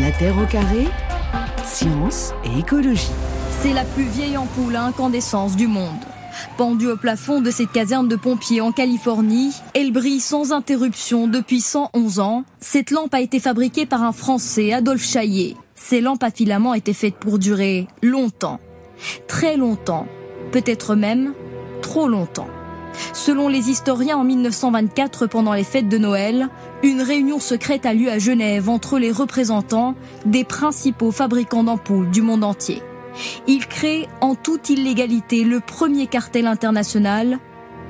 La 0.00 0.12
Terre 0.12 0.38
au 0.38 0.46
carré, 0.46 0.86
science 1.64 2.32
et 2.44 2.60
écologie. 2.60 3.10
C'est 3.60 3.72
la 3.72 3.84
plus 3.84 4.04
vieille 4.04 4.36
ampoule 4.36 4.76
à 4.76 4.84
incandescence 4.84 5.56
du 5.56 5.66
monde. 5.66 5.98
Pendue 6.56 6.86
au 6.86 6.96
plafond 6.96 7.40
de 7.40 7.50
cette 7.50 7.72
caserne 7.72 8.06
de 8.06 8.14
pompiers 8.14 8.60
en 8.60 8.70
Californie, 8.70 9.52
elle 9.74 9.90
brille 9.90 10.20
sans 10.20 10.52
interruption 10.52 11.26
depuis 11.26 11.60
111 11.60 12.20
ans. 12.20 12.44
Cette 12.60 12.92
lampe 12.92 13.12
a 13.12 13.20
été 13.20 13.40
fabriquée 13.40 13.86
par 13.86 14.04
un 14.04 14.12
Français, 14.12 14.72
Adolphe 14.72 15.04
Chaillet. 15.04 15.56
Ces 15.74 16.00
lampes 16.00 16.22
à 16.22 16.30
filaments 16.30 16.74
étaient 16.74 16.92
faites 16.92 17.16
pour 17.16 17.40
durer 17.40 17.88
longtemps. 18.00 18.60
Très 19.26 19.56
longtemps. 19.56 20.06
Peut-être 20.52 20.94
même 20.94 21.32
trop 21.82 22.06
longtemps. 22.06 22.48
Selon 23.12 23.48
les 23.48 23.70
historiens, 23.70 24.16
en 24.18 24.24
1924, 24.24 25.26
pendant 25.26 25.52
les 25.52 25.64
fêtes 25.64 25.88
de 25.88 25.98
Noël, 25.98 26.48
une 26.82 27.02
réunion 27.02 27.38
secrète 27.38 27.86
a 27.86 27.94
lieu 27.94 28.10
à 28.10 28.18
Genève 28.18 28.68
entre 28.68 28.98
les 28.98 29.12
représentants 29.12 29.94
des 30.24 30.44
principaux 30.44 31.10
fabricants 31.10 31.64
d'ampoules 31.64 32.10
du 32.10 32.22
monde 32.22 32.44
entier. 32.44 32.82
Il 33.46 33.66
crée 33.66 34.08
en 34.20 34.34
toute 34.34 34.70
illégalité 34.70 35.44
le 35.44 35.60
premier 35.60 36.06
cartel 36.06 36.46
international, 36.46 37.38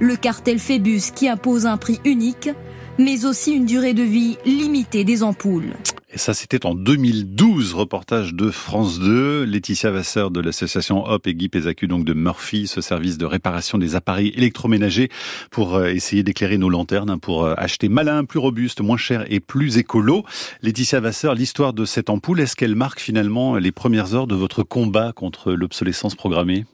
le 0.01 0.17
cartel 0.17 0.59
Phébus 0.59 1.13
qui 1.15 1.29
impose 1.29 1.67
un 1.67 1.77
prix 1.77 2.01
unique, 2.05 2.51
mais 2.99 3.25
aussi 3.25 3.53
une 3.53 3.67
durée 3.67 3.95
de 3.95 4.03
vie 4.03 4.37
limitée 4.45 5.05
des 5.05 5.23
ampoules. 5.23 5.75
Et 6.11 6.17
ça, 6.17 6.33
c'était 6.33 6.65
en 6.65 6.75
2012, 6.75 7.75
reportage 7.75 8.33
de 8.33 8.51
France 8.51 8.99
2. 8.99 9.45
Laetitia 9.45 9.91
Vasseur 9.91 10.31
de 10.31 10.41
l'association 10.41 11.05
HOP 11.05 11.27
et 11.27 11.35
Guy 11.35 11.51
Pézacu, 11.51 11.87
donc 11.87 12.05
de 12.07 12.15
Murphy, 12.15 12.67
ce 12.67 12.81
service 12.81 13.19
de 13.19 13.27
réparation 13.27 13.77
des 13.77 13.95
appareils 13.95 14.33
électroménagers 14.35 15.11
pour 15.51 15.77
euh, 15.77 15.89
essayer 15.89 16.23
d'éclairer 16.23 16.57
nos 16.57 16.71
lanternes, 16.71 17.11
hein, 17.11 17.19
pour 17.19 17.45
euh, 17.45 17.53
acheter 17.59 17.91
malin, 17.91 18.25
plus 18.25 18.39
robuste, 18.39 18.81
moins 18.81 18.97
cher 18.97 19.27
et 19.29 19.39
plus 19.39 19.77
écolo. 19.77 20.25
Laetitia 20.63 21.01
Vasseur, 21.01 21.35
l'histoire 21.35 21.75
de 21.75 21.85
cette 21.85 22.09
ampoule, 22.09 22.41
est-ce 22.41 22.57
qu'elle 22.57 22.75
marque 22.75 23.01
finalement 23.01 23.57
les 23.57 23.71
premières 23.71 24.15
heures 24.15 24.27
de 24.27 24.35
votre 24.35 24.63
combat 24.63 25.13
contre 25.13 25.53
l'obsolescence 25.53 26.15
programmée? 26.15 26.65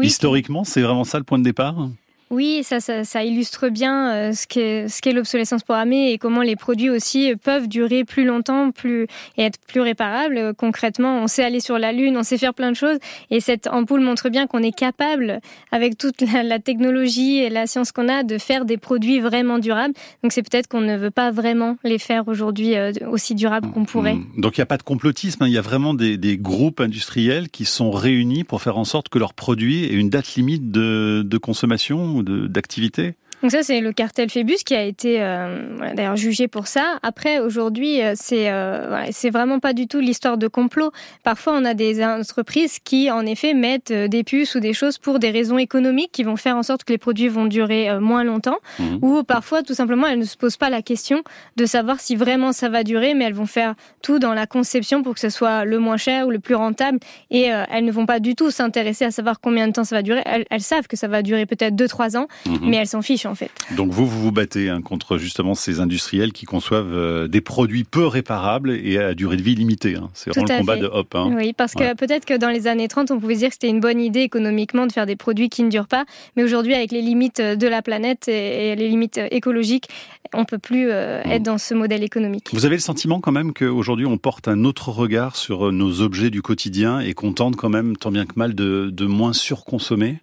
Historiquement, 0.00 0.62
c'est 0.62 0.82
vraiment 0.82 1.04
ça 1.04 1.18
le 1.18 1.24
point 1.24 1.40
de 1.40 1.44
départ? 1.44 1.88
Oui, 2.30 2.62
ça, 2.62 3.24
illustre 3.24 3.68
bien 3.70 4.12
euh, 4.12 4.32
ce 4.32 4.46
qu'est 4.46 4.88
ce 4.88 5.00
qu'est 5.00 5.12
l'obsolescence 5.12 5.62
programmée 5.62 6.12
et 6.12 6.18
comment 6.18 6.42
les 6.42 6.56
produits 6.56 6.90
aussi 6.90 7.34
peuvent 7.42 7.68
durer 7.68 8.04
plus 8.04 8.24
longtemps, 8.24 8.70
et 8.84 9.42
être 9.42 9.58
plus 9.66 9.80
réparables. 9.80 10.52
Concrètement, 10.54 11.22
on 11.22 11.26
sait 11.26 11.42
aller 11.42 11.60
sur 11.60 11.78
la 11.78 11.92
lune, 11.92 12.16
on 12.16 12.22
sait 12.22 12.38
faire 12.38 12.54
plein 12.54 12.70
de 12.70 12.76
choses, 12.76 12.98
et 13.30 13.40
cette 13.40 13.66
ampoule 13.66 14.00
montre 14.00 14.28
bien 14.28 14.46
qu'on 14.46 14.62
est 14.62 14.76
capable, 14.76 15.40
avec 15.72 15.96
toute 15.96 16.20
la, 16.20 16.58
technologie 16.58 17.38
et 17.38 17.50
la 17.50 17.66
science 17.66 17.92
qu'on 17.92 18.08
a, 18.08 18.22
de 18.22 18.36
faire 18.36 18.64
des 18.64 18.76
produits 18.76 19.20
vraiment 19.20 19.58
durables. 19.58 19.94
Donc 20.22 20.32
c'est 20.32 20.42
peut-être 20.42 20.66
qu'on 20.66 20.80
ne 20.80 20.96
veut 20.96 21.10
pas 21.10 21.30
vraiment 21.30 21.76
les 21.84 21.98
faire 21.98 22.28
aujourd'hui 22.28 22.76
euh, 22.76 22.92
aussi 23.10 23.34
durables 23.34 23.70
qu'on 23.70 23.84
pourrait. 23.84 24.14
Mmh. 24.14 24.26
Donc 24.38 24.58
il 24.58 24.60
n'y 24.60 24.64
a 24.64 24.66
pas 24.66 24.76
de 24.76 24.82
complotisme, 24.82 25.44
hein. 25.44 25.46
il 25.46 25.52
y 25.52 25.58
a 25.58 25.62
vraiment 25.62 25.94
des, 25.94 26.18
groupes 26.38 26.80
industriels 26.80 27.48
qui 27.48 27.64
sont 27.64 27.90
réunis 27.90 28.44
pour 28.44 28.60
faire 28.60 28.76
en 28.76 28.84
sorte 28.84 29.08
que 29.08 29.18
leurs 29.18 29.34
produits 29.34 29.84
aient 29.84 29.94
une 29.94 30.10
date 30.10 30.34
limite 30.34 30.70
de 30.70 31.38
consommation 31.38 32.17
d'activité 32.22 33.14
donc 33.42 33.52
ça, 33.52 33.62
c'est 33.62 33.80
le 33.80 33.92
cartel 33.92 34.30
Phébus 34.30 34.56
qui 34.64 34.74
a 34.74 34.82
été 34.82 35.22
euh, 35.22 35.94
d'ailleurs 35.94 36.16
jugé 36.16 36.48
pour 36.48 36.66
ça. 36.66 36.98
Après, 37.02 37.38
aujourd'hui, 37.38 38.02
euh, 38.02 38.14
c'est 38.16 38.50
euh, 38.50 39.04
c'est 39.12 39.30
vraiment 39.30 39.60
pas 39.60 39.72
du 39.72 39.86
tout 39.86 40.00
l'histoire 40.00 40.38
de 40.38 40.48
complot. 40.48 40.90
Parfois, 41.22 41.54
on 41.56 41.64
a 41.64 41.74
des 41.74 42.04
entreprises 42.04 42.78
qui, 42.80 43.10
en 43.10 43.24
effet, 43.26 43.54
mettent 43.54 43.92
euh, 43.92 44.08
des 44.08 44.24
puces 44.24 44.56
ou 44.56 44.60
des 44.60 44.72
choses 44.72 44.98
pour 44.98 45.20
des 45.20 45.30
raisons 45.30 45.58
économiques 45.58 46.10
qui 46.12 46.24
vont 46.24 46.36
faire 46.36 46.56
en 46.56 46.64
sorte 46.64 46.82
que 46.84 46.92
les 46.92 46.98
produits 46.98 47.28
vont 47.28 47.46
durer 47.46 47.90
euh, 47.90 48.00
moins 48.00 48.24
longtemps. 48.24 48.58
Mmh. 48.78 48.98
Ou 49.02 49.22
parfois, 49.22 49.62
tout 49.62 49.74
simplement, 49.74 50.08
elles 50.08 50.18
ne 50.18 50.24
se 50.24 50.36
posent 50.36 50.56
pas 50.56 50.70
la 50.70 50.82
question 50.82 51.22
de 51.56 51.64
savoir 51.64 52.00
si 52.00 52.16
vraiment 52.16 52.52
ça 52.52 52.68
va 52.68 52.82
durer, 52.82 53.14
mais 53.14 53.26
elles 53.26 53.34
vont 53.34 53.46
faire 53.46 53.74
tout 54.02 54.18
dans 54.18 54.34
la 54.34 54.46
conception 54.46 55.02
pour 55.02 55.14
que 55.14 55.20
ce 55.20 55.30
soit 55.30 55.64
le 55.64 55.78
moins 55.78 55.96
cher 55.96 56.26
ou 56.26 56.30
le 56.30 56.40
plus 56.40 56.56
rentable. 56.56 56.98
Et 57.30 57.42
elles 57.42 57.84
ne 57.84 57.92
vont 57.92 58.06
pas 58.06 58.20
du 58.20 58.34
tout 58.34 58.50
s'intéresser 58.50 59.04
à 59.04 59.10
savoir 59.10 59.40
combien 59.40 59.68
de 59.68 59.72
temps 59.72 59.84
ça 59.84 59.94
va 59.96 60.02
durer. 60.02 60.22
Elles, 60.24 60.44
elles 60.50 60.60
savent 60.60 60.86
que 60.86 60.96
ça 60.96 61.08
va 61.08 61.22
durer 61.22 61.46
peut-être 61.46 61.74
2-3 61.74 62.16
ans, 62.16 62.28
mmh. 62.46 62.56
mais 62.62 62.76
elles 62.78 62.86
s'en 62.86 63.02
fichent 63.02 63.26
en 63.28 63.34
fait. 63.34 63.50
Donc 63.76 63.90
vous, 63.90 64.06
vous 64.06 64.20
vous 64.20 64.32
battez 64.32 64.68
hein, 64.68 64.80
contre 64.82 65.18
justement 65.18 65.54
ces 65.54 65.80
industriels 65.80 66.32
qui 66.32 66.46
conçoivent 66.46 66.94
euh, 66.94 67.28
des 67.28 67.40
produits 67.40 67.84
peu 67.84 68.06
réparables 68.06 68.70
et 68.70 68.98
à 68.98 69.14
durée 69.14 69.36
de 69.36 69.42
vie 69.42 69.54
limitée. 69.54 69.96
Hein. 69.96 70.10
C'est 70.14 70.30
vraiment 70.30 70.54
le 70.54 70.58
combat 70.60 70.74
fait. 70.74 70.80
de 70.80 70.86
Hop. 70.86 71.14
Hein. 71.14 71.32
Oui, 71.36 71.52
parce 71.52 71.74
que 71.74 71.94
peut-être 71.94 72.24
que 72.24 72.36
dans 72.36 72.50
les 72.50 72.66
années 72.66 72.88
30, 72.88 73.10
on 73.10 73.20
pouvait 73.20 73.36
dire 73.36 73.48
que 73.48 73.54
c'était 73.54 73.68
une 73.68 73.80
bonne 73.80 74.00
idée 74.00 74.20
économiquement 74.20 74.86
de 74.86 74.92
faire 74.92 75.06
des 75.06 75.16
produits 75.16 75.48
qui 75.48 75.62
ne 75.62 75.70
durent 75.70 75.88
pas, 75.88 76.04
mais 76.36 76.42
aujourd'hui, 76.42 76.74
avec 76.74 76.92
les 76.92 77.02
limites 77.02 77.40
de 77.40 77.66
la 77.66 77.82
planète 77.82 78.28
et, 78.28 78.72
et 78.72 78.76
les 78.76 78.88
limites 78.88 79.20
écologiques, 79.30 79.88
on 80.34 80.44
peut 80.44 80.58
plus 80.58 80.90
euh, 80.90 81.22
être 81.24 81.42
dans 81.42 81.58
ce 81.58 81.74
modèle 81.74 82.02
économique. 82.02 82.48
Vous 82.52 82.66
avez 82.66 82.76
le 82.76 82.80
sentiment 82.82 83.20
quand 83.20 83.32
même 83.32 83.52
qu'aujourd'hui, 83.52 84.06
on 84.06 84.18
porte 84.18 84.48
un 84.48 84.64
autre 84.64 84.90
regard 84.90 85.36
sur 85.36 85.72
nos 85.72 86.00
objets 86.00 86.30
du 86.30 86.42
quotidien 86.42 87.00
et 87.00 87.14
qu'on 87.14 87.32
tente 87.32 87.56
quand 87.56 87.70
même, 87.70 87.96
tant 87.96 88.10
bien 88.10 88.26
que 88.26 88.34
mal, 88.36 88.54
de, 88.54 88.90
de 88.92 89.06
moins 89.06 89.32
surconsommer? 89.32 90.20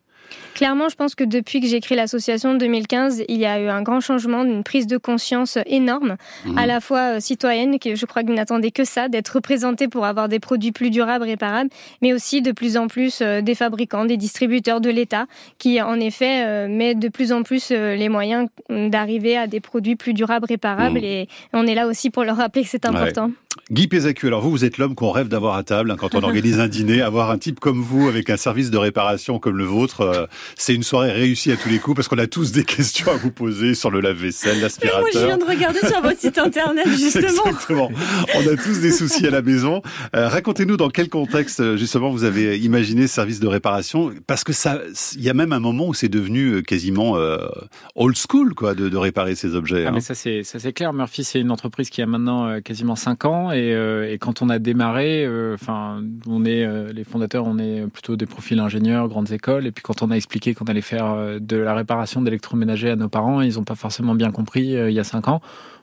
Clairement, 0.54 0.90
je 0.90 0.96
pense 0.96 1.16
que 1.16 1.24
depuis 1.24 1.60
que 1.60 1.68
j'ai 1.68 1.82
créé 1.82 1.98
l'association 1.98 2.52
en 2.52 2.54
2015, 2.56 3.24
il 3.28 3.38
y 3.38 3.46
a 3.46 3.60
eu 3.60 3.68
un 3.68 3.82
grand 3.82 4.00
changement, 4.00 4.44
une 4.44 4.64
prise 4.64 4.88
de 4.88 4.98
conscience 4.98 5.58
énorme, 5.66 6.16
mmh. 6.46 6.58
à 6.58 6.66
la 6.66 6.80
fois 6.80 7.20
citoyenne, 7.20 7.78
que 7.78 7.96
je 7.96 8.06
crois 8.06 8.24
qu'ils 8.24 8.34
n'attendaient 8.34 8.72
que 8.72 8.86
ça, 8.86 9.10
d'être 9.10 9.30
représentés 9.30 9.88
pour 9.88 10.06
avoir 10.06 10.30
des 10.30 10.40
produits 10.40 10.72
plus 10.72 10.90
durables, 10.90 11.26
réparables, 11.26 11.70
mais 12.02 12.14
aussi 12.14 12.42
de 12.42 12.52
plus 12.52 12.78
en 12.78 12.88
plus 12.88 13.22
des 13.22 13.56
fabricants, 13.56 14.06
des 14.06 14.18
distributeurs 14.18 14.82
de 14.82 14.90
l'État, 14.90 15.26
qui 15.58 15.82
en 15.82 16.00
effet 16.00 16.68
mettent 16.68 17.00
de 17.00 17.10
plus 17.10 17.32
en 17.32 17.44
plus 17.44 17.72
les 17.72 18.10
moyens 18.10 18.48
d'arriver 18.70 19.38
à 19.38 19.48
des 19.48 19.60
produits 19.60 19.96
plus 19.96 20.14
durables, 20.14 20.46
réparables, 20.46 21.00
mmh. 21.00 21.04
et 21.04 21.28
on 21.54 21.68
est 21.68 21.76
là 21.76 21.88
aussi 21.88 22.10
pour 22.10 22.24
leur 22.24 22.38
rappeler 22.38 22.64
que 22.64 22.70
c'est 22.70 22.86
important. 22.86 23.26
Ouais. 23.28 23.45
Guy 23.72 23.88
Pézacu, 23.88 24.28
alors 24.28 24.42
vous, 24.42 24.52
vous 24.52 24.66
êtes 24.66 24.78
l'homme 24.78 24.96
qu'on 24.96 25.12
rêve 25.12 25.28
d'avoir 25.28 25.56
à 25.56 25.64
table 25.64 25.92
hein, 25.92 25.96
quand 25.98 26.16
on 26.16 26.24
organise 26.24 26.60
un 26.60 26.68
dîner. 26.68 27.02
Avoir 27.02 27.32
un 27.32 27.38
type 27.38 27.60
comme 27.60 27.82
vous 27.82 28.08
avec 28.08 28.30
un 28.30 28.38
service 28.38 28.70
de 28.70 28.78
réparation 28.78 29.40
comme 29.40 29.58
le 29.58 29.64
vôtre, 29.64 30.02
euh, 30.02 30.26
c'est 30.56 30.76
une 30.76 30.84
soirée 30.84 31.12
réussie 31.12 31.52
à 31.52 31.58
tous 31.58 31.70
les 31.70 31.80
coups 31.80 31.96
parce 31.96 32.08
qu'on 32.08 32.18
a 32.18 32.28
tous 32.28 32.52
des 32.52 32.64
questions 32.64 33.12
à 33.12 33.16
vous 33.16 33.32
poser 33.32 33.74
sur 33.74 33.92
le 33.92 34.02
lave-vaisselle, 34.02 34.62
l'aspirateur. 34.62 35.02
Moi, 35.02 35.10
je 35.14 35.20
viens 35.20 35.38
de 35.38 35.46
regarder 35.46 35.80
sur 35.80 36.02
votre 36.02 36.20
site 36.20 36.38
internet 36.38 36.88
justement. 36.98 37.46
Exactement. 37.46 37.92
On 38.36 38.48
a 38.48 38.56
tous 38.56 38.80
des 38.82 38.92
soucis 38.92 39.28
à 39.28 39.32
la 39.32 39.42
maison. 39.42 39.82
Euh, 40.16 40.28
Racontez-nous 40.28 40.78
dans 40.78 40.90
quel 40.90 41.10
contexte 41.10 41.76
justement 41.76 42.10
vous 42.10 42.24
avez 42.24 42.60
imaginé 42.60 43.08
ce 43.08 43.16
service 43.16 43.40
de 43.40 43.48
réparation 43.48 44.12
parce 44.28 44.44
que 44.44 44.54
ça, 44.54 44.80
il 45.16 45.24
y 45.24 45.30
a 45.30 45.34
même 45.34 45.54
un 45.54 45.60
moment 45.60 45.88
où 45.88 45.94
c'est 45.94 46.10
devenu 46.10 46.62
quasiment 46.64 47.18
euh, 47.18 47.48
old 47.96 48.18
school 48.18 48.54
quoi 48.54 48.76
de, 48.76 48.90
de 48.90 48.98
réparer 48.98 49.36
ces 49.36 49.56
objets. 49.56 49.86
Ah, 49.86 49.90
hein. 49.90 49.92
mais 49.94 50.02
ça 50.02 50.14
c'est 50.16 50.44
ça 50.44 50.60
c'est 50.60 50.74
clair. 50.74 50.94
Murphy 50.94 51.24
c'est 51.24 51.40
une 51.40 51.52
entreprise 51.52 51.90
qui 51.90 52.02
a 52.02 52.06
maintenant 52.06 52.48
euh, 52.48 52.60
quasiment 52.60 52.96
5 52.96 53.26
ans 53.26 53.45
et, 53.52 53.74
euh, 53.74 54.12
et, 54.12 54.18
quand 54.18 54.42
on 54.42 54.50
a 54.50 54.60
démarré, 54.60 55.28
enfin, 55.54 56.02
euh, 56.02 56.20
on 56.28 56.46
est 56.46 56.66
euh, 56.66 56.92
les 56.92 57.04
fondateurs, 57.04 57.46
on 57.46 57.58
est 57.58 57.88
plutôt 57.88 58.16
des 58.16 58.26
profils 58.26 58.60
ingénieurs, 58.60 59.08
grandes 59.08 59.32
écoles. 59.32 59.66
Et 59.66 59.72
puis 59.72 59.84
quand 59.84 60.02
on 60.02 60.12
a 60.12 60.16
expliqué 60.16 60.54
qu'on 60.54 60.66
allait 60.66 60.82
faire 60.82 61.16
de 61.40 61.58
la 61.58 61.74
réparation 61.74 62.22
d'électroménager 62.22 62.90
à 62.90 62.96
nos 62.96 63.10
parents, 63.10 63.42
ils 63.42 63.56
n'ont 63.56 63.64
pas 63.64 63.76
forcément 63.76 64.16
bien 64.16 64.32
compris 64.32 64.74
il 64.74 64.92
y 64.92 65.00
a 65.00 65.04
cinq 65.04 65.28
ans. 65.28 65.42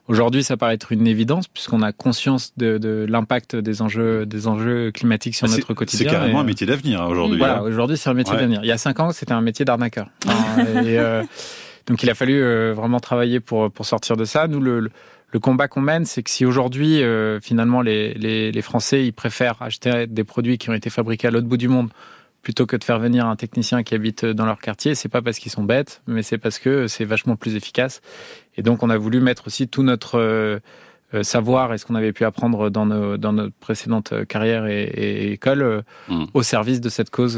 Aujourd'hui, 0.09 0.43
ça 0.43 0.56
paraît 0.56 0.75
être 0.75 0.91
une 0.91 1.06
évidence 1.06 1.47
puisqu'on 1.47 1.81
a 1.81 1.93
conscience 1.93 2.53
de, 2.56 2.77
de 2.78 3.06
l'impact 3.09 3.55
des 3.55 3.83
enjeux, 3.83 4.27
des 4.27 4.49
enjeux 4.49 4.91
climatiques 4.91 5.37
sur 5.37 5.49
notre 5.49 5.75
quotidien. 5.75 6.06
C'est 6.06 6.12
carrément 6.12 6.39
et, 6.39 6.43
un 6.43 6.44
métier 6.44 6.67
d'avenir 6.67 7.03
hein, 7.03 7.06
aujourd'hui. 7.06 7.39
Voilà, 7.39 7.59
hein. 7.59 7.62
aujourd'hui, 7.62 7.97
c'est 7.97 8.11
un 8.11 8.15
métier 8.15 8.34
ouais. 8.34 8.41
d'avenir. 8.41 8.61
Il 8.65 8.67
y 8.67 8.73
a 8.73 8.79
cinq 8.79 8.99
ans, 8.99 9.12
c'était 9.12 9.33
un 9.33 9.41
métier 9.41 9.65
d'arnaqueur. 9.65 10.09
donc, 11.87 12.03
il 12.03 12.11
a 12.11 12.15
fallu 12.15 12.43
vraiment 12.73 12.99
travailler 12.99 13.39
pour 13.39 13.71
pour 13.71 13.87
sortir 13.87 14.17
de 14.17 14.25
ça. 14.25 14.49
Nous, 14.49 14.61
le, 14.61 14.81
le 14.81 14.91
le 15.32 15.41
combat 15.41 15.66
qu'on 15.66 15.81
mène, 15.81 16.04
c'est 16.04 16.22
que 16.22 16.31
si 16.31 16.44
aujourd'hui, 16.44 17.03
euh, 17.03 17.41
finalement, 17.41 17.81
les, 17.81 18.15
les, 18.15 18.53
les, 18.53 18.62
Français, 18.62 19.06
ils 19.06 19.12
préfèrent 19.12 19.62
acheter 19.62 20.06
des 20.06 20.25
produits 20.25 20.59
qui 20.59 20.69
ont 20.69 20.75
été 20.75 20.91
fabriqués 20.91 21.28
à 21.28 21.31
l'autre 21.31 21.47
bout 21.47 21.56
du 21.56 21.69
monde 21.69 21.91
plutôt 22.43 22.66
que 22.66 22.76
de 22.76 22.84
faire 22.84 22.98
venir 22.98 23.26
un 23.26 23.37
technicien 23.37 23.82
qui 23.82 23.94
habite 23.94 24.25
dans 24.25 24.44
leur 24.44 24.59
quartier, 24.59 24.94
c'est 24.94 25.09
pas 25.09 25.22
parce 25.22 25.38
qu'ils 25.38 25.53
sont 25.53 25.62
bêtes, 25.62 26.03
mais 26.06 26.22
c'est 26.22 26.38
parce 26.38 26.59
que 26.59 26.88
c'est 26.88 27.04
vachement 27.04 27.37
plus 27.37 27.54
efficace. 27.54 28.03
Et 28.56 28.62
donc, 28.62 28.82
on 28.82 28.91
a 28.91 28.98
voulu 28.98 29.20
mettre 29.20 29.47
aussi 29.47 29.69
tout 29.69 29.84
notre 29.84 30.19
euh, 30.19 30.59
savoir 31.23 31.73
et 31.73 31.78
ce 31.78 31.87
qu'on 31.87 31.95
avait 31.95 32.12
pu 32.12 32.25
apprendre 32.25 32.71
dans 32.71 32.87
nos, 32.87 33.17
dans 33.17 33.33
notre 33.33 33.55
précédente 33.55 34.26
carrière 34.26 34.67
et, 34.67 34.82
et 34.82 35.32
école 35.32 35.82
mmh. 36.09 36.25
au 36.35 36.43
service 36.43 36.81
de 36.81 36.88
cette 36.88 37.11
cause 37.11 37.35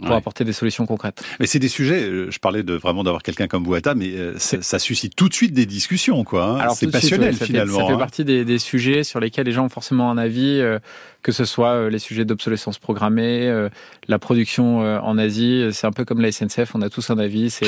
pour 0.00 0.10
ouais. 0.10 0.16
apporter 0.16 0.44
des 0.44 0.52
solutions 0.52 0.86
concrètes. 0.86 1.22
Mais 1.38 1.46
c'est 1.46 1.58
des 1.58 1.68
sujets, 1.68 2.30
je 2.30 2.38
parlais 2.38 2.62
de 2.62 2.74
vraiment 2.74 3.04
d'avoir 3.04 3.22
quelqu'un 3.22 3.46
comme 3.46 3.64
table, 3.80 4.00
mais 4.00 4.38
ça, 4.38 4.62
ça, 4.62 4.78
suscite 4.78 5.14
tout 5.14 5.28
de 5.28 5.34
suite 5.34 5.52
des 5.52 5.66
discussions, 5.66 6.24
quoi. 6.24 6.62
Hein. 6.64 6.74
C'est 6.74 6.90
passionnel 6.90 7.34
suite, 7.34 7.40
ouais, 7.40 7.46
ça 7.46 7.46
finalement. 7.46 7.74
Fait, 7.74 7.80
ça 7.80 7.86
fait 7.86 7.94
hein. 7.94 7.98
partie 7.98 8.24
des, 8.24 8.44
des, 8.44 8.58
sujets 8.58 9.04
sur 9.04 9.20
lesquels 9.20 9.46
les 9.46 9.52
gens 9.52 9.66
ont 9.66 9.70
forcément 9.70 10.10
un 10.10 10.18
avis, 10.18 10.60
euh, 10.60 10.78
que 11.22 11.32
ce 11.32 11.44
soit 11.44 11.70
euh, 11.70 11.90
les 11.90 11.98
sujets 11.98 12.24
d'obsolescence 12.24 12.78
programmée, 12.78 13.46
euh, 13.46 13.68
la 14.08 14.18
production 14.18 14.82
euh, 14.82 14.98
en 15.00 15.18
Asie, 15.18 15.68
c'est 15.72 15.86
un 15.86 15.92
peu 15.92 16.04
comme 16.04 16.20
la 16.20 16.32
SNCF, 16.32 16.74
on 16.74 16.82
a 16.82 16.90
tous 16.90 17.10
un 17.10 17.18
avis. 17.18 17.50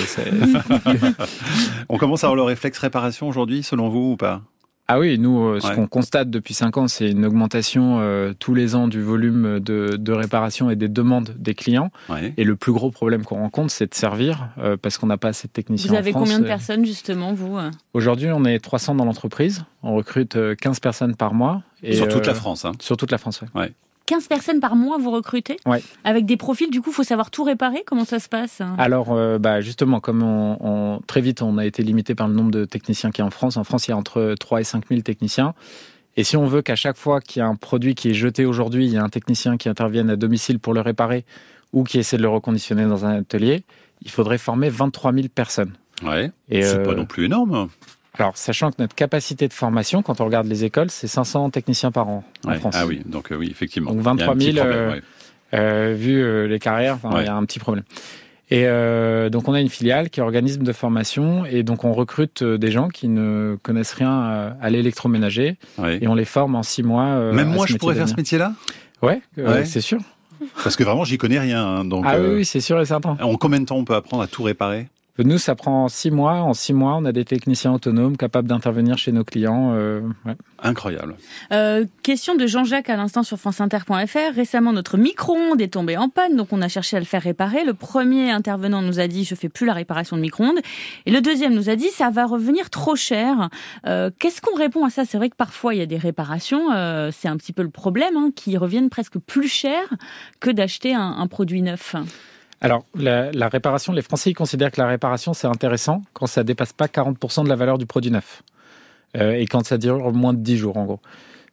on 1.88 1.99
commence 1.99 2.25
à 2.25 2.28
avoir 2.28 2.37
le 2.37 2.43
réflexe 2.43 2.78
réparation 2.78 3.28
aujourd'hui, 3.28 3.62
selon 3.62 3.88
vous 3.88 4.12
ou 4.12 4.16
pas? 4.16 4.43
Ah 4.88 4.99
oui, 4.99 5.17
nous, 5.19 5.40
euh, 5.43 5.61
ce 5.61 5.69
Ouais. 5.69 5.75
qu'on 5.76 5.87
constate 5.87 6.29
depuis 6.29 6.55
5 6.55 6.76
ans, 6.76 6.88
c'est 6.88 7.08
une 7.11 7.25
augmentation 7.25 8.00
euh, 8.00 8.32
tous 8.38 8.52
les 8.52 8.75
ans 8.75 8.88
du 8.88 9.00
volume 9.00 9.58
de, 9.61 9.96
de 9.96 10.12
réparation 10.12 10.70
et 10.70 10.76
des 10.76 10.88
demandes 10.88 11.34
des 11.38 11.55
clients. 11.55 11.90
Ouais. 12.11 12.34
Et 12.37 12.44
le 12.44 12.56
plus 12.56 12.73
gros 12.73 12.90
problème 12.90 13.25
qu'on 13.25 13.37
rencontre, 13.37 13.70
c'est 13.70 13.88
de 13.88 13.94
servir, 13.94 14.49
euh, 14.58 14.76
parce 14.76 14.99
qu'on 14.99 15.06
n'a 15.06 15.17
pas 15.19 15.29
assez 15.29 15.46
de 15.49 15.52
techniciens 15.52 15.90
Vous 15.90 15.94
en 15.96 15.99
avez 15.99 16.11
France. 16.11 16.25
combien 16.25 16.40
de 16.40 16.46
personnes 16.46 16.84
justement, 16.84 17.32
vous 17.32 17.56
Aujourd'hui, 17.94 18.29
on 18.32 18.44
est 18.44 18.58
300 18.58 18.96
dans 18.96 19.05
l'entreprise. 19.05 19.64
On 19.82 19.94
recrute 19.94 20.37
euh, 20.37 20.55
15 20.56 20.81
personnes 20.81 21.14
par 21.17 21.32
mois. 21.32 21.62
Et, 21.82 21.94
Sur 21.94 22.08
toute 22.08 22.25
euh, 22.25 22.26
la 22.31 22.35
France. 22.35 22.64
Hein. 22.64 22.73
Sur 22.81 22.96
toute 22.96 23.11
la 23.12 23.19
France, 23.19 23.43
ouais. 23.55 23.73
15 24.06 24.26
personnes 24.26 24.60
par 24.60 24.76
mois, 24.76 24.99
vous 24.99 25.10
recrutez 25.10 25.56
Ouais. 25.66 25.82
Avec 26.04 26.26
des 26.26 26.37
profils, 26.37 26.70
du 26.70 26.81
coup, 26.81 26.90
il 26.90 26.94
faut 26.94 27.02
savoir 27.04 27.31
tout 27.31 27.44
réparer. 27.44 27.82
Comment 27.87 28.04
ça 28.04 28.19
se 28.19 28.28
passe? 28.28 28.60
Alors, 28.78 29.12
euh, 29.12 29.38
bah, 29.38 29.60
justement, 29.60 30.00
comme 30.00 30.22
on, 30.22 30.56
on- 30.60 31.00
très 31.06 31.20
vite, 31.20 31.43
on 31.43 31.56
a 31.58 31.64
été 31.66 31.82
limité 31.82 32.14
par 32.14 32.28
le 32.28 32.34
nombre 32.34 32.50
de 32.50 32.64
techniciens 32.64 33.10
qu'il 33.10 33.22
y 33.22 33.25
a 33.25 33.26
en 33.26 33.31
France. 33.31 33.56
En 33.56 33.64
France, 33.64 33.87
il 33.88 33.93
y 33.93 33.94
a 33.94 33.96
entre 33.96 34.34
3 34.38 34.60
et 34.60 34.64
5 34.64 34.88
000 34.88 35.00
techniciens. 35.02 35.54
Et 36.16 36.25
si 36.25 36.37
on 36.37 36.46
veut 36.46 36.60
qu'à 36.62 36.76
chaque 36.76 36.96
fois 36.99 37.20
qu'il 37.20 37.40
y 37.40 37.43
a 37.43 37.46
un 37.46 37.54
produit 37.56 37.94
qui 37.94 38.10
est 38.10 38.14
jeté 38.14 38.44
aujourd'hui, 38.44 38.84
il 38.87 38.93
y 38.93 38.99
a 38.99 39.02
un 39.02 39.08
technicien 39.08 39.56
qui 39.56 39.69
intervienne 39.69 40.10
à 40.10 40.16
domicile 40.16 40.58
pour 40.58 40.75
le 40.75 40.81
réparer 40.82 41.25
ou 41.72 41.84
qui 41.84 41.99
essaie 41.99 42.19
de 42.19 42.22
le 42.22 42.28
reconditionner 42.28 42.84
dans 42.84 43.06
un 43.06 43.20
atelier, 43.20 43.62
il 44.02 44.10
faudrait 44.10 44.37
former 44.37 44.69
23 44.69 45.12
000 45.14 45.28
personnes. 45.34 45.72
Ouais. 46.04 46.31
Et, 46.50 46.62
C'est 46.62 46.81
euh, 46.81 46.84
pas 46.84 46.94
non 46.94 47.06
plus 47.06 47.25
énorme. 47.26 47.69
Alors, 48.19 48.37
sachant 48.37 48.70
que 48.70 48.76
notre 48.79 48.94
capacité 48.94 49.49
de 49.49 49.53
formation, 49.53 50.03
quand 50.03 50.20
on 50.20 50.25
regarde 50.26 50.47
les 50.47 50.64
écoles, 50.64 50.91
c'est 50.91 51.06
500 51.06 51.50
techniciens 51.50 51.91
par 51.91 52.09
an 52.09 52.25
en. 52.47 52.55
France. 52.55 52.75
Ah 52.76 52.87
oui, 52.87 53.00
donc 53.06 53.32
euh, 53.32 53.37
oui, 53.37 53.49
effectivement. 53.50 53.93
Donc 53.93 54.00
Il 54.00 54.05
y 54.05 54.09
a 54.09 54.11
un 54.11 54.14
23 54.17 54.35
petit 54.35 54.53
000, 54.53 54.56
problème, 54.59 54.79
euh, 54.79 54.93
ouais. 54.93 55.03
Euh, 55.55 55.94
vu 55.97 56.49
les 56.49 56.59
carrières, 56.59 56.99
il 57.05 57.14
Ouais. 57.14 57.25
y 57.25 57.29
a 57.29 57.35
un 57.35 57.44
petit 57.44 57.59
problème. 57.59 57.85
Et 58.50 58.67
euh, 58.67 59.31
donc 59.31 59.49
on 59.49 59.55
a 59.55 59.61
une 59.62 59.70
filiale 59.70 60.11
qui 60.11 60.20
est 60.20 60.23
organisme 60.23 60.62
de 60.62 60.73
formation 60.73 61.47
et 61.47 61.62
donc 61.62 61.85
on 61.85 61.94
recrute 61.94 62.43
euh, 62.43 62.59
des 62.59 62.70
gens 62.70 62.88
qui 62.88 63.09
ne 63.09 63.56
connaissent 63.62 63.94
rien 63.94 64.55
à, 64.61 64.69
l'électroménager 64.69 65.56
et 65.82 66.06
on 66.06 66.14
les 66.14 66.26
forme 66.26 66.55
en 66.55 66.62
six 66.62 66.82
mois. 66.82 67.32
Même 67.32 67.49
moi, 67.49 67.67
je 67.67 67.76
pourrais 67.76 67.94
faire 67.94 68.09
ce 68.11 68.14
métier-là? 68.14 68.53
Ouais, 69.00 69.23
euh, 69.38 69.64
c'est 69.64 69.81
sûr. 69.81 70.00
Parce 70.62 70.76
que 70.76 70.85
vraiment, 70.85 71.05
j'y 71.05 71.19
connais 71.19 71.38
rien. 71.38 71.64
hein, 71.64 71.85
donc, 71.85 72.05
ah 72.06 72.17
euh, 72.17 72.31
oui, 72.31 72.35
oui, 72.38 72.44
c'est 72.44 72.61
sûr 72.61 72.81
et 72.81 72.85
certain. 72.85 73.17
En 73.20 73.37
combien 73.37 73.61
de 73.61 73.64
temps 73.64 73.76
on 73.76 73.85
peut 73.85 73.94
apprendre 73.94 74.23
à 74.23 74.26
tout 74.26 74.43
réparer? 74.43 74.88
Nous, 75.19 75.37
ça 75.38 75.55
prend 75.55 75.88
six 75.88 76.11
mois. 76.11 76.37
En 76.41 76.55
six 76.55 76.73
mois, 76.73 76.97
on 76.97 77.05
a 77.05 77.12
des 77.12 77.25
techniciens 77.26 77.73
autonomes 77.75 78.17
capables 78.17 78.49
d'intervenir 78.49 78.97
chez 78.97 79.12
nos 79.12 79.25
clients. 79.25 79.73
euh, 79.75 80.00
ouais. 80.25 80.35
Incroyable. 80.62 81.17
Euh, 81.53 81.85
question 82.03 82.35
de 82.35 82.47
Jean-Jacques 82.47 82.88
à 82.88 82.97
l'instant 82.97 83.23
sur 83.23 83.37
franceinter.fr. 83.38 84.35
Récemment, 84.35 84.73
notre 84.73 84.97
micro-ondes 84.97 85.61
est 85.61 85.75
tombé 85.75 85.97
en 85.99 86.09
panne, 86.09 86.37
donc 86.37 86.49
on 86.53 86.62
a 86.62 86.69
cherché 86.69 86.97
à 86.97 87.00
le 87.00 87.05
faire 87.05 87.23
réparer. 87.23 87.64
Le 87.64 87.75
premier 87.75 88.31
intervenant 88.31 88.81
nous 88.81 89.00
a 89.00 89.06
dit 89.06 89.25
je 89.25 89.35
fais 89.35 89.49
plus 89.50 89.67
la 89.67 89.75
réparation 89.75 90.17
de 90.17 90.23
micro-ondes, 90.23 90.61
et 91.05 91.11
le 91.11 91.20
deuxième 91.20 91.53
nous 91.53 91.69
a 91.69 91.76
dit 91.76 91.88
ça 91.88 92.09
va 92.11 92.25
revenir 92.25 92.70
trop 92.70 92.97
cher. 92.97 93.50
Euh, 93.87 94.11
Qu'est-ce 94.19 94.41
qu'on 94.41 94.56
répond 94.56 94.85
à 94.85 94.91
ça? 94.91 95.05
C'est 95.05 95.19
vrai 95.19 95.29
que 95.29 95.37
parfois 95.37 95.75
il 95.75 95.79
y 95.79 95.82
a 95.82 95.87
des 95.87 95.99
réparations, 95.99 96.73
euh, 96.73 97.11
c'est 97.12 97.29
un 97.29 97.37
petit 97.37 97.53
peu 97.53 97.62
le 97.62 97.70
problème, 97.70 98.17
hein, 98.17 98.31
qui 98.35 98.56
reviennent 98.56 98.88
presque 98.88 99.19
plus 99.19 99.49
cher 99.49 99.82
que 100.41 100.50
d'acheter 100.50 100.94
un, 100.94 101.17
un 101.19 101.26
produit 101.26 101.61
neuf. 101.61 101.97
Alors, 102.62 102.85
la, 102.94 103.31
la 103.32 103.49
réparation, 103.49 103.93
les 103.93 104.03
Français 104.03 104.31
ils 104.31 104.35
considèrent 104.35 104.70
que 104.70 104.81
la 104.81 104.87
réparation, 104.87 105.35
c'est 105.35 105.49
intéressant 105.49 106.03
quand 106.14 106.26
ça 106.26 106.44
dépasse 106.44 106.73
pas 106.73 106.87
40% 106.87 107.43
de 107.44 107.49
la 107.49 107.56
valeur 107.56 107.76
du 107.76 107.87
produit 107.87 108.11
neuf. 108.11 108.43
Euh, 109.17 109.32
et 109.35 109.47
quand 109.47 109.67
ça 109.67 109.76
dure 109.79 110.12
moins 110.12 110.32
de 110.32 110.38
10 110.38 110.56
jours, 110.56 110.76
en 110.76 110.85
gros. 110.85 111.00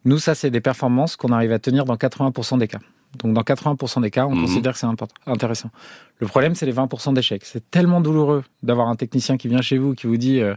Nous, 0.05 0.19
ça, 0.19 0.33
c'est 0.35 0.51
des 0.51 0.61
performances 0.61 1.15
qu'on 1.17 1.33
arrive 1.33 1.51
à 1.51 1.59
tenir 1.59 1.83
dans 1.83 1.95
80% 1.95 2.57
des 2.59 2.67
cas. 2.67 2.77
Donc, 3.17 3.33
dans 3.33 3.41
80% 3.41 4.01
des 4.01 4.11
cas, 4.11 4.27
on 4.27 4.35
Mhm. 4.35 4.41
considère 4.45 4.73
que 4.73 4.79
c'est 4.79 4.87
intéressant. 5.25 5.71
Le 6.19 6.27
problème, 6.27 6.53
c'est 6.53 6.67
les 6.67 6.71
20% 6.71 7.11
d'échecs. 7.11 7.43
C'est 7.43 7.69
tellement 7.71 7.99
douloureux 8.01 8.43
d'avoir 8.61 8.87
un 8.87 8.95
technicien 8.95 9.35
qui 9.37 9.47
vient 9.47 9.61
chez 9.63 9.79
vous, 9.79 9.95
qui 9.95 10.05
vous 10.05 10.15
dit 10.17 10.39
euh, 10.39 10.55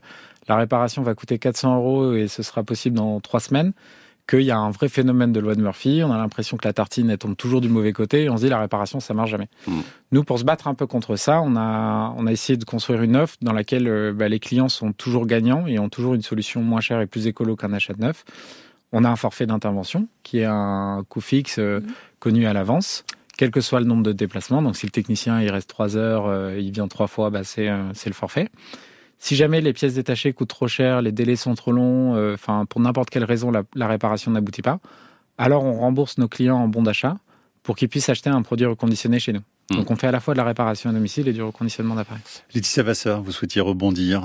la 0.48 0.56
réparation 0.56 1.02
va 1.02 1.14
coûter 1.14 1.38
400 1.38 1.76
euros 1.76 2.12
et 2.14 2.28
ce 2.28 2.42
sera 2.42 2.62
possible 2.62 2.96
dans 2.96 3.18
trois 3.20 3.40
semaines, 3.40 3.72
qu'il 4.28 4.42
y 4.42 4.50
a 4.50 4.58
un 4.58 4.70
vrai 4.70 4.88
phénomène 4.88 5.32
de 5.32 5.40
loi 5.40 5.54
de 5.54 5.60
Murphy. 5.60 6.02
On 6.04 6.12
a 6.12 6.18
l'impression 6.18 6.56
que 6.56 6.66
la 6.66 6.72
tartine, 6.72 7.10
elle 7.10 7.18
tombe 7.18 7.36
toujours 7.36 7.60
du 7.60 7.68
mauvais 7.68 7.92
côté 7.92 8.24
et 8.24 8.30
on 8.30 8.36
se 8.36 8.42
dit 8.42 8.48
la 8.48 8.60
réparation, 8.60 9.00
ça 9.00 9.14
marche 9.14 9.30
jamais. 9.30 9.48
Mhm. 9.66 9.82
Nous, 10.12 10.24
pour 10.24 10.38
se 10.38 10.44
battre 10.44 10.68
un 10.68 10.74
peu 10.74 10.86
contre 10.86 11.16
ça, 11.16 11.40
on 11.42 11.56
a, 11.56 12.14
on 12.16 12.26
a 12.26 12.32
essayé 12.32 12.56
de 12.56 12.64
construire 12.64 13.02
une 13.02 13.16
offre 13.16 13.36
dans 13.42 13.52
laquelle 13.52 13.88
euh, 13.88 14.12
bah, 14.12 14.28
les 14.28 14.38
clients 14.38 14.68
sont 14.68 14.92
toujours 14.92 15.26
gagnants 15.26 15.66
et 15.66 15.78
ont 15.78 15.88
toujours 15.88 16.14
une 16.14 16.22
solution 16.22 16.62
moins 16.62 16.80
chère 16.80 17.00
et 17.00 17.06
plus 17.06 17.26
écolo 17.26 17.56
qu'un 17.56 17.72
achat 17.72 17.94
de 17.94 18.00
neuf. 18.00 18.24
On 18.92 19.04
a 19.04 19.08
un 19.08 19.16
forfait 19.16 19.46
d'intervention 19.46 20.06
qui 20.22 20.40
est 20.40 20.44
un 20.44 21.04
coût 21.08 21.22
fixe 21.22 21.58
euh, 21.58 21.80
connu 22.18 22.46
à 22.46 22.52
l'avance, 22.52 23.04
quel 23.38 23.50
que 23.50 23.62
soit 23.62 23.80
le 23.80 23.86
nombre 23.86 24.02
de 24.02 24.12
déplacements. 24.12 24.60
Donc, 24.60 24.76
si 24.76 24.86
le 24.86 24.92
technicien 24.92 25.40
il 25.40 25.50
reste 25.50 25.68
trois 25.68 25.96
heures, 25.96 26.26
euh, 26.26 26.58
il 26.58 26.70
vient 26.70 26.88
trois 26.88 27.06
fois, 27.06 27.30
bah, 27.30 27.42
c'est 27.42 27.68
euh, 27.68 27.90
c'est 27.94 28.10
le 28.10 28.14
forfait. 28.14 28.48
Si 29.24 29.36
jamais 29.36 29.60
les 29.60 29.72
pièces 29.72 29.94
détachées 29.94 30.32
coûtent 30.32 30.48
trop 30.48 30.66
cher, 30.66 31.00
les 31.00 31.12
délais 31.12 31.36
sont 31.36 31.54
trop 31.54 31.70
longs, 31.70 32.16
euh, 32.16 32.34
enfin 32.34 32.66
pour 32.68 32.80
n'importe 32.80 33.08
quelle 33.08 33.22
raison 33.22 33.52
la, 33.52 33.62
la 33.76 33.86
réparation 33.86 34.32
n'aboutit 34.32 34.62
pas, 34.62 34.80
alors 35.38 35.62
on 35.62 35.74
rembourse 35.74 36.18
nos 36.18 36.26
clients 36.26 36.56
en 36.56 36.66
bon 36.66 36.82
d'achat 36.82 37.18
pour 37.62 37.76
qu'ils 37.76 37.88
puissent 37.88 38.08
acheter 38.08 38.30
un 38.30 38.42
produit 38.42 38.66
reconditionné 38.66 39.20
chez 39.20 39.32
nous. 39.32 39.42
Hmm. 39.70 39.76
Donc 39.76 39.92
on 39.92 39.96
fait 39.96 40.08
à 40.08 40.10
la 40.10 40.18
fois 40.18 40.34
de 40.34 40.38
la 40.38 40.44
réparation 40.44 40.90
à 40.90 40.92
domicile 40.92 41.28
et 41.28 41.32
du 41.32 41.40
reconditionnement 41.40 41.94
d'appareils. 41.94 42.20
Laetitia 42.52 42.82
Vasseur, 42.82 43.22
vous 43.22 43.30
souhaitiez 43.30 43.60
rebondir 43.60 44.24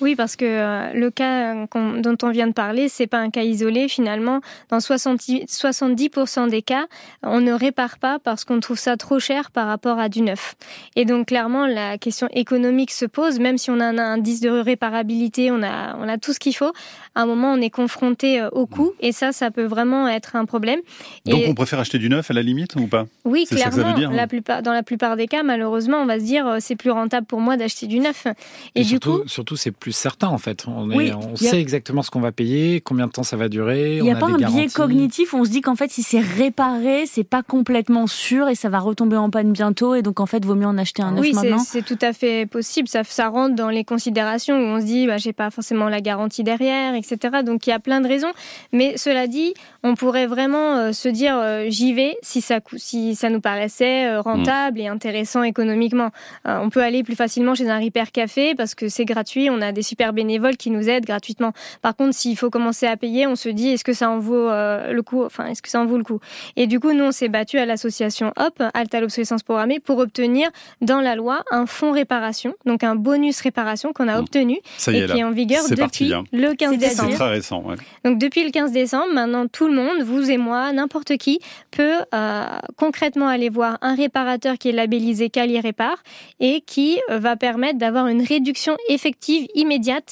Oui, 0.00 0.14
parce 0.14 0.36
que 0.36 0.44
euh, 0.44 0.92
le 0.92 1.10
cas 1.10 1.66
qu'on- 1.68 2.00
dont 2.00 2.16
on 2.22 2.30
vient 2.30 2.46
de 2.46 2.52
parler, 2.52 2.88
c'est 2.88 3.06
pas 3.06 3.18
un 3.18 3.30
cas 3.30 3.42
isolé. 3.42 3.88
Finalement, 3.88 4.40
dans 4.70 4.80
70, 4.80 5.44
70% 5.48 6.48
des 6.48 6.62
cas, 6.62 6.86
on 7.22 7.40
ne 7.40 7.52
répare 7.52 7.98
pas 7.98 8.18
parce 8.18 8.44
qu'on 8.44 8.60
trouve 8.60 8.78
ça 8.78 8.96
trop 8.96 9.18
cher 9.18 9.50
par 9.50 9.66
rapport 9.66 9.98
à 9.98 10.08
du 10.08 10.20
neuf. 10.22 10.54
Et 10.96 11.04
donc, 11.04 11.28
clairement, 11.28 11.66
la 11.66 11.96
question 11.98 12.28
économique 12.32 12.90
se 12.90 13.06
pose. 13.06 13.38
Même 13.38 13.56
si 13.58 13.70
on 13.70 13.80
a 13.80 13.86
un 13.86 13.98
indice 13.98 14.40
de 14.40 14.50
réparabilité, 14.50 15.50
on 15.50 15.62
a, 15.62 15.96
on 15.98 16.08
a 16.08 16.18
tout 16.18 16.32
ce 16.32 16.38
qu'il 16.38 16.54
faut. 16.54 16.72
À 17.14 17.22
un 17.22 17.26
moment, 17.26 17.52
on 17.52 17.60
est 17.60 17.70
confronté 17.70 18.40
euh, 18.40 18.50
au 18.52 18.66
coût. 18.66 18.92
Et 19.00 19.12
ça, 19.12 19.32
ça 19.32 19.50
peut 19.50 19.64
vraiment 19.64 20.08
être 20.08 20.36
un 20.36 20.44
problème. 20.44 20.80
Donc 21.24 21.40
Et- 21.40 21.48
on 21.48 21.54
préfère 21.54 21.78
acheter 21.78 21.98
du 21.98 22.08
neuf 22.10 22.30
à 22.30 22.34
la 22.34 22.42
limite 22.42 22.76
ou 22.76 22.86
pas? 22.86 23.06
Oui, 23.24 23.46
C'est 23.48 23.56
ça 23.56 23.70
que 23.70 23.70
ça 23.70 23.76
veut 23.76 23.82
clairement. 23.82 23.98
dire, 23.98 24.10
hein 24.10 24.14
la 24.16 24.26
plupart, 24.26 24.62
dans 24.62 24.72
la 24.72 24.82
plupart 24.82 25.16
des 25.16 25.26
cas, 25.26 25.42
malheureusement, 25.42 25.98
on 25.98 26.06
va 26.06 26.18
se 26.20 26.24
dire 26.24 26.46
euh, 26.46 26.56
c'est 26.60 26.76
plus 26.76 26.90
rentable 26.90 27.26
pour 27.26 27.40
moi 27.40 27.56
d'acheter 27.56 27.86
du 27.86 27.98
neuf. 27.98 28.26
Et, 28.74 28.82
du 28.82 28.88
surtout, 28.88 29.18
coup, 29.22 29.28
surtout 29.28 29.56
c'est 29.56 29.70
plus 29.70 29.85
certain 29.92 30.28
en 30.28 30.38
fait. 30.38 30.64
On, 30.66 30.90
est, 30.90 30.94
Oui, 30.96 31.12
on 31.14 31.34
il 31.36 31.42
y 31.42 31.46
a- 31.48 31.50
sait 31.50 31.60
exactement 31.60 32.02
ce 32.02 32.10
qu'on 32.10 32.20
va 32.20 32.32
payer, 32.32 32.80
combien 32.80 33.06
de 33.06 33.12
temps 33.12 33.22
ça 33.22 33.36
va 33.36 33.48
durer. 33.48 33.96
Il 33.96 34.02
n'y 34.02 34.10
a 34.12 34.16
on 34.16 34.20
pas 34.20 34.26
des 34.38 34.44
un 34.44 34.48
biais 34.48 34.66
cognitif 34.68 35.32
où 35.32 35.38
on 35.38 35.44
se 35.44 35.50
dit 35.50 35.60
qu'en 35.60 35.76
fait, 35.76 35.90
si 35.90 36.02
c'est 36.02 36.20
réparé, 36.20 37.06
c'est 37.06 37.24
pas 37.24 37.42
complètement 37.42 38.06
sûr 38.06 38.48
et 38.48 38.54
ça 38.54 38.68
va 38.68 38.78
retomber 38.78 39.16
en 39.16 39.30
panne 39.30 39.52
bientôt 39.52 39.94
et 39.94 40.02
donc 40.02 40.20
en 40.20 40.26
fait, 40.26 40.44
vaut 40.44 40.54
mieux 40.54 40.66
en 40.66 40.78
acheter 40.78 41.02
un 41.02 41.12
neuf 41.12 41.20
oui, 41.20 41.32
c'est- 41.34 41.42
maintenant. 41.42 41.58
c'est 41.58 41.84
tout 41.84 41.98
à 42.02 42.12
fait 42.12 42.46
possible. 42.46 42.88
Ça, 42.88 43.02
ça 43.04 43.28
rentre 43.28 43.54
dans 43.54 43.68
les 43.70 43.84
considérations 43.84 44.56
où 44.56 44.62
on 44.62 44.80
se 44.80 44.86
dit, 44.86 45.06
bah, 45.06 45.16
j'ai 45.18 45.32
pas 45.32 45.50
forcément 45.50 45.88
la 45.88 46.00
garantie 46.00 46.42
derrière, 46.44 46.94
etc. 46.94 47.18
Donc 47.44 47.66
il 47.66 47.70
y 47.70 47.72
a 47.72 47.78
plein 47.78 48.00
de 48.00 48.08
raisons. 48.08 48.32
Mais 48.72 48.96
cela 48.96 49.26
dit, 49.26 49.54
on 49.82 49.94
pourrait 49.94 50.26
vraiment 50.26 50.76
euh, 50.76 50.92
se 50.92 51.08
dire, 51.08 51.36
euh, 51.38 51.66
j'y 51.68 51.92
vais 51.92 52.16
si 52.22 52.40
ça, 52.40 52.60
si 52.76 53.14
ça 53.14 53.30
nous 53.30 53.40
paraissait 53.40 54.06
euh, 54.06 54.20
rentable 54.20 54.80
et 54.80 54.86
intéressant 54.88 55.42
économiquement. 55.42 56.10
Euh, 56.46 56.58
on 56.62 56.70
peut 56.70 56.82
aller 56.82 57.02
plus 57.02 57.14
facilement 57.16 57.54
chez 57.54 57.68
un 57.68 57.78
repair 57.80 58.12
café 58.12 58.54
parce 58.54 58.74
que 58.74 58.88
c'est 58.88 59.04
gratuit. 59.04 59.48
On 59.50 59.60
a 59.60 59.72
des 59.76 59.82
super 59.82 60.12
bénévoles 60.12 60.56
qui 60.56 60.70
nous 60.70 60.88
aident 60.88 61.04
gratuitement. 61.06 61.52
Par 61.82 61.94
contre, 61.94 62.14
s'il 62.14 62.36
faut 62.36 62.50
commencer 62.50 62.86
à 62.86 62.96
payer, 62.96 63.26
on 63.26 63.36
se 63.36 63.48
dit, 63.48 63.68
est-ce 63.68 63.84
que 63.84 63.92
ça 63.92 64.10
en 64.10 64.18
vaut 64.18 64.48
euh, 64.48 64.92
le 64.92 65.02
coup? 65.02 65.22
Enfin, 65.22 65.46
est-ce 65.46 65.62
que 65.62 65.68
ça 65.68 65.80
en 65.80 65.86
vaut 65.86 65.98
le 65.98 66.04
coup? 66.04 66.18
Et 66.56 66.66
du 66.66 66.80
coup, 66.80 66.92
nous, 66.92 67.04
on 67.04 67.12
s'est 67.12 67.28
battu 67.28 67.58
à 67.58 67.66
l'association 67.66 68.32
HOP, 68.36 68.62
Alta 68.74 69.00
l'obsolescence 69.00 69.42
programmée, 69.44 69.78
pour 69.78 69.98
obtenir 69.98 70.48
dans 70.80 71.00
la 71.00 71.14
loi 71.14 71.44
un 71.50 71.66
fonds 71.66 71.92
réparation, 71.92 72.54
donc 72.64 72.82
un 72.82 72.96
bonus 72.96 73.40
réparation 73.40 73.92
qu'on 73.92 74.08
a 74.08 74.16
Mmh. 74.16 74.20
obtenu 74.20 74.58
Ça 74.78 74.92
y 74.92 74.96
et 74.96 75.00
est 75.02 75.06
qui 75.12 75.18
est 75.18 75.24
en 75.24 75.30
vigueur 75.30 75.62
depuis 75.68 75.76
parti, 75.80 76.12
hein. 76.14 76.24
le 76.32 76.54
15 76.54 76.70
C'est-à-dire 76.70 76.88
C'est 76.88 76.88
décembre. 76.96 77.14
très 77.14 77.28
récent. 77.30 77.62
ouais. 77.62 77.76
Donc 78.04 78.18
depuis 78.18 78.42
le 78.44 78.50
15 78.50 78.72
décembre, 78.72 79.12
maintenant 79.12 79.46
tout 79.46 79.68
le 79.68 79.74
monde, 79.74 80.02
vous 80.02 80.30
et 80.30 80.38
moi, 80.38 80.72
n'importe 80.72 81.16
qui, 81.18 81.38
peut 81.70 81.98
euh, 82.14 82.44
concrètement 82.76 83.28
aller 83.28 83.50
voir 83.50 83.76
un 83.82 83.94
réparateur 83.94 84.56
qui 84.56 84.70
est 84.70 84.72
labellisé 84.72 85.28
Cali 85.28 85.60
Répare 85.60 86.02
et 86.40 86.62
qui 86.62 86.98
euh, 87.10 87.18
va 87.18 87.36
permettre 87.36 87.78
d'avoir 87.78 88.06
une 88.06 88.22
réduction 88.22 88.76
effective 88.88 89.46
immédiate 89.54 89.65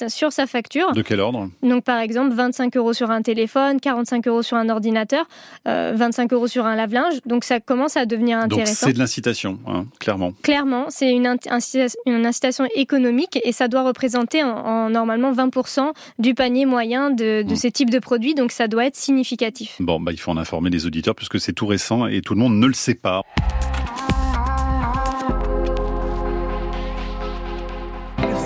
sur 0.07 0.31
sa 0.31 0.45
facture. 0.47 0.91
De 0.93 1.01
quel 1.01 1.19
ordre? 1.19 1.49
Donc 1.63 1.83
par 1.83 1.99
exemple 1.99 2.33
25 2.33 2.75
euros 2.77 2.93
sur 2.93 3.11
un 3.11 3.21
téléphone, 3.21 3.79
45 3.79 4.27
euros 4.27 4.41
sur 4.43 4.57
un 4.57 4.69
ordinateur, 4.69 5.25
euh, 5.67 5.93
25 5.95 6.31
euros 6.33 6.47
sur 6.47 6.65
un 6.65 6.75
lave-linge. 6.75 7.15
Donc 7.25 7.43
ça 7.43 7.59
commence 7.59 7.97
à 7.97 8.05
devenir 8.05 8.39
Donc 8.47 8.59
intéressant. 8.59 8.87
c'est 8.87 8.93
de 8.93 8.99
l'incitation, 8.99 9.59
hein, 9.67 9.85
clairement. 9.99 10.33
Clairement, 10.43 10.85
c'est 10.89 11.11
une, 11.11 11.25
int- 11.27 11.47
incita- 11.49 11.95
une 12.05 12.25
incitation 12.25 12.65
économique 12.75 13.39
et 13.43 13.51
ça 13.51 13.67
doit 13.67 13.83
représenter 13.83 14.43
en, 14.43 14.49
en 14.49 14.89
normalement 14.89 15.31
20% 15.31 15.91
du 16.19 16.33
panier 16.33 16.65
moyen 16.65 17.09
de, 17.11 17.41
de 17.43 17.53
Mm. 17.53 17.55
ces 17.55 17.71
types 17.71 17.89
de 17.89 17.99
produits, 17.99 18.35
donc 18.35 18.51
ça 18.51 18.67
doit 18.67 18.85
être 18.85 18.95
significatif. 18.95 19.75
Bon, 19.79 19.99
bah, 19.99 20.11
il 20.11 20.19
faut 20.19 20.31
en 20.31 20.37
informer 20.37 20.69
les 20.69 20.85
auditeurs 20.85 21.15
puisque 21.15 21.39
c'est 21.39 21.53
tout 21.53 21.67
récent 21.67 22.07
et 22.07 22.21
tout 22.21 22.33
le 22.33 22.39
monde 22.39 22.57
ne 22.59 22.67
le 22.67 22.73
sait 22.73 22.95
pas. 22.95 23.21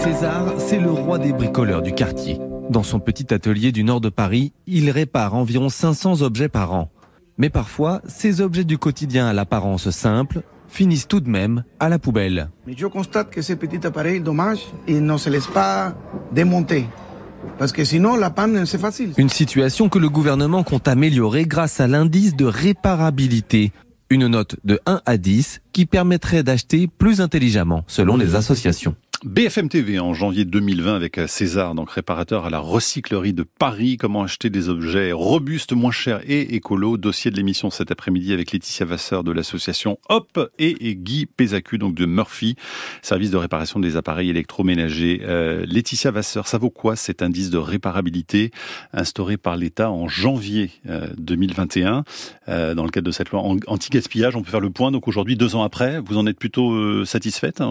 César, 0.03 0.53
c'est 0.57 0.79
le 0.79 0.91
roi 0.91 1.19
des 1.19 1.33
bricoleurs 1.33 1.81
du 1.81 1.91
quartier. 1.93 2.39
Dans 2.69 2.83
son 2.83 3.01
petit 3.01 3.33
atelier 3.33 3.73
du 3.73 3.83
nord 3.83 3.99
de 3.99 4.07
Paris, 4.07 4.53
il 4.65 4.89
répare 4.91 5.35
environ 5.35 5.67
500 5.67 6.21
objets 6.21 6.47
par 6.47 6.73
an. 6.73 6.89
Mais 7.37 7.49
parfois, 7.49 8.01
ces 8.07 8.39
objets 8.39 8.63
du 8.63 8.77
quotidien 8.77 9.27
à 9.27 9.33
l'apparence 9.33 9.89
simple 9.89 10.43
finissent 10.69 11.09
tout 11.09 11.19
de 11.19 11.29
même 11.29 11.65
à 11.81 11.89
la 11.89 11.99
poubelle. 11.99 12.49
Mais 12.65 12.75
je 12.77 12.87
constate 12.87 13.29
que 13.29 13.41
ces 13.41 13.57
petits 13.57 13.85
appareils 13.85 14.21
dommages, 14.21 14.67
ils 14.87 15.03
ne 15.03 15.17
se 15.17 15.29
laissent 15.29 15.47
pas 15.47 15.93
démonter. 16.31 16.85
Parce 17.57 17.73
que 17.73 17.83
sinon, 17.83 18.15
la 18.15 18.29
panne, 18.29 18.65
c'est 18.65 18.77
facile. 18.77 19.11
Une 19.17 19.27
situation 19.27 19.89
que 19.89 19.99
le 19.99 20.07
gouvernement 20.07 20.63
compte 20.63 20.87
améliorer 20.87 21.45
grâce 21.45 21.81
à 21.81 21.87
l'indice 21.87 22.37
de 22.37 22.45
réparabilité. 22.45 23.73
Une 24.09 24.27
note 24.27 24.55
de 24.63 24.79
1 24.85 25.01
à 25.05 25.17
10 25.17 25.59
qui 25.73 25.85
permettrait 25.85 26.41
d'acheter 26.43 26.87
plus 26.87 27.19
intelligemment, 27.19 27.83
selon 27.87 28.15
les 28.15 28.35
associations. 28.35 28.95
BFM 29.25 29.67
TV 29.67 29.99
en 29.99 30.13
janvier 30.13 30.45
2020 30.45 30.95
avec 30.95 31.19
César, 31.27 31.75
donc 31.75 31.91
réparateur 31.91 32.45
à 32.45 32.49
la 32.49 32.59
recyclerie 32.59 33.33
de 33.33 33.43
Paris. 33.43 33.97
Comment 33.97 34.23
acheter 34.23 34.49
des 34.49 34.69
objets 34.69 35.11
robustes, 35.11 35.73
moins 35.73 35.91
chers 35.91 36.21
et 36.25 36.55
écolos? 36.55 36.95
Dossier 36.95 37.29
de 37.29 37.35
l'émission 37.35 37.69
cet 37.69 37.91
après-midi 37.91 38.31
avec 38.31 38.53
Laetitia 38.53 38.85
Vasseur 38.85 39.25
de 39.25 39.33
l'association 39.33 39.99
Hop 40.07 40.39
et 40.57 40.95
Guy 40.95 41.25
Pézacu, 41.25 41.77
donc 41.77 41.95
de 41.95 42.05
Murphy, 42.05 42.55
service 43.01 43.29
de 43.29 43.35
réparation 43.35 43.81
des 43.81 43.97
appareils 43.97 44.29
électroménagers. 44.29 45.21
Euh, 45.23 45.65
Laetitia 45.65 46.11
Vasseur, 46.11 46.47
ça 46.47 46.57
vaut 46.57 46.69
quoi 46.69 46.95
cet 46.95 47.21
indice 47.21 47.49
de 47.49 47.57
réparabilité 47.57 48.51
instauré 48.93 49.35
par 49.35 49.57
l'État 49.57 49.91
en 49.91 50.07
janvier 50.07 50.71
2021 51.17 51.97
euh, 51.97 52.03
euh, 52.47 52.73
dans 52.73 52.85
le 52.85 52.89
cadre 52.89 53.07
de 53.07 53.11
cette 53.11 53.31
loi 53.31 53.41
anti-gaspillage 53.67 54.37
On 54.37 54.43
peut 54.43 54.51
faire 54.51 54.61
le 54.61 54.69
point. 54.69 54.91
Donc 54.91 55.09
aujourd'hui, 55.09 55.35
deux 55.35 55.57
ans 55.57 55.63
après, 55.63 55.99
vous 55.99 56.17
en 56.17 56.25
êtes 56.25 56.39
plutôt 56.39 56.71
euh, 56.71 57.03
satisfaite? 57.03 57.61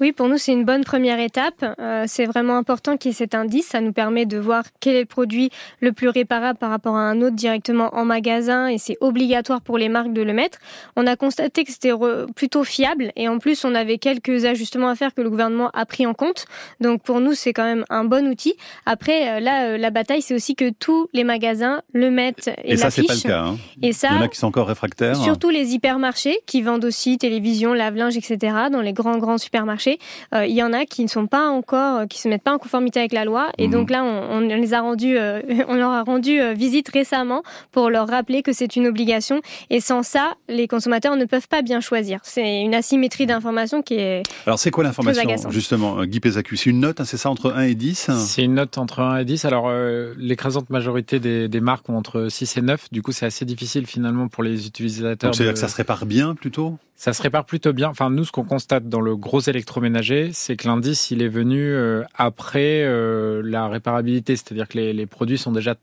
Oui, 0.00 0.12
pour 0.12 0.28
nous, 0.28 0.36
c'est 0.36 0.52
une 0.52 0.64
bonne 0.64 0.84
première 0.84 1.18
étape. 1.20 1.64
Euh, 1.80 2.04
c'est 2.06 2.26
vraiment 2.26 2.56
important 2.58 2.96
qu'il 2.96 3.10
y 3.10 3.14
ait 3.14 3.16
cet 3.16 3.34
indice. 3.34 3.68
Ça 3.68 3.80
nous 3.80 3.92
permet 3.92 4.26
de 4.26 4.36
voir 4.36 4.64
quel 4.80 4.94
est 4.94 5.00
le 5.00 5.06
produit 5.06 5.50
le 5.80 5.92
plus 5.92 6.08
réparable 6.08 6.58
par 6.58 6.70
rapport 6.70 6.96
à 6.96 7.00
un 7.00 7.22
autre 7.22 7.34
directement 7.34 7.94
en 7.94 8.04
magasin 8.04 8.68
et 8.68 8.76
c'est 8.76 8.96
obligatoire 9.00 9.62
pour 9.62 9.78
les 9.78 9.88
marques 9.88 10.12
de 10.12 10.20
le 10.20 10.34
mettre. 10.34 10.58
On 10.96 11.06
a 11.06 11.16
constaté 11.16 11.64
que 11.64 11.72
c'était 11.72 11.92
plutôt 12.34 12.62
fiable 12.62 13.10
et 13.16 13.28
en 13.28 13.38
plus, 13.38 13.64
on 13.64 13.74
avait 13.74 13.96
quelques 13.96 14.44
ajustements 14.44 14.88
à 14.88 14.96
faire 14.96 15.14
que 15.14 15.22
le 15.22 15.30
gouvernement 15.30 15.70
a 15.72 15.86
pris 15.86 16.06
en 16.06 16.12
compte. 16.12 16.44
Donc 16.80 17.02
pour 17.02 17.20
nous, 17.20 17.32
c'est 17.32 17.54
quand 17.54 17.64
même 17.64 17.84
un 17.88 18.04
bon 18.04 18.26
outil. 18.28 18.54
Après, 18.84 19.36
euh, 19.36 19.40
là, 19.40 19.68
euh, 19.68 19.78
la 19.78 19.90
bataille, 19.90 20.20
c'est 20.20 20.34
aussi 20.34 20.56
que 20.56 20.70
tous 20.70 21.08
les 21.14 21.24
magasins 21.24 21.80
le 21.94 22.10
mettent 22.10 22.50
et, 22.64 22.72
et 22.72 22.76
ça, 22.76 22.90
c'est 22.90 23.04
pas 23.04 23.14
le 23.14 23.20
cas. 23.20 23.44
Hein. 23.44 23.56
Et 23.82 23.94
ça, 23.94 24.08
il 24.10 24.16
y 24.16 24.18
en 24.18 24.22
a 24.22 24.28
qui 24.28 24.38
sont 24.38 24.48
encore 24.48 24.68
réfractaires. 24.68 25.16
Surtout 25.16 25.48
les 25.48 25.72
hypermarchés 25.72 26.38
qui 26.46 26.60
vendent 26.60 26.84
aussi 26.84 27.16
télévision, 27.16 27.72
lave-linge, 27.72 28.16
etc. 28.16 28.56
dans 28.70 28.82
les 28.82 28.92
grands, 28.92 29.16
grands 29.16 29.38
supermarchés 29.38 29.85
euh, 30.34 30.46
il 30.46 30.54
y 30.54 30.62
en 30.62 30.72
a 30.72 30.84
qui 30.84 31.02
ne 31.02 31.08
sont 31.08 31.26
pas 31.26 31.48
encore, 31.48 32.00
euh, 32.00 32.06
qui 32.06 32.20
se 32.20 32.28
mettent 32.28 32.42
pas 32.42 32.52
en 32.52 32.58
conformité 32.58 32.98
avec 32.98 33.12
la 33.12 33.24
loi. 33.24 33.50
Et 33.58 33.66
mhm. 33.66 33.72
donc 33.72 33.90
là, 33.90 34.04
on, 34.04 34.40
les 34.40 34.74
a 34.74 34.80
rendus, 34.80 35.16
euh, 35.16 35.40
on 35.68 35.74
leur 35.74 35.90
a 35.90 36.02
rendu 36.02 36.40
visite 36.54 36.88
récemment 36.88 37.42
pour 37.72 37.90
leur 37.90 38.08
rappeler 38.08 38.42
que 38.42 38.52
c'est 38.52 38.76
une 38.76 38.86
obligation. 38.86 39.40
Et 39.70 39.80
sans 39.80 40.02
ça, 40.02 40.34
les 40.48 40.68
consommateurs 40.68 41.16
ne 41.16 41.24
peuvent 41.24 41.48
pas 41.48 41.62
bien 41.62 41.80
choisir. 41.80 42.20
C'est 42.22 42.60
une 42.60 42.74
asymétrie 42.74 43.26
d'information 43.26 43.82
qui 43.82 43.94
est. 43.94 44.22
Alors 44.46 44.58
c'est 44.58 44.70
quoi 44.70 44.84
l'information 44.84 45.50
justement, 45.50 46.04
Guy 46.04 46.20
Pézacu? 46.20 46.56
C'est 46.56 46.70
une 46.70 46.80
note, 46.80 47.00
hein, 47.00 47.04
c'est 47.04 47.16
ça 47.16 47.30
entre 47.30 47.52
1 47.52 47.62
et 47.62 47.74
10 47.74 48.10
C'est 48.18 48.42
une 48.42 48.54
note 48.54 48.78
entre 48.78 49.00
1 49.00 49.18
et 49.18 49.24
10. 49.24 49.44
Alors 49.44 49.70
l'écrasante 50.16 50.70
majorité 50.70 51.20
des, 51.20 51.48
des, 51.48 51.60
marques 51.60 51.88
ont 51.88 51.96
entre 51.96 52.28
6 52.28 52.56
et 52.56 52.62
9. 52.62 52.92
Du 52.92 53.02
coup, 53.02 53.12
c'est 53.12 53.26
assez 53.26 53.44
difficile 53.44 53.86
finalement 53.86 54.28
pour 54.28 54.42
les 54.42 54.66
utilisateurs. 54.66 55.30
Donc 55.30 55.34
c'est-à-dire 55.34 55.54
que 55.54 55.58
ça 55.58 55.68
se 55.68 55.76
répare 55.76 56.06
bien 56.06 56.34
plutôt? 56.34 56.78
Ça 56.96 57.12
se 57.12 57.20
répare 57.22 57.44
plutôt 57.44 57.74
bien. 57.74 57.90
Enfin, 57.90 58.08
nous, 58.08 58.24
ce 58.24 58.32
qu'on 58.32 58.44
constate 58.44 58.88
dans 58.88 59.02
le 59.02 59.16
gros 59.16 59.40
électroménager, 59.40 60.30
c'est 60.32 60.56
que 60.56 60.66
l'indice, 60.66 61.10
il 61.10 61.20
est 61.20 61.28
venu 61.28 61.60
euh, 61.60 62.02
après 62.14 62.82
euh, 62.84 63.42
la 63.44 63.68
réparabilité. 63.68 64.34
C'est-à-dire 64.34 64.66
que 64.66 64.78
les, 64.78 64.94
les, 64.94 65.06
produits 65.06 65.36
sont 65.36 65.52
déjà 65.52 65.74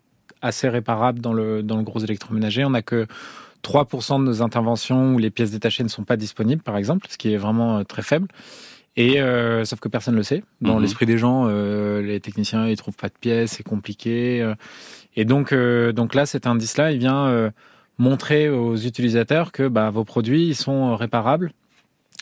assez 0.41 0.67
réparables 0.67 1.19
dans 1.19 1.33
le, 1.33 1.61
dans 1.61 1.77
le 1.77 1.83
gros 1.83 1.99
électroménager. 1.99 2.65
On 2.65 2.71
n'a 2.71 2.81
que 2.81 3.05
3% 3.63 4.19
de 4.19 4.23
nos 4.25 4.41
interventions 4.41 5.13
où 5.13 5.19
les 5.19 5.29
pièces 5.29 5.51
détachées 5.51 5.83
ne 5.83 5.87
sont 5.87 6.03
pas 6.03 6.17
disponibles, 6.17 6.63
par 6.63 6.77
exemple, 6.77 7.05
ce 7.09 7.17
qui 7.19 7.31
est 7.31 7.37
vraiment 7.37 7.77
euh, 7.77 7.83
très 7.83 8.01
faible. 8.01 8.27
Et 8.95 9.17
sauf 9.65 9.79
que 9.79 9.87
personne 9.87 10.13
ne 10.13 10.19
le 10.19 10.23
sait. 10.23 10.43
Dans 10.61 10.75
mhm. 10.75 10.83
l'esprit 10.83 11.07
des 11.07 11.17
gens, 11.17 11.47
les 11.47 12.19
techniciens 12.19 12.67
ils 12.67 12.77
trouvent 12.77 12.95
pas 12.95 13.07
de 13.07 13.15
pièces, 13.19 13.53
c'est 13.53 13.63
compliqué. 13.63 14.53
et 15.15 15.25
donc, 15.25 15.51
donc 15.51 16.13
là, 16.13 16.27
cet 16.27 16.45
indice-là, 16.45 16.91
il 16.91 16.99
vient 16.99 17.51
montrer 17.97 18.49
aux 18.49 18.75
utilisateurs 18.75 19.51
que 19.51 19.67
bah, 19.67 19.89
vos 19.89 20.03
produits 20.03 20.47
ils 20.47 20.55
sont 20.55 20.95
réparables 20.95 21.53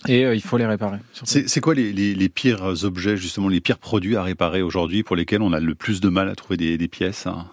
et 0.08 0.26
euh, 0.26 0.36
il 0.36 0.42
faut 0.42 0.58
les 0.58 0.66
réparer. 0.66 0.98
C'est 1.24 1.62
quoi 1.62 1.76
les, 1.76 1.94
les, 1.94 2.16
les, 2.16 2.30
pires 2.30 2.84
objets, 2.84 3.18
justement, 3.18 3.50
les 3.50 3.62
pires 3.62 3.78
produits 3.78 4.16
à 4.16 4.24
réparer 4.24 4.62
aujourd'hui 4.62 5.04
pour 5.04 5.16
lesquels 5.16 5.42
on 5.42 5.54
a 5.54 5.60
le 5.60 5.76
plus 5.76 6.02
de 6.02 6.10
mal 6.10 6.28
à 6.28 6.36
trouver 6.36 6.58
des, 6.58 6.78
des 6.78 6.88
pièces 6.88 7.28
hein? 7.28 7.46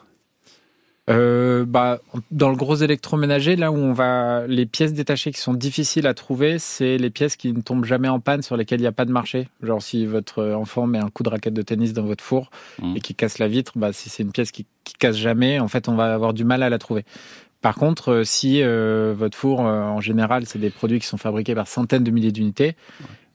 Euh, 1.11 1.65
bah, 1.67 2.01
dans 2.31 2.51
le 2.51 2.57
gros 2.57 2.75
électroménager, 2.75 3.57
là 3.57 3.73
où 3.73 3.77
on 3.77 3.95
va, 3.95 4.47
les 4.47 4.67
pièces 4.67 4.93
détachées 4.93 5.33
qui 5.33 5.41
sont 5.41 5.55
difficiles 5.55 6.07
à 6.07 6.13
trouver, 6.13 6.59
c'est 6.59 6.99
les 6.99 7.09
pièces 7.09 7.37
qui 7.37 7.53
ne 7.53 7.63
tombent 7.63 7.87
jamais 7.87 8.09
en 8.09 8.21
panne, 8.21 8.43
sur 8.43 8.59
lesquelles 8.59 8.81
il 8.81 8.83
n'y 8.83 8.89
a 8.89 8.93
pas 8.93 9.07
de 9.07 9.13
marché. 9.13 9.49
Genre 9.63 9.81
si 9.81 10.05
votre 10.05 10.45
enfant 10.53 10.87
met 10.87 10.99
un 10.99 11.09
coup 11.09 11.23
de 11.23 11.31
raquette 11.31 11.55
de 11.55 11.63
tennis 11.63 11.95
dans 11.95 12.05
votre 12.05 12.23
four 12.23 12.51
mmh. 12.83 12.97
et 12.97 13.01
qui 13.01 13.15
casse 13.15 13.39
la 13.39 13.49
vitre, 13.49 13.73
bah, 13.77 13.95
si 13.95 14.11
c'est 14.11 14.23
une 14.23 14.33
pièce 14.33 14.51
qui, 14.51 14.67
qui 14.85 14.95
casse 14.95 15.17
jamais, 15.17 15.59
en 15.61 15.69
fait, 15.69 15.89
on 15.89 15.95
va 15.95 16.13
avoir 16.13 16.35
du 16.35 16.45
mal 16.45 16.63
à 16.63 16.69
la 16.69 16.79
trouver. 16.79 17.07
Par 17.61 17.75
contre, 17.75 18.13
euh, 18.13 18.25
si 18.25 18.63
euh, 18.63 19.15
votre 19.17 19.37
four, 19.37 19.67
euh, 19.67 19.83
en 19.83 20.01
général, 20.01 20.47
c'est 20.47 20.61
des 20.61 20.71
produits 20.71 21.01
qui 21.01 21.07
sont 21.07 21.17
fabriqués 21.17 21.55
par 21.55 21.67
centaines 21.67 22.05
de 22.05 22.11
milliers 22.11 22.31
d'unités, 22.31 22.77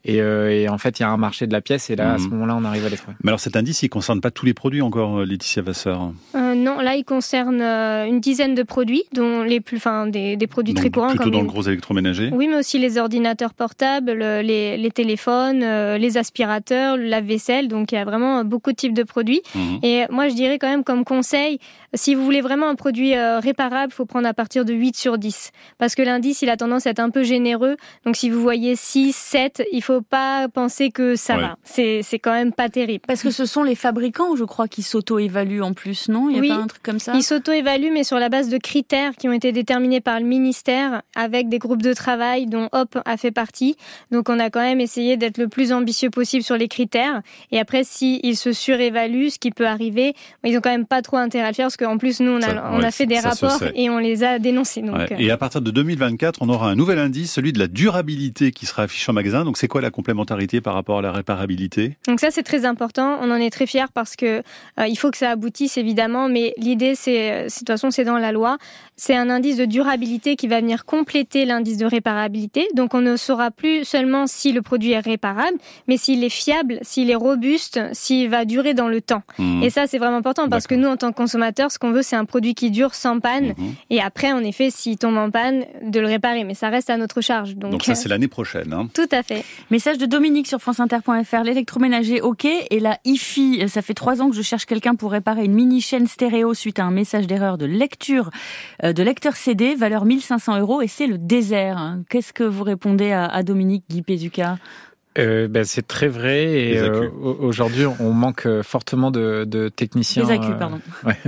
et, 0.06 0.20
euh, 0.20 0.50
et, 0.50 0.68
en 0.68 0.76
fait, 0.76 0.98
il 0.98 1.02
y 1.02 1.04
a 1.04 1.08
un 1.08 1.16
marché 1.16 1.46
de 1.46 1.52
la 1.52 1.62
pièce 1.62 1.88
et 1.88 1.96
là, 1.96 2.14
à 2.14 2.18
ce 2.18 2.24
mhm. 2.24 2.30
moment-là, 2.32 2.56
on 2.56 2.64
arrive 2.64 2.84
à 2.84 2.90
les 2.90 2.96
trouver. 2.96 3.16
Mais 3.22 3.30
alors 3.30 3.40
cet 3.40 3.56
indice, 3.56 3.82
il 3.82 3.86
ne 3.86 3.90
concerne 3.90 4.20
pas 4.20 4.30
tous 4.30 4.44
les 4.44 4.52
produits 4.52 4.82
encore, 4.82 5.20
euh, 5.20 5.24
Laetitia 5.24 5.62
Vasseur? 5.62 6.12
Euh, 6.34 6.54
Non, 6.54 6.80
là, 6.80 6.94
il 6.96 7.04
concerne 7.04 7.62
euh, 7.62 8.04
une 8.04 8.20
dizaine 8.20 8.54
de 8.54 8.62
produits, 8.62 9.04
dont 9.14 9.42
les 9.42 9.60
plus, 9.60 9.78
enfin, 9.78 10.06
des, 10.06 10.36
des 10.36 10.46
produits 10.46 10.74
très 10.74 10.90
courants. 10.90 11.08
Plutôt 11.08 11.24
comme 11.24 11.32
dans 11.32 11.38
les... 11.38 11.44
le 11.44 11.50
gros 11.50 11.62
électroménager 11.62 12.28
Oui, 12.32 12.48
mais 12.48 12.56
aussi 12.56 12.78
les 12.78 12.98
ordinateurs 12.98 13.54
portables, 13.54 14.12
les, 14.12 14.76
les 14.76 14.90
téléphones, 14.90 15.60
les 15.96 16.18
aspirateurs, 16.18 16.98
le 16.98 17.04
lave-vaisselle. 17.04 17.68
Donc, 17.68 17.92
il 17.92 17.94
y 17.94 17.98
a 17.98 18.04
vraiment 18.04 18.44
beaucoup 18.44 18.72
de 18.72 18.76
types 18.76 18.94
de 18.94 19.04
produits. 19.04 19.40
Mhm. 19.54 19.78
Et 19.82 20.02
moi, 20.10 20.28
je 20.28 20.34
dirais 20.34 20.58
quand 20.58 20.68
même 20.68 20.84
comme 20.84 21.04
conseil, 21.04 21.58
si 21.94 22.14
vous 22.14 22.24
voulez 22.24 22.42
vraiment 22.42 22.68
un 22.68 22.74
produit 22.74 23.16
réparable, 23.16 23.90
il 23.92 23.96
faut 23.96 24.04
prendre 24.04 24.28
à 24.28 24.34
partir 24.34 24.66
de 24.66 24.74
8 24.74 24.96
sur 24.96 25.16
10. 25.16 25.50
Parce 25.78 25.94
que 25.94 26.02
l'indice, 26.02 26.42
il 26.42 26.50
a 26.50 26.58
tendance 26.58 26.86
à 26.86 26.90
être 26.90 27.00
un 27.00 27.10
peu 27.10 27.22
généreux. 27.22 27.76
Donc, 28.04 28.16
si 28.16 28.28
vous 28.28 28.42
voyez 28.42 28.76
6, 28.76 29.14
7, 29.14 29.62
il 29.72 29.82
faut 29.82 29.93
pas 30.00 30.48
penser 30.48 30.90
que 30.90 31.16
ça 31.16 31.36
va. 31.36 31.56
C'est, 31.64 32.00
c'est 32.02 32.18
quand 32.18 32.32
même 32.32 32.52
pas 32.52 32.68
terrible. 32.68 33.04
Parce 33.06 33.22
que 33.22 33.30
ce 33.30 33.46
sont 33.46 33.62
les 33.62 33.74
fabricants, 33.74 34.36
je 34.36 34.44
crois, 34.44 34.68
qui 34.68 34.82
s'auto-évaluent 34.82 35.62
en 35.62 35.72
plus, 35.72 36.08
non? 36.08 36.30
Il 36.30 36.44
y 36.44 36.50
a 36.50 36.56
pas 36.56 36.62
un 36.62 36.66
truc 36.66 36.82
comme 36.82 36.98
ça? 36.98 37.12
Ils 37.14 37.22
s'auto-évaluent, 37.22 37.92
mais 37.92 38.04
sur 38.04 38.18
la 38.18 38.28
base 38.28 38.48
de 38.48 38.58
critères 38.58 39.16
qui 39.16 39.28
ont 39.28 39.32
été 39.32 39.52
déterminés 39.52 40.00
par 40.00 40.20
le 40.20 40.26
ministère 40.26 41.02
avec 41.14 41.48
des 41.48 41.58
groupes 41.58 41.82
de 41.82 41.92
travail 41.92 42.46
dont 42.46 42.68
HOP 42.72 42.98
a 43.04 43.16
fait 43.16 43.30
partie. 43.30 43.76
Donc 44.10 44.28
on 44.28 44.38
a 44.38 44.50
quand 44.50 44.60
même 44.60 44.80
essayé 44.80 45.16
d'être 45.16 45.38
le 45.38 45.48
plus 45.48 45.72
ambitieux 45.72 46.10
possible 46.10 46.42
sur 46.42 46.56
les 46.56 46.68
critères. 46.68 47.22
Et 47.50 47.58
après, 47.58 47.84
s'ils 47.84 48.36
se 48.36 48.52
surévaluent, 48.52 49.30
ce 49.30 49.38
qui 49.38 49.50
peut 49.50 49.66
arriver, 49.66 50.14
ils 50.44 50.56
ont 50.56 50.60
quand 50.60 50.70
même 50.70 50.86
pas 50.86 51.02
trop 51.02 51.16
intérêt 51.16 51.46
à 51.46 51.50
le 51.50 51.54
faire 51.54 51.66
parce 51.66 51.76
qu'en 51.76 51.98
plus, 51.98 52.20
nous, 52.20 52.32
on 52.32 52.42
a, 52.42 52.72
on 52.72 52.82
a 52.82 52.90
fait 52.90 53.06
des 53.06 53.18
rapports 53.18 53.62
et 53.74 53.90
on 53.90 53.98
les 53.98 54.24
a 54.24 54.38
dénoncés. 54.38 54.82
Donc, 54.82 55.12
euh. 55.12 55.16
Et 55.18 55.30
à 55.30 55.36
partir 55.36 55.60
de 55.60 55.70
2024, 55.70 56.38
on 56.40 56.48
aura 56.48 56.70
un 56.70 56.74
nouvel 56.74 56.98
indice, 56.98 57.32
celui 57.32 57.52
de 57.52 57.58
la 57.58 57.66
durabilité 57.66 58.52
qui 58.52 58.66
sera 58.66 58.82
affiché 58.82 59.10
en 59.10 59.14
magasin. 59.14 59.44
Donc 59.44 59.56
c'est 59.56 59.68
quoi 59.68 59.80
la 59.84 59.90
complémentarité 59.90 60.60
par 60.60 60.74
rapport 60.74 60.98
à 60.98 61.02
la 61.02 61.12
réparabilité 61.12 61.96
Donc 62.08 62.20
ça 62.20 62.30
c'est 62.30 62.42
très 62.42 62.64
important. 62.64 63.18
On 63.20 63.30
en 63.30 63.36
est 63.36 63.50
très 63.50 63.66
fiers 63.66 63.92
parce 63.92 64.16
que 64.16 64.42
euh, 64.80 64.86
il 64.88 64.96
faut 64.96 65.10
que 65.10 65.16
ça 65.16 65.30
aboutisse 65.30 65.76
évidemment, 65.76 66.28
mais 66.28 66.54
l'idée 66.56 66.94
c'est, 66.94 67.32
euh, 67.32 67.44
de 67.44 67.52
toute 67.52 67.66
façon 67.66 67.90
c'est 67.90 68.04
dans 68.04 68.18
la 68.18 68.32
loi, 68.32 68.58
c'est 68.96 69.14
un 69.14 69.30
indice 69.30 69.56
de 69.56 69.64
durabilité 69.64 70.36
qui 70.36 70.48
va 70.48 70.60
venir 70.60 70.84
compléter 70.84 71.44
l'indice 71.44 71.78
de 71.78 71.86
réparabilité. 71.86 72.66
Donc 72.74 72.94
on 72.94 73.00
ne 73.00 73.16
saura 73.16 73.50
plus 73.50 73.84
seulement 73.84 74.26
si 74.26 74.52
le 74.52 74.62
produit 74.62 74.92
est 74.92 75.00
réparable, 75.00 75.58
mais 75.86 75.96
s'il 75.96 76.24
est 76.24 76.28
fiable, 76.28 76.78
s'il 76.82 77.10
est 77.10 77.14
robuste, 77.14 77.80
s'il 77.92 78.28
va 78.30 78.44
durer 78.44 78.74
dans 78.74 78.88
le 78.88 79.00
temps. 79.00 79.22
Mmh. 79.38 79.62
Et 79.62 79.70
ça 79.70 79.86
c'est 79.86 79.98
vraiment 79.98 80.16
important 80.16 80.48
parce 80.48 80.66
que 80.66 80.74
nous 80.74 80.88
en 80.88 80.96
tant 80.96 81.12
que 81.12 81.16
consommateurs, 81.16 81.70
ce 81.70 81.78
qu'on 81.78 81.92
veut 81.92 82.02
c'est 82.02 82.16
un 82.16 82.24
produit 82.24 82.54
qui 82.54 82.70
dure 82.70 82.94
sans 82.94 83.20
panne. 83.20 83.50
Mmh. 83.50 83.64
Et 83.90 84.00
après 84.00 84.32
en 84.32 84.42
effet 84.42 84.70
s'il 84.70 84.96
tombe 84.96 85.16
en 85.16 85.30
panne, 85.30 85.64
de 85.82 86.00
le 86.00 86.06
réparer. 86.06 86.44
Mais 86.44 86.54
ça 86.54 86.70
reste 86.70 86.90
à 86.90 86.96
notre 86.96 87.20
charge. 87.20 87.54
Donc, 87.56 87.72
Donc 87.72 87.84
ça 87.84 87.94
c'est 87.94 88.08
l'année 88.08 88.28
prochaine. 88.28 88.72
Hein. 88.72 88.88
Tout 88.94 89.08
à 89.12 89.22
fait. 89.22 89.44
Message 89.74 89.98
de 89.98 90.06
Dominique 90.06 90.46
sur 90.46 90.60
franceinter.fr. 90.60 91.42
L'électroménager, 91.42 92.20
ok. 92.20 92.44
Et 92.44 92.78
la 92.78 92.96
hi 93.04 93.18
ça 93.66 93.82
fait 93.82 93.92
trois 93.92 94.22
ans 94.22 94.30
que 94.30 94.36
je 94.36 94.42
cherche 94.42 94.66
quelqu'un 94.66 94.94
pour 94.94 95.10
réparer 95.10 95.44
une 95.44 95.52
mini 95.52 95.80
chaîne 95.80 96.06
stéréo 96.06 96.54
suite 96.54 96.78
à 96.78 96.84
un 96.84 96.92
message 96.92 97.26
d'erreur 97.26 97.58
de 97.58 97.66
lecture 97.66 98.30
euh, 98.84 98.92
de 98.92 99.02
lecteur 99.02 99.34
CD, 99.34 99.74
valeur 99.74 100.04
1500 100.04 100.60
euros, 100.60 100.80
et 100.80 100.86
c'est 100.86 101.08
le 101.08 101.18
désert. 101.18 101.76
Hein. 101.76 102.04
Qu'est-ce 102.08 102.32
que 102.32 102.44
vous 102.44 102.62
répondez 102.62 103.10
à, 103.10 103.42
Dominique 103.42 103.82
Guy 103.90 104.02
Pézuka? 104.02 104.58
Euh, 105.18 105.48
ben, 105.48 105.64
c'est 105.64 105.88
très 105.88 106.06
vrai 106.06 106.52
et 106.52 106.78
euh, 106.78 107.10
aujourd'hui 107.40 107.84
on 107.98 108.12
manque 108.12 108.46
fortement 108.62 109.10
de, 109.10 109.44
de 109.44 109.68
techniciens. 109.68 110.24
pardon. 110.56 110.78
Ouais, 111.04 111.18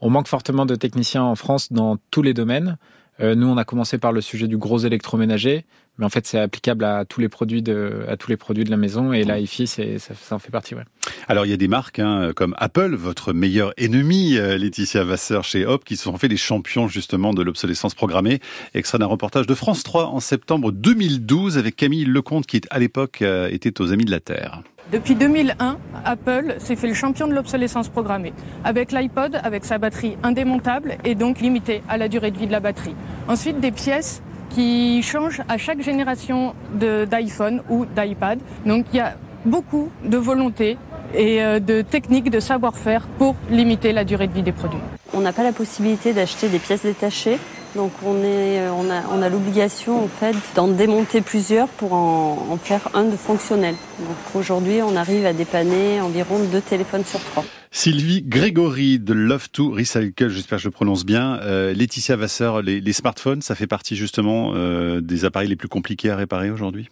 on 0.00 0.10
manque 0.10 0.28
fortement 0.28 0.64
de 0.64 0.76
techniciens 0.76 1.24
en 1.24 1.34
France 1.34 1.72
dans 1.72 1.96
tous 2.12 2.22
les 2.22 2.34
domaines. 2.34 2.76
nous 3.18 3.48
on 3.48 3.56
a 3.56 3.64
commencé 3.64 3.98
par 3.98 4.12
le 4.12 4.20
sujet 4.20 4.46
du 4.46 4.58
gros 4.58 4.78
électroménager, 4.78 5.64
mais 5.98 6.04
en 6.04 6.08
fait 6.08 6.26
c'est 6.26 6.38
applicable 6.38 6.84
à 6.84 7.04
tous 7.04 7.20
les 7.20 7.28
produits 7.28 7.62
de 7.62 8.04
à 8.08 8.16
tous 8.16 8.30
les 8.30 8.36
produits 8.36 8.64
de 8.64 8.70
la 8.70 8.76
maison 8.76 9.12
et 9.12 9.24
la 9.24 9.38
hi 9.38 9.46
c'est 9.46 9.98
ça, 9.98 10.14
ça, 10.14 10.34
en 10.34 10.38
fait 10.38 10.50
partie 10.50 10.74
ouais. 10.74 10.82
Alors 11.28 11.46
il 11.46 11.50
y 11.50 11.54
a 11.54 11.56
des 11.56 11.68
marques 11.68 11.98
hein, 11.98 12.32
comme 12.34 12.54
Apple, 12.58 12.94
votre 12.94 13.32
meilleur 13.32 13.72
ennemi 13.76 14.36
euh, 14.36 14.58
Laetitia 14.58 15.04
Vasseur 15.04 15.44
chez 15.44 15.64
Hop 15.66 15.84
qui 15.84 15.96
se 15.96 16.04
sont 16.04 16.16
fait 16.16 16.28
les 16.28 16.36
champions 16.36 16.88
justement 16.88 17.34
de 17.34 17.42
l'obsolescence 17.42 17.94
programmée. 17.94 18.40
Extrait 18.74 18.98
d'un 18.98 19.06
reportage 19.06 19.46
de 19.46 19.54
France 19.54 19.82
3 19.82 20.06
en 20.06 20.20
septembre 20.20 20.72
2012 20.72 21.58
avec 21.58 21.76
Camille 21.76 22.04
Lecomte 22.04 22.46
qui 22.46 22.60
à 22.70 22.78
l'époque 22.78 23.22
euh, 23.22 23.48
était 23.48 23.80
aux 23.80 23.92
Amis 23.92 24.04
de 24.04 24.10
la 24.10 24.20
Terre. 24.20 24.62
Depuis 24.92 25.16
2001, 25.16 25.78
Apple 26.04 26.54
s'est 26.58 26.76
fait 26.76 26.86
le 26.86 26.94
champion 26.94 27.26
de 27.26 27.34
l'obsolescence 27.34 27.88
programmée, 27.88 28.32
avec 28.62 28.92
l'iPod, 28.92 29.40
avec 29.42 29.64
sa 29.64 29.78
batterie 29.78 30.16
indémontable 30.22 30.96
et 31.04 31.16
donc 31.16 31.40
limitée 31.40 31.82
à 31.88 31.96
la 31.96 32.08
durée 32.08 32.30
de 32.30 32.38
vie 32.38 32.46
de 32.46 32.52
la 32.52 32.60
batterie. 32.60 32.94
Ensuite, 33.26 33.58
des 33.58 33.72
pièces 33.72 34.22
qui 34.50 35.02
changent 35.02 35.42
à 35.48 35.58
chaque 35.58 35.82
génération 35.82 36.54
d'iPhone 36.74 37.62
ou 37.68 37.86
d'iPad. 37.86 38.38
Donc 38.64 38.86
il 38.92 38.96
y 38.96 39.00
a 39.00 39.14
beaucoup 39.44 39.90
de 40.04 40.16
volonté 40.16 40.76
et 41.14 41.42
euh, 41.42 41.60
de 41.60 41.82
techniques, 41.82 42.30
de 42.30 42.40
savoir-faire 42.40 43.06
pour 43.18 43.36
limiter 43.50 43.92
la 43.92 44.04
durée 44.04 44.26
de 44.26 44.32
vie 44.32 44.42
des 44.42 44.52
produits. 44.52 44.80
On 45.14 45.20
n'a 45.20 45.32
pas 45.32 45.44
la 45.44 45.52
possibilité 45.52 46.12
d'acheter 46.12 46.48
des 46.48 46.58
pièces 46.58 46.82
détachées, 46.82 47.38
donc 47.74 47.92
on, 48.04 48.16
est, 48.22 48.60
euh, 48.60 48.70
on 48.76 48.90
a, 48.90 49.02
on 49.16 49.22
a 49.22 49.28
l'obligation 49.28 50.04
en 50.04 50.08
fait 50.08 50.34
d'en 50.54 50.68
démonter 50.68 51.20
plusieurs 51.20 51.68
pour 51.68 51.92
en, 51.92 52.38
en, 52.50 52.56
faire 52.56 52.88
un 52.94 53.04
de 53.04 53.16
fonctionnel. 53.16 53.76
Donc 54.00 54.16
aujourd'hui, 54.34 54.80
on 54.82 54.96
arrive 54.96 55.26
à 55.26 55.32
dépanner 55.32 56.00
environ 56.00 56.38
deux 56.50 56.60
téléphones 56.60 57.04
sur 57.04 57.20
trois. 57.20 57.44
Sylvie 57.78 58.22
Grégory 58.22 58.98
de 58.98 59.12
Love 59.12 59.50
to 59.50 59.70
Recycle, 59.70 60.30
j'espère 60.30 60.56
que 60.56 60.64
je 60.64 60.70
prononce 60.70 61.04
bien. 61.04 61.38
Euh, 61.42 61.74
Laetitia 61.74 62.16
Vasseur, 62.16 62.62
les, 62.62 62.80
les, 62.80 62.92
smartphones, 62.94 63.42
ça 63.42 63.54
fait 63.54 63.66
partie 63.66 63.96
justement 63.96 64.52
euh, 64.54 65.02
des 65.02 65.26
appareils 65.26 65.50
les 65.50 65.56
plus 65.56 65.68
compliqués 65.68 66.08
à 66.08 66.16
réparer 66.16 66.50
aujourd'hui? 66.50 66.88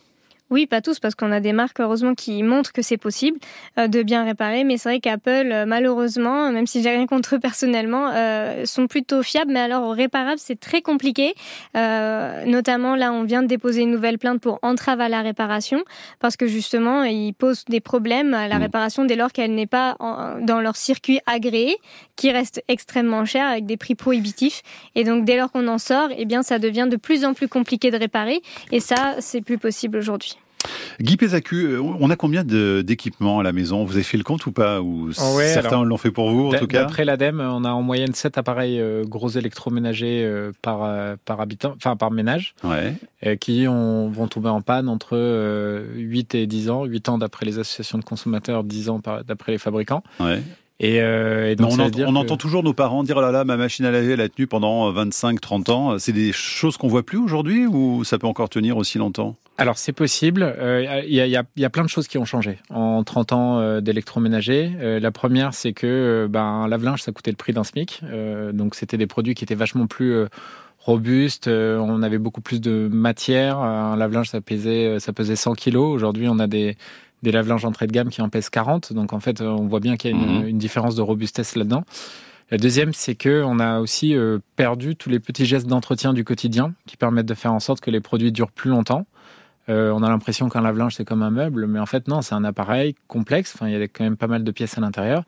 Oui, 0.51 0.67
pas 0.67 0.83
tous, 0.83 1.01
parce 1.01 1.15
qu'on 1.15 1.33
a 1.33 1.41
des 1.41 1.53
marques, 1.53 1.81
heureusement, 1.81 2.15
qui 2.15 2.43
montrent 2.43 2.73
que 2.73 2.83
c'est 2.83 2.99
possible 2.99 3.39
euh, 3.79 3.89
de 3.89 4.03
bien 4.03 4.25
réparer. 4.25 4.63
Mais 4.63 4.77
c'est 4.77 4.89
vrai 4.91 5.01
qu'Apple, 5.01 5.51
euh, 5.51 5.65
malheureusement, 5.67 6.53
même 6.53 6.67
si 6.67 6.83
j'ai 6.83 6.91
rien 6.91 7.07
contre 7.07 7.37
eux 7.37 7.39
personnellement, 7.39 8.11
euh, 8.15 8.65
sont 8.67 8.87
plutôt 8.87 9.23
fiables. 9.23 9.53
Mais 9.53 9.61
alors, 9.61 9.93
réparable, 9.93 10.39
c'est 10.39 10.61
très 10.61 10.83
compliqué. 10.83 11.35
Euh, 11.77 12.45
notamment, 12.45 12.95
là, 12.95 13.13
on 13.13 13.25
vient 13.25 13.43
de 13.43 13.49
déposer 13.49 13.83
une 13.83 13.91
nouvelle 13.91 14.19
plainte 14.19 14.41
pour 14.41 14.59
entrave 14.63 15.01
à 15.01 15.09
la 15.09 15.23
réparation, 15.23 15.83
parce 16.21 16.37
que 16.37 16.47
justement, 16.47 17.05
ils 17.05 17.33
posent 17.33 17.65
des 17.65 17.81
problèmes 17.81 18.35
à 18.35 18.47
la 18.47 18.59
mmh. 18.59 18.63
réparation 18.63 19.05
dès 19.07 19.17
lors 19.17 19.33
qu'elle 19.33 19.55
n'est 19.55 19.67
pas 19.67 19.97
en, 19.99 20.41
dans 20.41 20.61
leur 20.61 20.77
circuit 20.77 21.21
agréé, 21.27 21.77
qui 22.17 22.31
reste 22.31 22.63
extrêmement 22.69 23.25
cher, 23.25 23.49
avec 23.49 23.65
des 23.67 23.77
prix 23.77 23.95
prohibitifs. 23.95 24.63
Et 24.95 25.05
donc, 25.05 25.25
dès 25.25 25.39
lors 25.39 25.51
qu'on 25.51 25.67
en 25.69 25.79
sort, 25.79 26.11
eh 26.17 26.27
bien, 26.27 26.43
ça 26.43 26.59
devient 26.59 26.87
de 26.91 26.97
plus 26.97 27.25
en 27.25 27.33
plus 27.33 27.49
compliqué 27.49 27.91
de 27.91 27.97
réparer. 27.97 28.43
Et 28.71 28.81
ça, 28.81 29.17
c'est 29.21 29.41
plus 29.41 29.59
possible 29.59 29.99
aujourd'hui. 29.99 30.34
Guy 31.01 31.17
Pézacu, 31.17 31.65
euh, 31.65 31.81
on 31.83 32.11
a 32.11 32.17
combien 32.17 32.45
d'équipements 32.45 33.41
à 33.41 33.43
la 33.43 33.53
maison? 33.53 33.85
Vous 33.85 33.95
avez 33.95 34.03
fait 34.03 34.17
le 34.17 34.25
compte 34.25 34.47
ou 34.47 34.53
pas? 34.53 34.81
Ou 34.81 35.11
oh 35.11 35.41
certains 35.41 35.85
l'ont 35.85 35.97
fait 35.97 36.11
pour 36.11 36.31
vous 36.31 36.49
en 36.49 36.59
tout 36.59 36.67
cas? 36.67 36.83
D'après 36.83 37.05
l'ADEME, 37.05 37.41
on 37.41 37.65
a 37.65 37.71
en 37.71 37.83
moyenne 37.83 38.15
7 38.15 38.39
appareils 38.39 38.81
euh, 38.81 39.05
gros 39.05 39.29
électroménagers 39.29 40.25
euh, 40.25 40.53
par, 40.63 41.17
par 41.25 41.41
habitant, 41.41 41.75
enfin 41.77 41.97
par 41.97 42.11
ménage, 42.11 42.55
ouais. 42.65 42.97
qui 43.39 43.67
ont, 43.69 44.09
vont 44.11 44.29
tomber 44.29 44.49
en 44.49 44.61
panne 44.61 44.89
entre 44.89 45.17
8 45.97 46.35
et 46.35 46.47
10 46.47 46.71
ans, 46.71 46.85
8 46.85 47.09
ans 47.09 47.19
d'après 47.19 47.47
les 47.47 47.59
associations 47.59 47.99
de 47.99 48.05
consommateurs, 48.05 48.65
10 48.65 48.89
ans 48.89 49.01
d'après 49.27 49.53
les 49.53 49.59
fabricants. 49.59 50.03
Ouais. 50.21 50.43
Et, 50.81 51.01
euh, 51.01 51.53
et 51.53 51.57
donc 51.57 51.71
on, 51.73 51.81
on 51.81 51.91
que... 51.91 52.03
entend 52.03 52.37
toujours 52.37 52.65
nos 52.65 52.75
parents 52.75 53.05
dire 53.05 53.17
oh 53.17 53.21
là 53.21 53.31
là 53.31 53.45
ma 53.45 53.57
machine 53.57 53.85
à 53.85 53.93
laver 53.93 54.15
elle 54.15 54.21
a 54.21 54.29
tenu 54.29 54.49
pendant 54.49 54.91
25 54.91 55.41
30 55.41 55.69
ans 55.69 55.99
c'est 56.01 56.13
des 56.13 56.33
choses 56.33 56.77
qu'on 56.77 56.89
voit 56.89 57.05
plus 57.05 57.19
aujourd'hui 57.19 57.65
ou 57.65 58.03
ça 58.03 58.19
peut 58.19 58.27
encore 58.27 58.49
tenir 58.49 58.77
aussi 58.77 58.99
longtemps? 58.99 59.37
Alors 59.57 59.79
c'est 59.79 59.93
possible 59.93 60.53
il 60.57 60.63
euh, 60.63 61.03
y, 61.07 61.21
a, 61.21 61.27
y, 61.27 61.37
a, 61.37 61.45
y, 61.57 61.65
a, 61.65 61.71
plein 61.71 61.85
de 61.85 61.89
choses 61.89 62.09
qui 62.09 62.19
ont 62.19 62.25
changé 62.25 62.59
en 62.71 63.05
30 63.05 63.33
ans 63.33 63.59
euh, 63.61 63.81
d'électroménager 63.81 64.73
euh, 64.81 64.99
la 65.01 65.11
première 65.11 65.55
c'est 65.55 65.73
que 65.73 66.27
ben 66.29 66.43
un 66.43 66.69
lave-linge 66.69 67.03
ça 67.03 67.13
coûtait 67.13 67.31
le 67.31 67.37
prix 67.37 67.53
d'un 67.53 67.65
SMIC 67.65 68.03
donc 68.53 68.75
c'était 68.75 68.99
des 68.99 69.07
produits 69.07 69.35
qui 69.35 69.45
étaient 69.45 69.55
vachement 69.55 69.87
plus 69.87 70.25
robustes 70.79 71.49
on 71.49 72.03
avait 72.03 72.19
beaucoup 72.19 72.41
plus 72.41 72.61
de 72.61 72.89
matière 72.93 73.59
un 73.59 73.97
lave-linge 73.97 74.31
ça 74.31 74.41
pesait 74.41 74.99
ça 74.99 75.13
pesait 75.13 75.37
100 75.37 75.55
kilos 75.55 75.95
aujourd'hui 75.95 76.29
on 76.29 76.39
a 76.39 76.47
des 76.47 76.77
des 77.23 77.33
lave-linges 77.33 77.65
entrée 77.65 77.89
de 77.89 77.93
gamme 77.93 78.11
qui 78.11 78.23
en 78.23 78.29
pèsent 78.29 78.51
40. 78.51 78.93
Donc 78.93 79.15
en 79.15 79.19
fait, 79.19 79.41
on 79.41 79.67
voit 79.67 79.81
bien 79.81 79.97
qu'il 79.97 80.11
y 80.11 80.15
a 80.15 80.17
une, 80.17 80.43
mmh. 80.43 80.49
une, 80.49 80.59
différence 80.59 80.95
de 80.95 81.01
robustesse 81.01 81.57
là-dedans. 81.57 81.85
La 82.51 82.59
deuxième, 82.59 82.93
c'est 82.93 83.15
que 83.15 83.43
on 83.43 83.59
a 83.59 83.81
aussi 83.81 84.15
euh, 84.15 84.39
perdu 84.57 84.97
tous 84.97 85.09
les 85.09 85.19
petits 85.19 85.47
gestes 85.47 85.67
d'entretien 85.67 86.13
du 86.13 86.25
quotidien 86.25 86.75
qui 86.87 86.97
permettent 86.97 87.27
de 87.27 87.35
faire 87.35 87.53
en 87.53 87.61
sorte 87.61 87.81
que 87.81 87.91
les 87.91 88.01
produits 88.01 88.33
durent 88.33 88.53
plus 88.53 88.71
longtemps. 88.71 89.07
Euh, 89.69 89.91
on 89.93 90.03
a 90.03 90.09
l'impression 90.09 90.49
qu'un 90.49 90.61
lave-linge 90.61 90.95
c'est 90.95 91.05
comme 91.05 91.23
un 91.23 91.31
meuble, 91.31 91.67
mais 91.67 91.79
en 91.79 91.87
fait 91.87 92.07
non, 92.09 92.23
c'est 92.23 92.35
un 92.35 92.45
appareil 92.45 92.95
complexe. 93.09 93.53
Enfin, 93.55 93.69
il 93.69 93.79
y 93.79 93.83
a 93.83 93.89
quand 93.89 94.05
même 94.05 94.17
pas 94.17 94.27
mal 94.27 94.45
de 94.45 94.51
pièces 94.51 94.77
à 94.77 94.81
l'intérieur. 94.81 95.25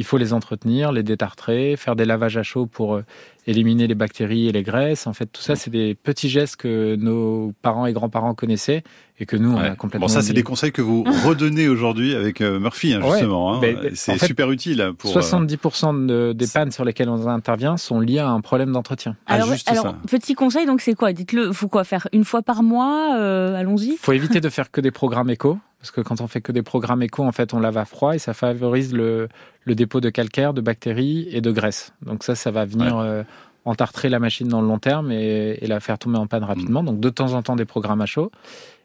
Il 0.00 0.04
faut 0.04 0.16
les 0.16 0.32
entretenir, 0.32 0.92
les 0.92 1.02
détartrer, 1.02 1.76
faire 1.76 1.94
des 1.94 2.06
lavages 2.06 2.38
à 2.38 2.42
chaud 2.42 2.64
pour 2.64 2.94
euh, 2.94 3.04
éliminer 3.46 3.86
les 3.86 3.94
bactéries 3.94 4.48
et 4.48 4.52
les 4.52 4.62
graisses. 4.62 5.06
En 5.06 5.12
fait, 5.12 5.26
tout 5.26 5.42
ça, 5.42 5.56
c'est 5.56 5.68
des 5.68 5.94
petits 5.94 6.30
gestes 6.30 6.56
que 6.56 6.96
nos 6.96 7.52
parents 7.60 7.84
et 7.84 7.92
grands-parents 7.92 8.32
connaissaient 8.32 8.82
et 9.18 9.26
que 9.26 9.36
nous, 9.36 9.52
on 9.52 9.58
a 9.58 9.76
complètement. 9.76 10.06
Bon, 10.06 10.08
ça, 10.08 10.22
c'est 10.22 10.32
des 10.32 10.42
conseils 10.42 10.72
que 10.72 10.80
vous 10.80 11.04
redonnez 11.26 11.68
aujourd'hui 11.68 12.14
avec 12.14 12.40
euh, 12.40 12.58
Murphy, 12.58 12.94
hein, 12.94 13.02
justement. 13.10 13.60
Ouais, 13.60 13.76
hein. 13.76 13.90
C'est 13.92 14.16
super 14.24 14.50
utile. 14.50 14.92
Pour, 14.96 15.14
70% 15.14 16.06
de, 16.06 16.32
des 16.32 16.46
pannes 16.46 16.70
sur 16.70 16.86
lesquelles 16.86 17.10
on 17.10 17.26
intervient 17.26 17.76
sont 17.76 18.00
liées 18.00 18.20
à 18.20 18.30
un 18.30 18.40
problème 18.40 18.72
d'entretien. 18.72 19.16
Alors, 19.26 19.50
ah, 19.66 19.70
alors 19.70 19.94
petit 20.08 20.32
conseil, 20.32 20.64
donc 20.64 20.80
c'est 20.80 20.94
quoi? 20.94 21.12
Dites-le, 21.12 21.52
faut 21.52 21.68
quoi 21.68 21.84
faire? 21.84 22.08
Une 22.14 22.24
fois 22.24 22.40
par 22.40 22.62
mois 22.62 23.16
euh, 23.18 23.54
Allons-y? 23.54 23.98
faut 23.98 24.12
éviter 24.12 24.40
de 24.40 24.48
faire 24.48 24.70
que 24.70 24.80
des 24.80 24.92
programmes 24.92 25.28
éco. 25.28 25.58
Parce 25.80 25.90
que 25.90 26.00
quand 26.02 26.20
on 26.20 26.26
fait 26.26 26.40
que 26.40 26.52
des 26.52 26.62
programmes 26.62 27.02
éco, 27.02 27.24
en 27.24 27.32
fait, 27.32 27.54
on 27.54 27.60
lave 27.60 27.78
à 27.78 27.84
froid 27.86 28.14
et 28.14 28.18
ça 28.18 28.34
favorise 28.34 28.92
le, 28.92 29.28
le 29.64 29.74
dépôt 29.74 30.00
de 30.00 30.10
calcaire, 30.10 30.52
de 30.52 30.60
bactéries 30.60 31.28
et 31.32 31.40
de 31.40 31.50
graisse. 31.50 31.92
Donc 32.02 32.22
ça, 32.22 32.34
ça 32.34 32.50
va 32.50 32.66
venir 32.66 32.96
ouais. 32.96 33.04
euh, 33.04 33.24
entartrer 33.64 34.10
la 34.10 34.18
machine 34.18 34.48
dans 34.48 34.60
le 34.60 34.68
long 34.68 34.78
terme 34.78 35.10
et, 35.10 35.58
et, 35.60 35.66
la 35.66 35.80
faire 35.80 35.98
tomber 35.98 36.18
en 36.18 36.26
panne 36.26 36.44
rapidement. 36.44 36.82
Mmh. 36.82 36.86
Donc 36.86 37.00
de 37.00 37.08
temps 37.08 37.32
en 37.32 37.42
temps, 37.42 37.56
des 37.56 37.64
programmes 37.64 38.02
à 38.02 38.06
chaud 38.06 38.30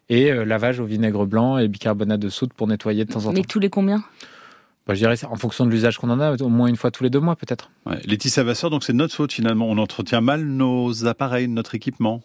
et 0.08 0.30
euh, 0.30 0.44
lavage 0.44 0.80
au 0.80 0.84
vinaigre 0.84 1.26
blanc 1.26 1.58
et 1.58 1.68
bicarbonate 1.68 2.20
de 2.20 2.28
soude 2.28 2.52
pour 2.52 2.66
nettoyer 2.66 3.04
de 3.04 3.12
temps 3.12 3.20
en 3.20 3.30
temps. 3.30 3.32
Mais 3.32 3.42
tous 3.42 3.58
les 3.58 3.70
combien? 3.70 4.02
Bah, 4.86 4.94
je 4.94 5.00
dirais, 5.00 5.16
en 5.24 5.36
fonction 5.36 5.66
de 5.66 5.70
l'usage 5.70 5.98
qu'on 5.98 6.10
en 6.10 6.20
a, 6.20 6.36
au 6.36 6.48
moins 6.48 6.68
une 6.68 6.76
fois 6.76 6.90
tous 6.90 7.02
les 7.02 7.10
deux 7.10 7.18
mois 7.18 7.34
peut-être. 7.34 7.70
Ouais. 7.86 7.98
Laetitia 8.04 8.44
Vasseur, 8.44 8.70
donc 8.70 8.84
c'est 8.84 8.92
notre 8.92 9.14
faute 9.14 9.32
finalement. 9.32 9.66
On 9.66 9.78
entretient 9.78 10.20
mal 10.20 10.44
nos 10.44 11.06
appareils, 11.06 11.48
notre 11.48 11.74
équipement. 11.74 12.22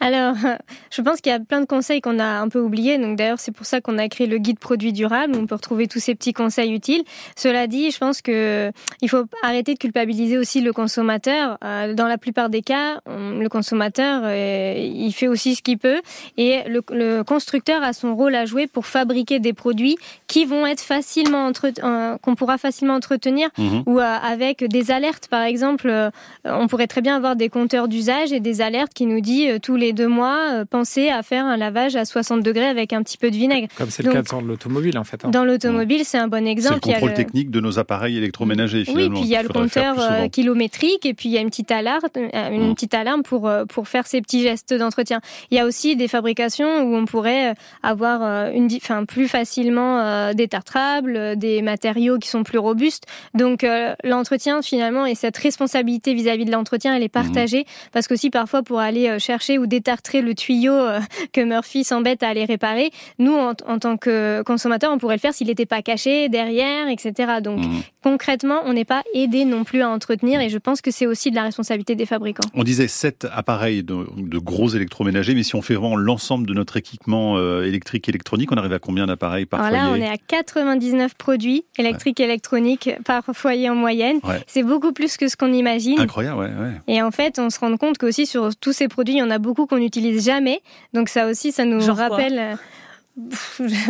Alors, 0.00 0.34
je 0.90 1.02
pense 1.02 1.20
qu'il 1.20 1.32
y 1.32 1.34
a 1.34 1.40
plein 1.40 1.60
de 1.60 1.66
conseils 1.66 2.00
qu'on 2.00 2.18
a 2.18 2.24
un 2.24 2.48
peu 2.48 2.60
oubliés. 2.60 2.98
Donc 2.98 3.16
d'ailleurs, 3.16 3.40
c'est 3.40 3.52
pour 3.52 3.66
ça 3.66 3.80
qu'on 3.80 3.98
a 3.98 4.08
créé 4.08 4.26
le 4.26 4.38
guide 4.38 4.58
produit 4.58 4.92
durable 4.92 5.34
où 5.34 5.38
on 5.38 5.46
peut 5.46 5.54
retrouver 5.54 5.86
tous 5.86 6.00
ces 6.00 6.14
petits 6.14 6.32
conseils 6.32 6.72
utiles. 6.72 7.02
Cela 7.36 7.66
dit, 7.66 7.90
je 7.90 7.98
pense 7.98 8.22
que 8.22 8.70
il 9.00 9.08
faut 9.08 9.24
arrêter 9.42 9.74
de 9.74 9.78
culpabiliser 9.78 10.38
aussi 10.38 10.60
le 10.60 10.72
consommateur. 10.72 11.58
Euh, 11.64 11.94
dans 11.94 12.06
la 12.06 12.18
plupart 12.18 12.50
des 12.50 12.62
cas, 12.62 13.00
le 13.06 13.48
consommateur, 13.48 14.22
euh, 14.24 14.74
il 14.76 15.12
fait 15.12 15.28
aussi 15.28 15.54
ce 15.54 15.62
qu'il 15.62 15.78
peut 15.78 16.00
et 16.36 16.62
le, 16.68 16.82
le, 16.90 17.22
constructeur 17.22 17.82
a 17.82 17.92
son 17.92 18.14
rôle 18.14 18.34
à 18.34 18.44
jouer 18.44 18.66
pour 18.66 18.86
fabriquer 18.86 19.38
des 19.38 19.52
produits 19.52 19.96
qui 20.26 20.44
vont 20.44 20.66
être 20.66 20.80
facilement 20.80 21.50
euh, 21.82 22.18
qu'on 22.18 22.34
pourra 22.34 22.58
facilement 22.58 22.94
entretenir 22.94 23.48
mmh. 23.58 23.80
ou 23.86 23.98
avec 23.98 24.64
des 24.64 24.90
alertes. 24.90 25.28
Par 25.28 25.42
exemple, 25.42 26.10
on 26.44 26.66
pourrait 26.66 26.86
très 26.86 27.00
bien 27.00 27.16
avoir 27.16 27.36
des 27.36 27.48
compteurs 27.48 27.88
d'usage 27.88 28.32
et 28.32 28.40
des 28.40 28.60
alertes 28.60 28.92
qui 28.94 29.06
nous 29.06 29.20
disent 29.20 29.58
tous 29.62 29.76
les 29.76 29.85
deux 29.92 30.08
mois, 30.08 30.52
euh, 30.52 30.64
pensez 30.64 31.08
à 31.08 31.22
faire 31.22 31.44
un 31.44 31.56
lavage 31.56 31.96
à 31.96 32.04
60 32.04 32.42
degrés 32.42 32.66
avec 32.66 32.92
un 32.92 33.02
petit 33.02 33.18
peu 33.18 33.30
de 33.30 33.36
vinaigre. 33.36 33.68
Comme 33.76 33.90
c'est 33.90 34.02
le 34.02 34.12
cas 34.12 34.22
dans 34.22 34.40
l'automobile 34.40 34.98
en 34.98 35.04
fait. 35.04 35.24
Hein. 35.24 35.30
Dans 35.30 35.44
l'automobile, 35.44 36.02
c'est 36.04 36.18
un 36.18 36.28
bon 36.28 36.46
exemple. 36.46 36.80
C'est 36.82 36.90
le 36.90 36.94
contrôle 36.94 37.10
le... 37.10 37.16
technique 37.16 37.50
de 37.50 37.60
nos 37.60 37.78
appareils 37.78 38.16
électroménagers. 38.16 38.84
Oui, 38.94 39.08
puis 39.10 39.20
il 39.20 39.26
y 39.26 39.36
a 39.36 39.42
le 39.42 39.48
compteur 39.48 39.96
euh, 39.98 40.28
kilométrique 40.28 41.04
et 41.06 41.14
puis 41.14 41.28
il 41.28 41.32
y 41.32 41.38
a 41.38 41.40
une 41.40 41.50
petite 41.50 41.70
alarme, 41.70 42.08
euh, 42.16 42.50
une 42.50 42.74
petite 42.74 42.94
alarme 42.94 43.22
pour 43.22 43.50
pour 43.68 43.88
faire 43.88 44.06
ces 44.06 44.20
petits 44.20 44.42
gestes 44.42 44.74
d'entretien. 44.74 45.20
Il 45.50 45.56
y 45.56 45.60
a 45.60 45.66
aussi 45.66 45.96
des 45.96 46.08
fabrications 46.08 46.82
où 46.82 46.94
on 46.96 47.04
pourrait 47.04 47.54
avoir 47.82 48.50
une, 48.52 48.68
enfin 48.76 49.04
plus 49.04 49.28
facilement 49.28 50.32
des 50.32 50.48
tartrables, 50.48 51.36
des 51.36 51.62
matériaux 51.62 52.18
qui 52.18 52.28
sont 52.28 52.42
plus 52.42 52.58
robustes. 52.58 53.04
Donc 53.34 53.66
l'entretien 54.04 54.62
finalement 54.62 55.06
et 55.06 55.14
cette 55.14 55.36
responsabilité 55.36 56.14
vis-à-vis 56.14 56.44
-vis 56.44 56.46
de 56.46 56.52
l'entretien, 56.52 56.94
elle 56.94 57.02
est 57.02 57.06
mmh. 57.06 57.22
partagée 57.22 57.60
mmh. 57.60 57.90
parce 57.92 58.08
qu'aussi 58.08 58.30
parfois 58.30 58.62
pour 58.62 58.80
aller 58.80 59.18
chercher 59.18 59.58
ou 59.58 59.66
détartrer 59.76 60.22
le 60.22 60.34
tuyau 60.34 60.72
euh, 60.72 61.00
que 61.32 61.40
Murphy 61.40 61.84
s'embête 61.84 62.22
à 62.22 62.28
aller 62.28 62.44
réparer. 62.44 62.90
Nous, 63.18 63.34
en, 63.34 63.54
tant 63.54 63.96
que 63.96 64.42
consommateur, 64.42 64.92
on 64.92 64.98
pourrait 64.98 65.16
le 65.16 65.20
faire 65.20 65.34
s'il 65.34 65.48
n'était 65.48 65.66
pas 65.66 65.82
caché 65.82 66.28
derrière, 66.28 66.88
etc. 66.88 67.40
Donc 67.42 67.60
mmh. 67.60 67.82
Concrètement, 68.06 68.60
on 68.64 68.72
n'est 68.72 68.84
pas 68.84 69.02
aidé 69.14 69.44
non 69.44 69.64
plus 69.64 69.82
à 69.82 69.88
entretenir 69.88 70.40
et 70.40 70.48
je 70.48 70.58
pense 70.58 70.80
que 70.80 70.92
c'est 70.92 71.08
aussi 71.08 71.30
de 71.32 71.34
la 71.34 71.42
responsabilité 71.42 71.96
des 71.96 72.06
fabricants. 72.06 72.48
On 72.54 72.62
disait 72.62 72.86
7 72.86 73.26
appareils 73.32 73.82
de, 73.82 74.06
de 74.16 74.38
gros 74.38 74.68
électroménagers, 74.68 75.34
mais 75.34 75.42
si 75.42 75.56
on 75.56 75.60
fait 75.62 75.74
vraiment 75.74 75.96
l'ensemble 75.96 76.46
de 76.46 76.54
notre 76.54 76.76
équipement 76.76 77.36
euh, 77.36 77.64
électrique 77.64 78.08
électronique, 78.08 78.52
on 78.52 78.58
arrive 78.58 78.74
à 78.74 78.78
combien 78.78 79.08
d'appareils 79.08 79.44
par 79.44 79.60
Alors 79.60 79.88
foyer? 79.88 80.00
là, 80.00 80.06
on 80.08 80.08
est 80.08 80.14
à 80.14 80.18
99 80.18 81.14
produits 81.14 81.64
électriques 81.78 82.20
ouais. 82.20 82.26
et 82.26 82.28
électroniques 82.28 82.90
par 83.04 83.24
foyer 83.32 83.68
en 83.70 83.74
moyenne. 83.74 84.20
Ouais. 84.22 84.40
C'est 84.46 84.62
beaucoup 84.62 84.92
plus 84.92 85.16
que 85.16 85.26
ce 85.26 85.36
qu'on 85.36 85.52
imagine. 85.52 85.98
Incroyable, 85.98 86.38
ouais, 86.38 86.46
ouais. 86.46 86.80
Et 86.86 87.02
en 87.02 87.10
fait, 87.10 87.40
on 87.40 87.50
se 87.50 87.58
rend 87.58 87.76
compte 87.76 87.98
qu'aussi 87.98 88.24
sur 88.24 88.54
tous 88.54 88.72
ces 88.72 88.86
produits, 88.86 89.14
il 89.14 89.18
y 89.18 89.22
en 89.22 89.30
a 89.32 89.38
beaucoup 89.38 89.66
qu'on 89.66 89.78
n'utilise 89.78 90.24
jamais. 90.24 90.60
Donc 90.92 91.08
ça 91.08 91.26
aussi, 91.26 91.50
ça 91.50 91.64
nous 91.64 91.80
Genre 91.80 91.96
rappelle. 91.96 92.56
Quoi 92.56 92.58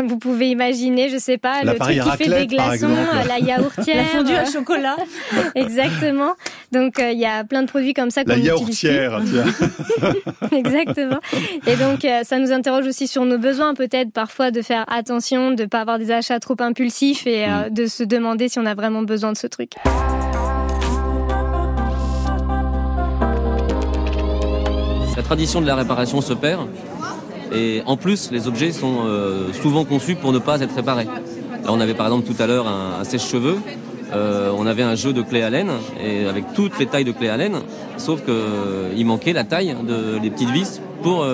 vous 0.05 0.19
pouvez 0.19 0.51
imaginer, 0.51 1.09
je 1.09 1.19
sais 1.19 1.39
pas, 1.39 1.63
le 1.65 1.75
truc 1.75 2.01
qui 2.01 2.11
fait 2.25 2.29
des 2.29 2.47
glaçons, 2.47 2.89
la 3.27 3.39
yaourtière, 3.41 3.97
la 3.97 4.05
fondue 4.05 4.35
à 4.35 4.45
chocolat. 4.45 4.97
Exactement. 5.55 6.35
Donc 6.71 6.95
il 6.99 7.19
y 7.19 7.27
a 7.27 7.43
plein 7.43 7.63
de 7.63 7.69
produits 7.69 7.95
comme 7.95 8.11
ça 8.11 8.23
qu'on 8.23 8.31
La 8.31 8.39
yaourtière, 8.39 9.21
Exactement. 10.53 11.19
Et 11.67 11.77
donc 11.77 12.07
ça 12.23 12.39
nous 12.39 12.53
interroge 12.53 12.87
aussi 12.87 13.09
sur 13.09 13.25
nos 13.25 13.39
besoins 13.39 13.75
peut-être 13.75 14.13
parfois 14.13 14.51
de 14.51 14.63
faire 14.63 14.85
attention, 14.89 15.51
de 15.51 15.65
pas 15.65 15.81
avoir 15.81 15.99
des 15.99 16.13
achats 16.13 16.39
trop 16.39 16.57
impulsifs 16.61 17.27
et 17.27 17.47
mm. 17.47 17.75
de 17.75 17.87
se 17.87 18.05
demander 18.05 18.49
si 18.49 18.59
on 18.61 18.67
a 18.67 18.75
vraiment 18.75 19.03
besoin 19.03 19.33
de 19.33 19.37
ce 19.37 19.49
truc. 19.49 19.73
La 25.17 25.23
tradition 25.23 25.61
de 25.61 25.67
la 25.67 25.75
réparation 25.75 26.21
se 26.21 26.35
perd. 26.35 26.69
Et 27.57 27.83
en 27.87 27.97
plus, 27.97 28.31
les 28.31 28.49
objets 28.49 28.71
sont 28.71 29.07
euh, 29.07 29.53
souvent 29.53 29.85
conçus 29.85 30.15
pour 30.15 30.33
ne 30.33 30.39
pas 30.39 30.61
être 30.61 30.75
réparés. 30.75 31.07
Là, 31.07 31.71
on 31.71 31.81
avait 31.81 31.95
par 31.95 32.07
exemple 32.07 32.27
tout 32.27 32.41
à 32.43 32.47
l'heure 32.47 32.67
un, 32.69 33.03
sèche-cheveux. 33.05 33.59
Euh, 34.13 34.53
on 34.57 34.67
avait 34.67 34.83
un 34.83 34.95
jeu 34.95 35.13
de 35.13 35.23
clés 35.23 35.43
Allen 35.43 35.71
et 36.01 36.27
avec 36.27 36.53
toutes 36.55 36.79
les 36.79 36.87
tailles 36.87 37.05
de 37.05 37.13
clés 37.13 37.29
Allen, 37.29 37.55
sauf 37.97 38.25
qu'il 38.25 38.35
euh, 38.35 39.05
manquait 39.05 39.33
la 39.33 39.45
taille 39.45 39.75
de, 39.83 40.19
des 40.19 40.31
petites 40.31 40.51
vis 40.51 40.81
pour 41.03 41.27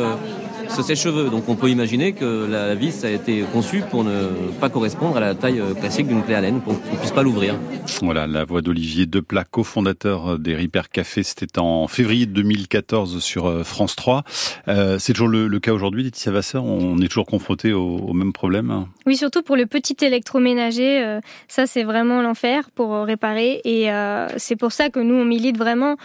ce 0.75 0.83
sèche-cheveux. 0.83 1.29
Donc 1.31 1.49
on 1.49 1.55
peut 1.55 1.69
imaginer 1.69 2.13
que 2.13 2.47
la 2.51 2.75
vis 2.75 3.05
a 3.05 3.11
été 3.11 3.45
conçue 3.53 3.83
pour 3.91 4.05
ne 4.05 4.29
pas 4.61 4.71
correspondre 4.71 5.17
à 5.17 5.21
la 5.21 5.35
taille 5.35 5.61
euh, 5.61 5.75
classique 5.75 6.07
d'une 6.07 6.23
clé 6.23 6.35
Allen, 6.35 6.61
pour 6.61 6.81
qu'on 6.81 6.93
ne 6.93 6.97
puisse 6.97 7.11
pas 7.11 7.23
l'ouvrir. 7.23 7.55
Voilà, 8.01 8.27
la 8.27 8.45
voix 8.45 8.63
d'Olivier 8.63 9.07
Deplat, 9.07 9.45
cofondateur 9.45 10.39
des 10.39 10.55
Ripper 10.55 10.83
Café. 10.93 11.23
C'était 11.23 11.59
en 11.59 11.89
février 11.89 12.27
2014 12.27 13.23
sur 13.23 13.47
euh, 13.47 13.65
France 13.65 13.97
3. 13.97 14.25
Euh, 14.69 14.99
c'est 14.99 15.13
toujours 15.13 15.29
le, 15.29 15.61
cas 15.61 15.73
aujourd'hui, 15.73 16.03
Laetitia 16.03 16.33
Vasseur? 16.33 16.65
On 16.65 16.99
est 16.99 17.09
toujours 17.09 17.27
confronté 17.27 17.73
au, 17.73 18.13
même 18.13 18.33
problème? 18.33 18.87
Oui, 19.07 19.17
surtout 19.17 19.43
pour 19.43 19.57
le 19.57 19.67
petit 19.67 19.97
électroménager. 20.03 21.19
ça, 21.49 21.67
c'est 21.67 21.85
vraiment 21.85 22.23
l'enfer 22.23 22.71
pour 22.75 22.95
réparer. 23.05 23.61
Et 23.65 23.89
c'est 24.37 24.57
pour 24.57 24.73
ça 24.73 24.91
que 24.91 25.01
nous, 25.01 25.15
on 25.15 25.25
milite 25.25 25.57
vraiment 25.57 25.97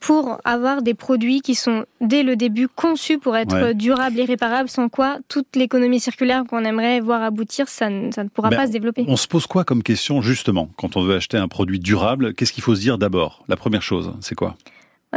pour 0.00 0.38
avoir 0.44 0.82
des 0.82 0.94
produits 0.94 1.40
qui 1.40 1.54
sont 1.54 1.84
dès 2.00 2.22
le 2.22 2.36
début 2.36 2.68
conçus 2.68 3.18
pour 3.18 3.36
être 3.36 3.72
durables 3.72 4.18
et 4.18 4.24
réparables, 4.24 4.68
sans 4.68 4.88
quoi 4.88 5.18
toute 5.28 5.56
l'économie 5.56 6.00
circulaire 6.00 6.44
qu'on 6.48 6.64
aimerait 6.64 7.00
voir 7.00 7.22
aboutir, 7.22 7.68
ça 7.68 7.90
ne, 7.90 8.10
ça 8.12 8.24
ne 8.24 8.28
pourra 8.28 8.50
pas 8.50 8.66
se 8.66 8.72
développer. 8.72 9.04
On 9.08 9.16
se 9.16 9.26
pose 9.26 9.46
quoi 9.46 9.64
comme 9.64 9.82
question 9.82 10.22
justement 10.22 10.68
quand 10.76 10.96
on 10.96 11.02
veut 11.02 11.16
acheter 11.16 11.36
un 11.36 11.48
produit 11.48 11.80
durable? 11.80 12.34
Qu'est-ce 12.34 12.52
qu'il 12.52 12.62
faut 12.62 12.74
se 12.74 12.80
dire 12.80 12.98
d'abord? 12.98 13.44
La 13.48 13.56
première 13.56 13.82
chose, 13.82 14.12
c'est 14.20 14.34
quoi? 14.34 14.56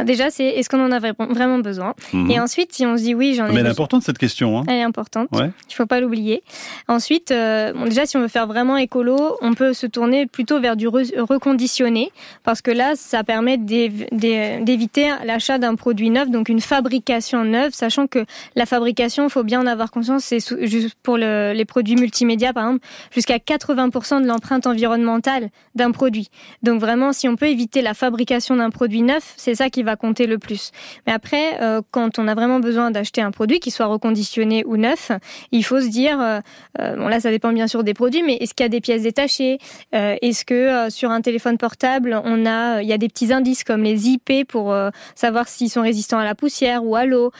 Déjà, 0.04 0.30
c'est 0.30 0.44
est-ce 0.44 0.68
qu'on 0.68 0.84
en 0.84 0.92
a 0.92 0.98
vraiment 0.98 1.58
besoin? 1.58 1.94
Mhm. 2.12 2.30
Et 2.30 2.40
ensuite, 2.40 2.72
si 2.72 2.84
on 2.84 2.96
se 2.96 3.02
dit 3.02 3.14
oui, 3.14 3.34
j'en 3.34 3.46
ai 3.46 3.52
Mais 3.52 3.60
elle 3.60 3.66
est 3.66 3.70
importante 3.70 4.02
cette 4.02 4.18
question. 4.18 4.58
Hein. 4.58 4.64
Elle 4.68 4.76
est 4.76 4.82
importante. 4.82 5.28
Ouais. 5.32 5.50
Il 5.68 5.74
faut 5.74 5.86
pas 5.86 6.00
l'oublier. 6.00 6.42
Ensuite, 6.88 7.30
euh, 7.30 7.72
bon, 7.72 7.84
déjà, 7.84 8.06
si 8.06 8.16
on 8.16 8.20
veut 8.20 8.28
faire 8.28 8.46
vraiment 8.46 8.76
écolo, 8.76 9.36
on 9.40 9.54
peut 9.54 9.72
se 9.72 9.86
tourner 9.86 10.26
plutôt 10.26 10.60
vers 10.60 10.76
du 10.76 10.88
reconditionné 10.88 12.10
parce 12.44 12.62
que 12.62 12.70
là, 12.70 12.92
ça 12.96 13.24
permet 13.24 13.56
d'éviter 13.58 15.10
l'achat 15.24 15.58
d'un 15.58 15.74
produit 15.74 16.10
neuf, 16.10 16.30
donc 16.30 16.48
une 16.48 16.60
fabrication 16.60 17.44
neuve, 17.44 17.72
sachant 17.72 18.06
que 18.06 18.24
la 18.54 18.66
fabrication, 18.66 19.24
il 19.24 19.30
faut 19.30 19.44
bien 19.44 19.60
en 19.60 19.66
avoir 19.66 19.90
conscience, 19.90 20.24
c'est 20.24 20.40
juste 20.66 20.96
pour 21.02 21.16
le, 21.16 21.52
les 21.54 21.64
produits 21.64 21.96
multimédia, 21.96 22.52
par 22.52 22.64
exemple, 22.64 22.86
jusqu'à 23.12 23.38
80% 23.38 24.22
de 24.22 24.26
l'empreinte 24.26 24.66
environnementale 24.66 25.50
d'un 25.74 25.90
produit. 25.90 26.28
Donc 26.62 26.80
vraiment, 26.80 27.12
si 27.12 27.28
on 27.28 27.36
peut 27.36 27.48
éviter 27.48 27.82
la 27.82 27.94
fabrication 27.94 28.56
d'un 28.56 28.70
produit 28.70 29.02
neuf, 29.02 29.34
c'est 29.36 29.54
ça 29.54 29.70
qui 29.70 29.82
va 29.82 29.85
compter 29.94 30.26
le 30.26 30.38
plus. 30.38 30.72
Mais 31.06 31.12
après, 31.12 31.62
euh, 31.62 31.80
quand 31.92 32.18
on 32.18 32.26
a 32.26 32.34
vraiment 32.34 32.58
besoin 32.58 32.90
d'acheter 32.90 33.20
un 33.20 33.30
produit, 33.30 33.60
qui 33.60 33.70
soit 33.70 33.86
reconditionné 33.86 34.64
ou 34.66 34.76
neuf, 34.76 35.12
il 35.52 35.64
faut 35.64 35.80
se 35.80 35.86
dire, 35.86 36.20
euh, 36.20 36.40
euh, 36.80 36.96
bon 36.96 37.06
là 37.06 37.20
ça 37.20 37.30
dépend 37.30 37.52
bien 37.52 37.68
sûr 37.68 37.84
des 37.84 37.94
produits, 37.94 38.22
mais 38.24 38.34
est-ce 38.36 38.54
qu'il 38.54 38.64
y 38.64 38.66
a 38.66 38.70
des 38.70 38.80
pièces 38.80 39.02
détachées? 39.02 39.58
Est-ce 39.92 40.44
que 40.44 40.90
sur 40.90 41.10
un 41.10 41.20
téléphone 41.20 41.58
portable, 41.58 42.20
on 42.24 42.46
a, 42.46 42.82
il 42.82 42.88
y 42.88 42.92
a 42.92 42.98
des 42.98 43.08
petits 43.08 43.32
indices 43.32 43.62
comme 43.62 43.82
les 43.82 44.08
IP 44.08 44.48
pour 44.48 44.74
savoir 45.14 45.48
s'ils 45.48 45.70
sont 45.70 45.82
résistants 45.82 46.18
à 46.18 46.24
la 46.24 46.34
poussière 46.34 46.84
ou 46.84 46.96
à 46.96 47.04
l'eau, 47.04 47.30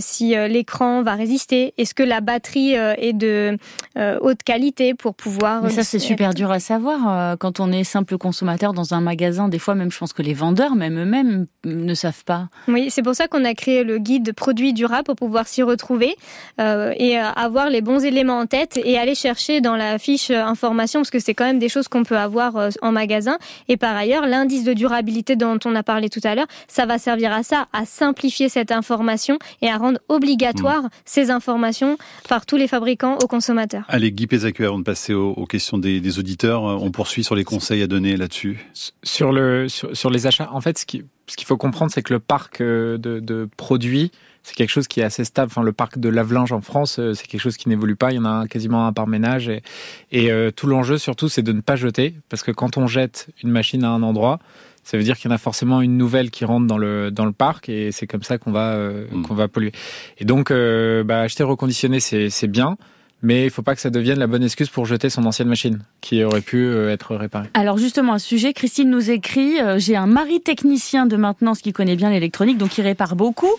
si 0.00 0.34
l'écran 0.48 1.02
va 1.02 1.14
résister? 1.14 1.74
Est-ce 1.78 1.94
que 1.94 2.02
la 2.02 2.20
batterie 2.20 2.74
est 2.74 3.12
de 3.12 3.56
haute 3.96 4.42
qualité 4.42 4.94
pour 4.94 5.14
pouvoir 5.14 5.62
Mais 5.62 5.70
ça 5.70 5.82
c'est 5.82 5.98
super 5.98 6.34
dur 6.34 6.50
à 6.50 6.60
savoir 6.60 7.38
quand 7.38 7.60
on 7.60 7.72
est 7.72 7.84
simple 7.84 8.18
consommateur 8.18 8.72
dans 8.72 8.94
un 8.94 9.00
magasin. 9.00 9.48
Des 9.48 9.58
fois 9.58 9.74
même, 9.74 9.90
je 9.90 9.98
pense 9.98 10.12
que 10.12 10.22
les 10.22 10.34
vendeurs, 10.34 10.74
même 10.74 10.98
eux-mêmes, 10.98 11.46
ne 11.64 11.94
savent 11.96 12.24
pas. 12.24 12.48
Oui, 12.68 12.90
c'est 12.90 13.02
pour 13.02 13.14
ça 13.14 13.26
qu'on 13.26 13.44
a 13.44 13.54
créé 13.54 13.82
le 13.82 13.98
guide 13.98 14.32
produits 14.32 14.72
durables 14.72 15.04
pour 15.04 15.16
pouvoir 15.16 15.48
s'y 15.48 15.62
retrouver 15.62 16.16
euh, 16.60 16.92
et 16.96 17.18
euh, 17.18 17.24
avoir 17.34 17.70
les 17.70 17.80
bons 17.80 18.04
éléments 18.04 18.38
en 18.38 18.46
tête 18.46 18.78
et 18.82 18.98
aller 18.98 19.14
chercher 19.14 19.60
dans 19.60 19.76
la 19.76 19.98
fiche 19.98 20.30
euh, 20.30 20.44
information 20.44 21.00
parce 21.00 21.10
que 21.10 21.18
c'est 21.18 21.34
quand 21.34 21.44
même 21.44 21.58
des 21.58 21.68
choses 21.68 21.88
qu'on 21.88 22.04
peut 22.04 22.16
avoir 22.16 22.70
en 22.82 22.92
magasin. 22.92 23.38
Et 23.68 23.76
par 23.76 23.96
ailleurs, 23.96 24.26
l'indice 24.26 24.64
de 24.64 24.72
durabilité 24.72 25.36
dont 25.36 25.58
on 25.64 25.74
a 25.74 25.82
parlé 25.82 26.08
tout 26.08 26.20
à 26.24 26.34
l'heure, 26.34 26.46
ça 26.68 26.86
va 26.86 26.98
servir 26.98 27.32
à 27.32 27.42
ça, 27.42 27.68
à 27.72 27.84
simplifier 27.84 28.48
cette 28.48 28.72
information 28.72 29.38
et 29.62 29.68
à 29.68 29.76
rendre 29.76 29.98
obligatoire 30.08 30.84
hmm. 30.84 30.90
ces 31.04 31.30
informations 31.30 31.98
par 32.28 32.46
tous 32.46 32.56
les 32.56 32.68
fabricants 32.68 33.18
aux 33.22 33.26
consommateurs. 33.26 33.84
Allez, 33.88 34.12
Guy 34.12 34.26
Pézacu, 34.26 34.64
avant 34.64 34.78
de 34.78 34.84
passer 34.84 35.14
aux, 35.14 35.46
questions 35.46 35.78
des, 35.78 36.18
auditeurs, 36.18 36.62
on 36.62 36.90
poursuit 36.90 37.24
sur 37.24 37.34
les 37.34 37.44
conseils 37.44 37.82
à 37.82 37.86
donner 37.86 38.16
là-dessus. 38.16 38.66
Sur, 39.02 39.32
le, 39.32 39.68
sur 39.68 40.10
les 40.10 40.26
achats, 40.26 40.48
en 40.52 40.60
fait, 40.60 40.78
ce 40.78 40.86
qui, 40.86 41.02
ce 41.26 41.36
qu'il 41.36 41.46
faut 41.46 41.56
comprendre, 41.56 41.90
c'est 41.92 42.02
que 42.02 42.12
le 42.12 42.20
parc 42.20 42.60
euh, 42.60 42.98
de, 42.98 43.48
produits, 43.56 44.12
c'est 44.42 44.54
quelque 44.54 44.70
chose 44.70 44.86
qui 44.86 45.00
est 45.00 45.04
assez 45.04 45.24
stable. 45.24 45.50
Enfin, 45.50 45.62
le 45.62 45.72
parc 45.72 45.98
de 45.98 46.08
lave-linge 46.08 46.52
en 46.52 46.60
France, 46.60 46.98
euh, 46.98 47.14
c'est 47.14 47.26
quelque 47.26 47.40
chose 47.40 47.56
qui 47.56 47.68
n'évolue 47.68 47.96
pas. 47.96 48.12
Il 48.12 48.16
y 48.16 48.18
en 48.18 48.24
a 48.24 48.46
quasiment 48.46 48.86
un 48.86 48.92
par 48.92 49.06
ménage. 49.06 49.48
Et, 49.48 50.30
euh, 50.30 50.50
tout 50.50 50.66
l'enjeu, 50.66 50.98
surtout, 50.98 51.28
c'est 51.28 51.42
de 51.42 51.52
ne 51.52 51.60
pas 51.60 51.76
jeter. 51.76 52.14
Parce 52.28 52.42
que 52.42 52.52
quand 52.52 52.76
on 52.76 52.86
jette 52.86 53.28
une 53.42 53.50
machine 53.50 53.82
à 53.82 53.90
un 53.90 54.02
endroit, 54.02 54.38
ça 54.84 54.96
veut 54.96 55.02
dire 55.02 55.16
qu'il 55.16 55.28
y 55.28 55.32
en 55.32 55.34
a 55.34 55.38
forcément 55.38 55.80
une 55.80 55.96
nouvelle 55.96 56.30
qui 56.30 56.44
rentre 56.44 56.66
dans 56.66 56.78
le, 56.78 57.10
dans 57.10 57.26
le 57.26 57.32
parc. 57.32 57.68
Et 57.68 57.90
c'est 57.90 58.06
comme 58.06 58.22
ça 58.22 58.38
qu'on 58.38 58.52
va, 58.52 58.78
mm. 58.78 59.22
qu'on 59.22 59.34
va 59.34 59.48
polluer. 59.48 59.72
Et 60.18 60.24
donc, 60.24 60.52
bah, 60.52 61.20
acheter 61.22 61.42
reconditionné, 61.42 61.98
c'est 61.98 62.48
bien 62.48 62.76
mais 63.22 63.42
il 63.42 63.44
ne 63.46 63.50
faut 63.50 63.62
pas 63.62 63.74
que 63.74 63.80
ça 63.80 63.90
devienne 63.90 64.18
la 64.18 64.26
bonne 64.26 64.42
excuse 64.42 64.68
pour 64.68 64.84
jeter 64.84 65.08
son 65.08 65.24
ancienne 65.24 65.48
machine 65.48 65.80
qui 66.00 66.22
aurait 66.22 66.42
pu 66.42 66.58
euh, 66.58 66.92
être 66.92 67.16
réparée. 67.16 67.48
Alors 67.54 67.78
justement, 67.78 68.18
ce 68.18 68.26
sujet, 68.26 68.52
Christine 68.52 68.90
nous 68.90 69.10
écrit 69.10 69.60
euh, 69.60 69.78
j'ai 69.78 69.96
un 69.96 70.06
mari 70.06 70.40
technicien 70.40 71.06
de 71.06 71.16
maintenance 71.16 71.60
qui 71.60 71.72
connaît 71.72 71.96
bien 71.96 72.10
l'électronique, 72.10 72.58
donc 72.58 72.76
il 72.76 72.82
répare 72.82 73.16
beaucoup, 73.16 73.52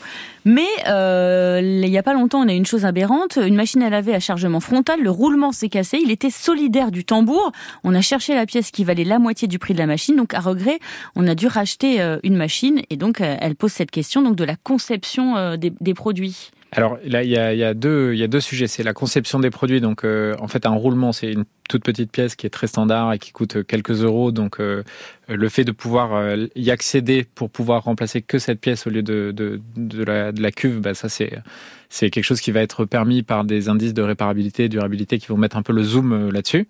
mais 0.45 0.67
euh, 0.87 1.59
il 1.61 1.89
n'y 1.89 1.97
a 1.97 2.03
pas 2.03 2.13
longtemps, 2.13 2.39
on 2.41 2.47
a 2.47 2.53
une 2.53 2.65
chose 2.65 2.85
aberrante, 2.85 3.39
une 3.43 3.55
machine 3.55 3.81
à 3.81 3.89
laver 3.89 4.13
à 4.13 4.19
chargement 4.19 4.59
frontal, 4.59 5.01
le 5.01 5.09
roulement 5.09 5.51
s'est 5.51 5.69
cassé, 5.69 5.99
il 6.03 6.11
était 6.11 6.29
solidaire 6.29 6.91
du 6.91 7.03
tambour, 7.03 7.51
on 7.83 7.95
a 7.95 8.01
cherché 8.01 8.35
la 8.35 8.45
pièce 8.45 8.69
qui 8.69 8.83
valait 8.83 9.03
la 9.03 9.17
moitié 9.17 9.47
du 9.47 9.57
prix 9.57 9.73
de 9.73 9.79
la 9.79 9.87
machine, 9.87 10.15
donc 10.15 10.33
à 10.33 10.39
regret, 10.39 10.79
on 11.15 11.27
a 11.27 11.33
dû 11.33 11.47
racheter 11.47 12.17
une 12.23 12.35
machine. 12.35 12.81
Et 12.89 12.97
donc 12.97 13.21
elle 13.21 13.55
pose 13.55 13.71
cette 13.71 13.91
question 13.91 14.21
donc 14.21 14.35
de 14.35 14.43
la 14.43 14.55
conception 14.55 15.57
des 15.57 15.93
produits. 15.93 16.51
Alors 16.73 16.97
là, 17.05 17.23
il 17.23 17.29
y 17.29 17.37
a, 17.37 17.73
deux, 17.73 18.39
sujets. 18.39 18.67
C'est 18.67 18.83
la 18.83 18.93
conception 18.93 19.39
des 19.39 19.49
produits. 19.49 19.79
Donc, 19.79 20.03
euh, 20.03 20.35
en 20.39 20.47
fait, 20.47 20.65
un 20.65 20.71
roulement, 20.71 21.13
c'est 21.13 21.31
une 21.31 21.45
toute 21.69 21.83
petite 21.83 22.11
pièce 22.11 22.35
qui 22.35 22.45
est 22.45 22.49
très 22.49 22.67
standard 22.67 23.13
et 23.13 23.19
qui 23.19 23.31
coûte 23.31 23.63
quelques 23.65 24.03
euros. 24.03 24.31
Donc, 24.31 24.59
euh, 24.59 24.83
le 25.29 25.49
fait 25.49 25.63
de 25.63 25.71
pouvoir 25.71 26.13
euh, 26.13 26.47
y 26.55 26.69
accéder 26.69 27.25
pour 27.35 27.49
pouvoir 27.49 27.83
remplacer 27.83 28.21
que 28.21 28.37
cette 28.37 28.59
pièce 28.59 28.85
au 28.85 28.89
lieu 28.89 29.01
de, 29.01 29.61
la, 30.05 30.51
cuve, 30.51 30.81
bah, 30.81 30.93
ça, 30.93 31.07
c'est, 31.09 32.09
quelque 32.09 32.23
chose 32.23 32.41
qui 32.41 32.51
va 32.51 32.61
être 32.61 32.83
permis 32.83 33.23
par 33.23 33.45
des 33.45 33.69
indices 33.69 33.93
de 33.93 34.01
réparabilité 34.01 34.65
et 34.65 34.69
durabilité 34.69 35.19
qui 35.19 35.27
vont 35.27 35.37
mettre 35.37 35.55
un 35.55 35.63
peu 35.63 35.73
le 35.73 35.83
zoom 35.83 36.31
là-dessus. 36.31 36.67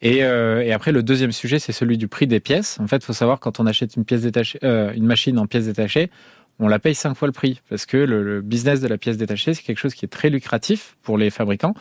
Et, 0.00 0.22
après, 0.22 0.92
le 0.92 1.02
deuxième 1.02 1.32
sujet, 1.32 1.58
c'est 1.58 1.72
celui 1.72 1.98
du 1.98 2.06
prix 2.06 2.26
des 2.28 2.38
pièces. 2.38 2.78
En 2.78 2.86
fait, 2.86 2.96
il 2.96 3.04
faut 3.04 3.12
savoir 3.12 3.40
quand 3.40 3.58
on 3.58 3.66
achète 3.66 3.96
une 3.96 4.04
une 4.62 5.06
machine 5.06 5.38
en 5.38 5.46
pièces 5.46 5.66
détachées, 5.66 6.10
on 6.58 6.68
la 6.68 6.78
paye 6.78 6.94
cinq 6.94 7.14
fois 7.14 7.26
le 7.26 7.32
prix 7.32 7.60
parce 7.68 7.86
que 7.86 7.96
le, 7.96 8.40
business 8.40 8.80
de 8.80 8.88
la 8.88 8.98
pièce 8.98 9.16
détachée, 9.16 9.54
c'est 9.54 9.62
quelque 9.62 9.78
chose 9.78 9.94
qui 9.94 10.04
est 10.04 10.08
très 10.08 10.30
lucratif 10.30 10.96
pour 11.02 11.18
les 11.18 11.30
fabricants. 11.30 11.74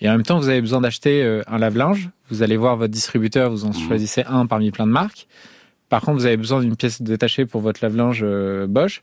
Et 0.00 0.08
en 0.08 0.12
même 0.12 0.22
temps, 0.24 0.38
vous 0.38 0.48
avez 0.48 0.60
besoin 0.60 0.80
d'acheter 0.80 1.22
euh, 1.22 1.42
un 1.46 1.58
lave-linge. 1.58 2.10
Vous 2.28 2.42
allez 2.42 2.56
voir 2.56 2.76
votre 2.76 2.92
distributeur, 2.92 3.50
vous 3.50 3.64
en 3.64 3.70
mmh. 3.70 3.86
choisissez 3.88 4.24
un 4.26 4.46
parmi 4.46 4.70
plein 4.70 4.86
de 4.86 4.92
marques. 4.92 5.28
Par 5.88 6.00
contre, 6.00 6.18
vous 6.18 6.26
avez 6.26 6.36
besoin 6.36 6.60
d'une 6.60 6.76
pièce 6.76 7.02
détachée 7.02 7.46
pour 7.46 7.60
votre 7.60 7.84
lave-linge 7.84 8.20
euh, 8.22 8.66
Bosch. 8.66 9.02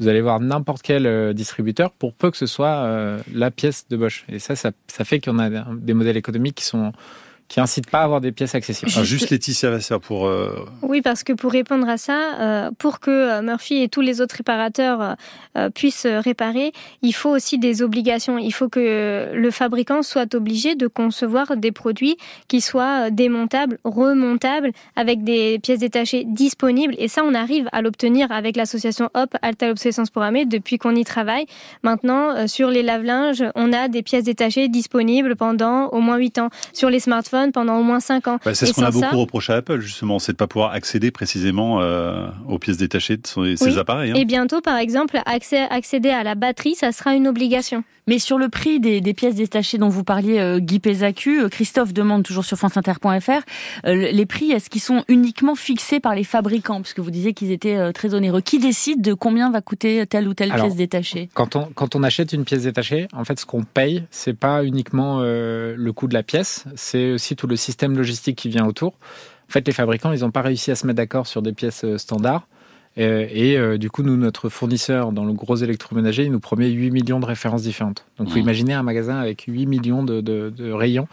Vous 0.00 0.08
allez 0.08 0.22
voir 0.22 0.40
n'importe 0.40 0.82
quel 0.82 1.06
euh, 1.06 1.32
distributeur 1.32 1.92
pour 1.92 2.14
peu 2.14 2.30
que 2.30 2.36
ce 2.36 2.46
soit 2.46 3.18
la 3.32 3.50
pièce 3.50 3.86
de 3.90 3.96
Bosch. 3.96 4.24
Et 4.28 4.38
ça, 4.38 4.56
ça, 4.56 4.72
ça 4.88 5.04
fait 5.04 5.20
qu'on 5.20 5.38
a 5.38 5.50
des 5.50 5.94
modèles 5.94 6.16
économiques 6.16 6.56
qui 6.56 6.64
sont 6.64 6.92
qui 7.50 7.58
incite 7.58 7.90
pas 7.90 7.98
à 7.98 8.04
avoir 8.04 8.20
des 8.20 8.30
pièces 8.30 8.54
accessibles. 8.54 8.92
Ah, 8.96 9.02
juste 9.02 9.28
Laetitia 9.30 9.70
Vasseur 9.70 10.00
pour. 10.00 10.28
Euh... 10.28 10.64
Oui, 10.82 11.02
parce 11.02 11.24
que 11.24 11.32
pour 11.32 11.50
répondre 11.50 11.88
à 11.88 11.96
ça, 11.96 12.38
euh, 12.38 12.70
pour 12.78 13.00
que 13.00 13.10
euh, 13.10 13.42
Murphy 13.42 13.82
et 13.82 13.88
tous 13.88 14.02
les 14.02 14.20
autres 14.20 14.36
réparateurs 14.36 15.16
euh, 15.58 15.68
puissent 15.68 16.06
réparer, 16.06 16.72
il 17.02 17.12
faut 17.12 17.30
aussi 17.30 17.58
des 17.58 17.82
obligations. 17.82 18.38
Il 18.38 18.52
faut 18.52 18.68
que 18.68 19.32
le 19.34 19.50
fabricant 19.50 20.02
soit 20.02 20.32
obligé 20.36 20.76
de 20.76 20.86
concevoir 20.86 21.56
des 21.56 21.72
produits 21.72 22.16
qui 22.46 22.60
soient 22.60 23.10
démontables, 23.10 23.78
remontables, 23.82 24.70
avec 24.94 25.24
des 25.24 25.58
pièces 25.58 25.80
détachées 25.80 26.22
disponibles. 26.24 26.94
Et 26.98 27.08
ça, 27.08 27.24
on 27.24 27.34
arrive 27.34 27.68
à 27.72 27.82
l'obtenir 27.82 28.30
avec 28.30 28.56
l'association 28.56 29.10
HOP, 29.16 29.34
Alta 29.42 29.72
Obsolescence 29.72 30.10
Programmée, 30.10 30.44
depuis 30.44 30.78
qu'on 30.78 30.94
y 30.94 31.04
travaille. 31.04 31.46
Maintenant, 31.82 32.46
sur 32.46 32.70
les 32.70 32.84
lave-linges, 32.84 33.42
on 33.56 33.72
a 33.72 33.88
des 33.88 34.04
pièces 34.04 34.24
détachées 34.24 34.68
disponibles 34.68 35.34
pendant 35.34 35.88
au 35.88 35.98
moins 35.98 36.16
8 36.16 36.38
ans. 36.38 36.50
Sur 36.72 36.90
les 36.90 37.00
smartphones, 37.00 37.39
pendant 37.48 37.78
au 37.78 37.82
moins 37.82 38.00
5 38.00 38.28
ans. 38.28 38.38
Bah, 38.44 38.54
c'est 38.54 38.66
ce 38.66 38.72
qu'on 38.72 38.82
a 38.82 38.90
beaucoup 38.90 39.18
reproché 39.18 39.52
à 39.52 39.56
Apple, 39.56 39.80
justement, 39.80 40.18
c'est 40.18 40.32
de 40.32 40.36
ne 40.36 40.38
pas 40.38 40.46
pouvoir 40.46 40.72
accéder 40.72 41.10
précisément 41.10 41.80
euh, 41.80 42.28
aux 42.48 42.58
pièces 42.58 42.76
détachées 42.76 43.16
de 43.16 43.56
ces 43.56 43.78
appareils. 43.78 44.12
Hein. 44.12 44.14
Et 44.16 44.24
bientôt, 44.24 44.60
par 44.60 44.76
exemple, 44.76 45.18
accéder 45.26 46.10
à 46.10 46.22
la 46.22 46.34
batterie, 46.34 46.74
ça 46.74 46.92
sera 46.92 47.14
une 47.14 47.28
obligation. 47.28 47.84
Mais 48.06 48.18
sur 48.18 48.38
le 48.38 48.48
prix 48.48 48.80
des, 48.80 49.00
pièces 49.14 49.36
détachées 49.36 49.78
dont 49.78 49.88
vous 49.88 50.02
parliez, 50.02 50.40
euh, 50.40 50.58
Guy 50.58 50.80
Pézacu, 50.80 51.42
euh, 51.42 51.48
Christophe 51.48 51.92
demande 51.92 52.24
toujours 52.24 52.44
sur 52.44 52.56
franceinter.fr, 52.56 53.42
les 53.84 54.26
prix, 54.26 54.50
est-ce 54.50 54.68
qu'ils 54.68 54.80
sont 54.80 55.04
uniquement 55.08 55.54
fixés 55.54 56.00
par 56.00 56.14
les 56.14 56.24
fabricants? 56.24 56.80
Parce 56.80 56.94
que 56.94 57.00
vous 57.00 57.10
disiez 57.10 57.34
qu'ils 57.34 57.52
étaient 57.52 57.92
très 57.92 58.14
onéreux. 58.14 58.40
Qui 58.40 58.58
décide 58.58 59.00
de 59.00 59.14
combien 59.14 59.50
va 59.50 59.60
coûter 59.60 60.06
telle 60.06 60.26
ou 60.26 60.34
telle 60.34 60.52
pièce 60.52 60.74
détachée? 60.74 61.28
quand 61.34 61.56
on, 61.56 61.66
quand 61.74 61.94
on 61.94 62.02
achète 62.02 62.32
une 62.32 62.44
pièce 62.44 62.62
détachée, 62.62 63.06
en 63.12 63.24
fait, 63.24 63.38
ce 63.38 63.46
qu'on 63.46 63.62
paye, 63.62 64.04
c'est 64.10 64.36
pas 64.36 64.64
uniquement 64.64 65.20
le 65.20 65.90
coût 65.92 66.08
de 66.08 66.14
la 66.14 66.22
pièce, 66.22 66.64
c'est 66.74 67.12
aussi 67.12 67.29
tout 67.36 67.46
le 67.46 67.56
système 67.56 67.96
logistique 67.96 68.36
qui 68.36 68.48
vient 68.48 68.66
autour. 68.66 68.94
En 69.50 69.52
fait, 69.52 69.66
les 69.66 69.72
fabricants, 69.72 70.12
ils 70.12 70.20
n'ont 70.20 70.30
pas 70.30 70.42
réussi 70.42 70.70
à 70.70 70.76
se 70.76 70.86
mettre 70.86 70.98
d'accord 70.98 71.26
sur 71.26 71.42
des 71.42 71.52
pièces 71.52 71.82
euh, 71.84 71.98
standards. 71.98 72.46
Euh, 72.98 73.26
et, 73.32 73.58
euh, 73.58 73.78
du 73.78 73.90
coup, 73.90 74.04
nous, 74.04 74.16
notre 74.16 74.48
fournisseur 74.48 75.10
dans 75.10 75.24
le 75.24 75.32
gros 75.32 75.56
électroménager, 75.56 76.22
il 76.22 76.30
nous 76.30 76.38
promet 76.38 76.68
8 76.68 76.92
millions 76.92 77.18
de 77.18 77.26
références 77.26 77.62
différentes. 77.62 78.06
Donc, 78.18 78.28
vous 78.28 78.36
mmh. 78.36 78.42
imaginez 78.42 78.74
un 78.74 78.84
magasin 78.84 79.18
avec 79.18 79.46
8 79.48 79.66
millions 79.66 80.04
de, 80.04 80.72
rayons. 80.72 81.08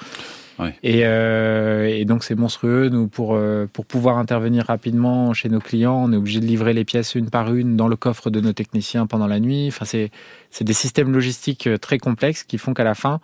Et, 0.84 2.06
donc 2.06 2.24
c'est 2.24 2.36
monstrueux. 2.36 2.90
Nous, 2.90 3.08
pour, 3.08 3.40
pour 3.74 3.86
pouvoir 3.86 4.20
intervenir 4.20 4.66
rapidement 4.66 5.34
chez 5.34 5.50
nos 5.50 5.60
clients, 5.60 6.04
on 6.04 6.14
est 6.14 6.16
obligé 6.16 6.40
de 6.40 6.46
livrer 6.46 6.74
les 6.74 6.84
pièces 6.84 7.16
une 7.16 7.30
par 7.30 7.54
une 7.54 7.76
dans 7.76 7.88
le 7.88 7.96
coffre 7.96 8.32
de 8.32 8.40
nos 8.40 8.54
techniciens 8.54 9.06
pendant 9.06 9.28
la 9.28 9.40
nuit. 9.40 9.68
Enfin, 9.68 9.86
c'est 9.86 10.64
des 10.64 10.74
systèmes 10.74 11.12
logistiques 11.12 11.70
très 11.80 12.00
complexes 12.00 12.44
qui 12.44 12.58
font 12.58 12.74
qu'à 12.74 12.84
la 12.84 12.96
fin, 12.96 13.20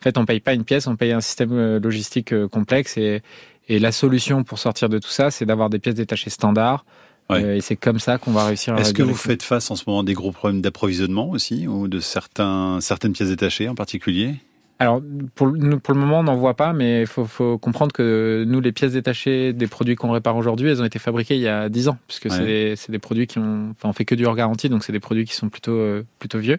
en 0.00 0.02
fait, 0.02 0.16
on 0.16 0.24
paye 0.24 0.40
pas 0.40 0.54
une 0.54 0.64
pièce, 0.64 0.86
on 0.86 0.96
paye 0.96 1.12
un 1.12 1.20
système 1.20 1.52
euh, 1.52 1.80
logistique 1.80 2.32
euh, 2.32 2.46
complexe. 2.46 2.96
Et, 2.96 3.20
et 3.68 3.78
la 3.78 3.90
solution 3.90 4.44
pour 4.44 4.58
sortir 4.58 4.88
de 4.88 4.98
tout 4.98 5.08
ça, 5.08 5.30
c'est 5.30 5.44
d'avoir 5.44 5.70
des 5.70 5.78
pièces 5.78 5.96
détachées 5.96 6.30
standards. 6.30 6.84
Euh, 7.30 7.56
et 7.56 7.60
c'est 7.60 7.76
comme 7.76 7.98
ça 7.98 8.16
qu'on 8.16 8.30
va 8.30 8.46
réussir 8.46 8.74
à. 8.74 8.80
Est-ce 8.80 8.94
que 8.94 9.02
vous 9.02 9.14
faites 9.14 9.42
face 9.42 9.70
en 9.70 9.76
ce 9.76 9.84
moment 9.86 10.00
à 10.00 10.04
des 10.04 10.14
gros 10.14 10.32
problèmes 10.32 10.62
d'approvisionnement 10.62 11.28
aussi, 11.28 11.66
ou 11.66 11.88
de 11.88 12.00
certains, 12.00 12.78
certaines 12.80 13.12
pièces 13.12 13.28
détachées 13.28 13.68
en 13.68 13.74
particulier? 13.74 14.36
Alors, 14.78 15.02
pour, 15.34 15.52
pour 15.82 15.94
le 15.94 16.00
moment, 16.00 16.20
on 16.20 16.22
n'en 16.22 16.36
voit 16.36 16.54
pas, 16.54 16.72
mais 16.72 17.00
il 17.00 17.06
faut, 17.06 17.26
faut, 17.26 17.58
comprendre 17.58 17.92
que 17.92 18.44
nous, 18.46 18.60
les 18.60 18.70
pièces 18.70 18.92
détachées 18.92 19.52
des 19.52 19.66
produits 19.66 19.96
qu'on 19.96 20.12
répare 20.12 20.36
aujourd'hui, 20.36 20.70
elles 20.70 20.80
ont 20.80 20.86
été 20.86 21.00
fabriquées 21.00 21.34
il 21.34 21.42
y 21.42 21.48
a 21.48 21.68
10 21.68 21.88
ans, 21.88 21.98
puisque 22.06 22.30
c'est 22.30 22.44
des, 22.44 22.74
des, 22.88 22.98
produits 23.00 23.26
qui 23.26 23.38
ont... 23.38 23.70
Enfin, 23.72 23.88
on 23.88 23.92
fait 23.92 24.04
que 24.04 24.14
du 24.14 24.24
hors 24.24 24.36
garantie, 24.36 24.68
donc 24.68 24.84
c'est 24.84 24.92
des 24.92 25.00
produits 25.00 25.24
qui 25.24 25.34
sont 25.34 25.48
plutôt, 25.48 25.76
plutôt 26.20 26.38
vieux. 26.38 26.58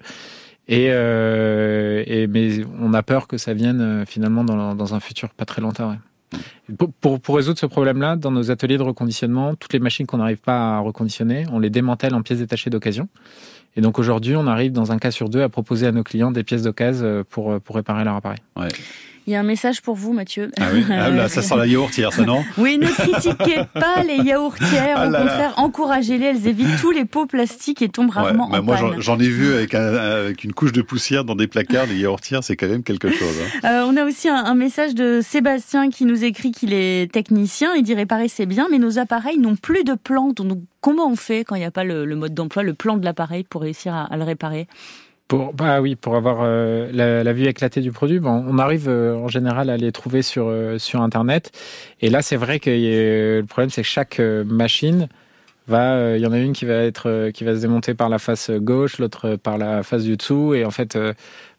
Et, 0.70 0.90
euh, 0.92 2.04
et, 2.06 2.28
mais 2.28 2.62
on 2.80 2.94
a 2.94 3.02
peur 3.02 3.28
que 3.28 3.38
ça 3.38 3.56
vienne 3.56 3.82
euh, 3.82 4.06
finalement 4.06 4.44
dans, 4.44 4.94
un 4.94 5.00
futur 5.00 5.30
pas 5.30 5.44
très 5.44 5.62
lointain. 5.62 5.98
Pour, 6.78 6.92
pour, 6.94 7.20
pour, 7.20 7.36
résoudre 7.38 7.58
ce 7.58 7.66
problème-là, 7.66 8.16
dans 8.16 8.30
nos 8.30 8.52
ateliers 8.52 8.78
de 8.78 8.84
reconditionnement, 8.84 9.56
toutes 9.56 9.74
les 9.74 9.80
machines 9.80 10.06
qu'on 10.06 10.18
n'arrive 10.18 10.38
pas 10.38 10.78
à 10.78 10.80
reconditionner, 10.80 11.46
on 11.52 11.58
les 11.58 11.72
démantèle 11.72 12.14
en 12.14 12.22
pièces 12.22 12.38
détachées 12.38 12.70
d'occasion. 12.70 13.10
Et 13.76 13.82
donc 13.82 13.98
aujourd'hui, 13.98 14.36
on 14.36 14.46
arrive 14.46 14.72
dans 14.72 14.92
un 14.92 15.00
cas 15.00 15.10
sur 15.10 15.28
deux 15.28 15.42
à 15.42 15.50
proposer 15.50 15.88
à 15.88 15.92
nos 15.92 16.04
clients 16.04 16.32
des 16.32 16.44
pièces 16.44 16.62
d'occasion 16.62 17.04
euh, 17.04 17.24
pour, 17.28 17.60
pour 17.60 17.76
réparer 17.76 18.04
leur 18.04 18.16
appareil. 18.16 18.40
Ouais. 18.56 18.68
Il 19.30 19.34
y 19.34 19.36
a 19.36 19.42
un 19.42 19.44
message 19.44 19.84
pour 19.84 19.94
vous, 19.94 20.12
Mathieu. 20.12 20.50
Ah 20.60 20.70
oui, 20.74 20.84
ah, 20.89 21.12
là, 21.12 21.30
ça 21.30 21.44
sent 21.44 21.56
la 21.56 21.68
yaourtière, 21.68 22.12
ça 22.12 22.24
non 22.24 22.44
Oui, 22.58 22.80
ne 22.80 22.88
critiquez 22.88 23.60
pas 23.76 24.02
les 24.02 24.24
yaourtières. 24.24 24.96
Ah 24.98 25.08
Au 25.08 25.12
contraire, 25.12 25.54
encouragez-les. 25.58 26.26
Elles 26.26 26.48
évitent 26.48 26.82
tous 26.82 26.89
les 26.89 27.06
pots 27.06 27.28
plastiques 27.28 27.84
et 27.84 27.89
tombent 27.89 28.10
rarement 28.10 28.46
ouais, 28.50 28.60
bah, 28.60 28.60
en 28.60 28.63
Moi, 28.63 28.96
j'en 28.98 29.20
ai 29.20 29.28
vu 29.30 29.54
avec, 29.54 29.76
avec, 29.76 30.44
une 30.44 30.54
couche 30.54 30.72
de 30.72 30.82
poussière 30.82 31.26
dans 31.26 31.36
des 31.36 31.46
placards. 31.46 31.86
Les 31.86 32.00
yaourtières, 32.00 32.44
c'est 32.44 32.56
quand 32.56 32.68
même 32.68 32.82
quelque 32.82 33.12
chose. 33.12 33.36
Hein. 33.39 33.68
Euh, 33.72 33.86
on 33.88 33.96
a 33.98 34.04
aussi 34.04 34.30
un, 34.30 34.56
message 34.56 34.96
de 34.96 35.20
Sébastien 35.22 35.92
qui 35.92 36.06
nous 36.06 36.24
écrit 36.24 36.50
qu'il 36.50 36.74
est 36.74 37.12
technicien. 37.12 37.76
Il 37.76 37.84
dit 37.84 37.94
réparer, 37.94 38.30
c'est 38.30 38.48
bien, 38.48 38.65
mais 38.72 38.80
nos 38.80 38.98
appareils 38.98 39.38
n'ont 39.38 39.56
plus 39.56 39.84
de 39.84 39.94
plan. 39.94 40.30
Donc, 40.30 40.58
comment 40.82 41.08
on 41.08 41.15
fait 41.15 41.44
quand 41.44 41.54
il 41.54 41.60
n'y 41.60 41.65
a 41.65 41.72
pas 41.72 41.84
le, 41.84 42.04
mode 42.15 42.34
d'emploi, 42.34 42.63
le 42.63 42.74
plan 42.74 42.98
de 42.98 43.06
l'appareil 43.06 43.44
pour 43.44 43.62
réussir 43.62 43.94
à 43.94 44.18
le 44.18 44.24
réparer? 44.24 44.68
Pour, 45.30 45.54
bah 45.54 45.80
oui, 45.80 45.96
pour 45.96 46.15
avoir 46.15 46.39
euh, 46.42 46.89
la, 46.92 47.34
vue 47.34 47.46
éclatée 47.46 47.82
du 47.82 47.92
produit, 47.92 48.20
bon, 48.20 48.44
on 48.48 48.58
arrive 48.58 48.89
euh, 48.89 49.15
en 49.15 49.28
général 49.28 49.70
à 49.70 49.78
les 49.78 49.92
trouver 49.92 50.24
sur, 50.24 50.48
euh, 50.48 50.80
sur 50.80 51.02
Internet. 51.04 51.52
Et 52.02 52.10
là, 52.10 52.24
c'est 52.24 52.36
vrai 52.36 52.60
que 52.60 52.72
le 52.72 53.46
problème, 53.46 53.70
c'est 53.70 53.84
que 53.84 53.88
chaque 53.88 54.20
machine 54.20 55.08
va, 55.68 56.18
il 56.18 56.22
y 56.22 56.26
en 56.26 56.32
a 56.32 56.39
une 56.39 56.54
qui 56.54 56.65
va 56.65 56.74
être, 56.74 57.30
qui 57.30 57.44
va 57.44 57.56
se 57.56 57.62
démonter 57.62 57.94
par 57.94 58.10
la 58.10 58.18
face 58.18 58.50
gauche, 58.50 58.98
l'autre 58.98 59.36
par 59.36 59.60
la 59.60 59.84
face 59.84 60.04
du 60.04 60.18
dessous. 60.18 60.56
Et 60.56 60.65
en 60.65 60.72
fait, 60.72 60.98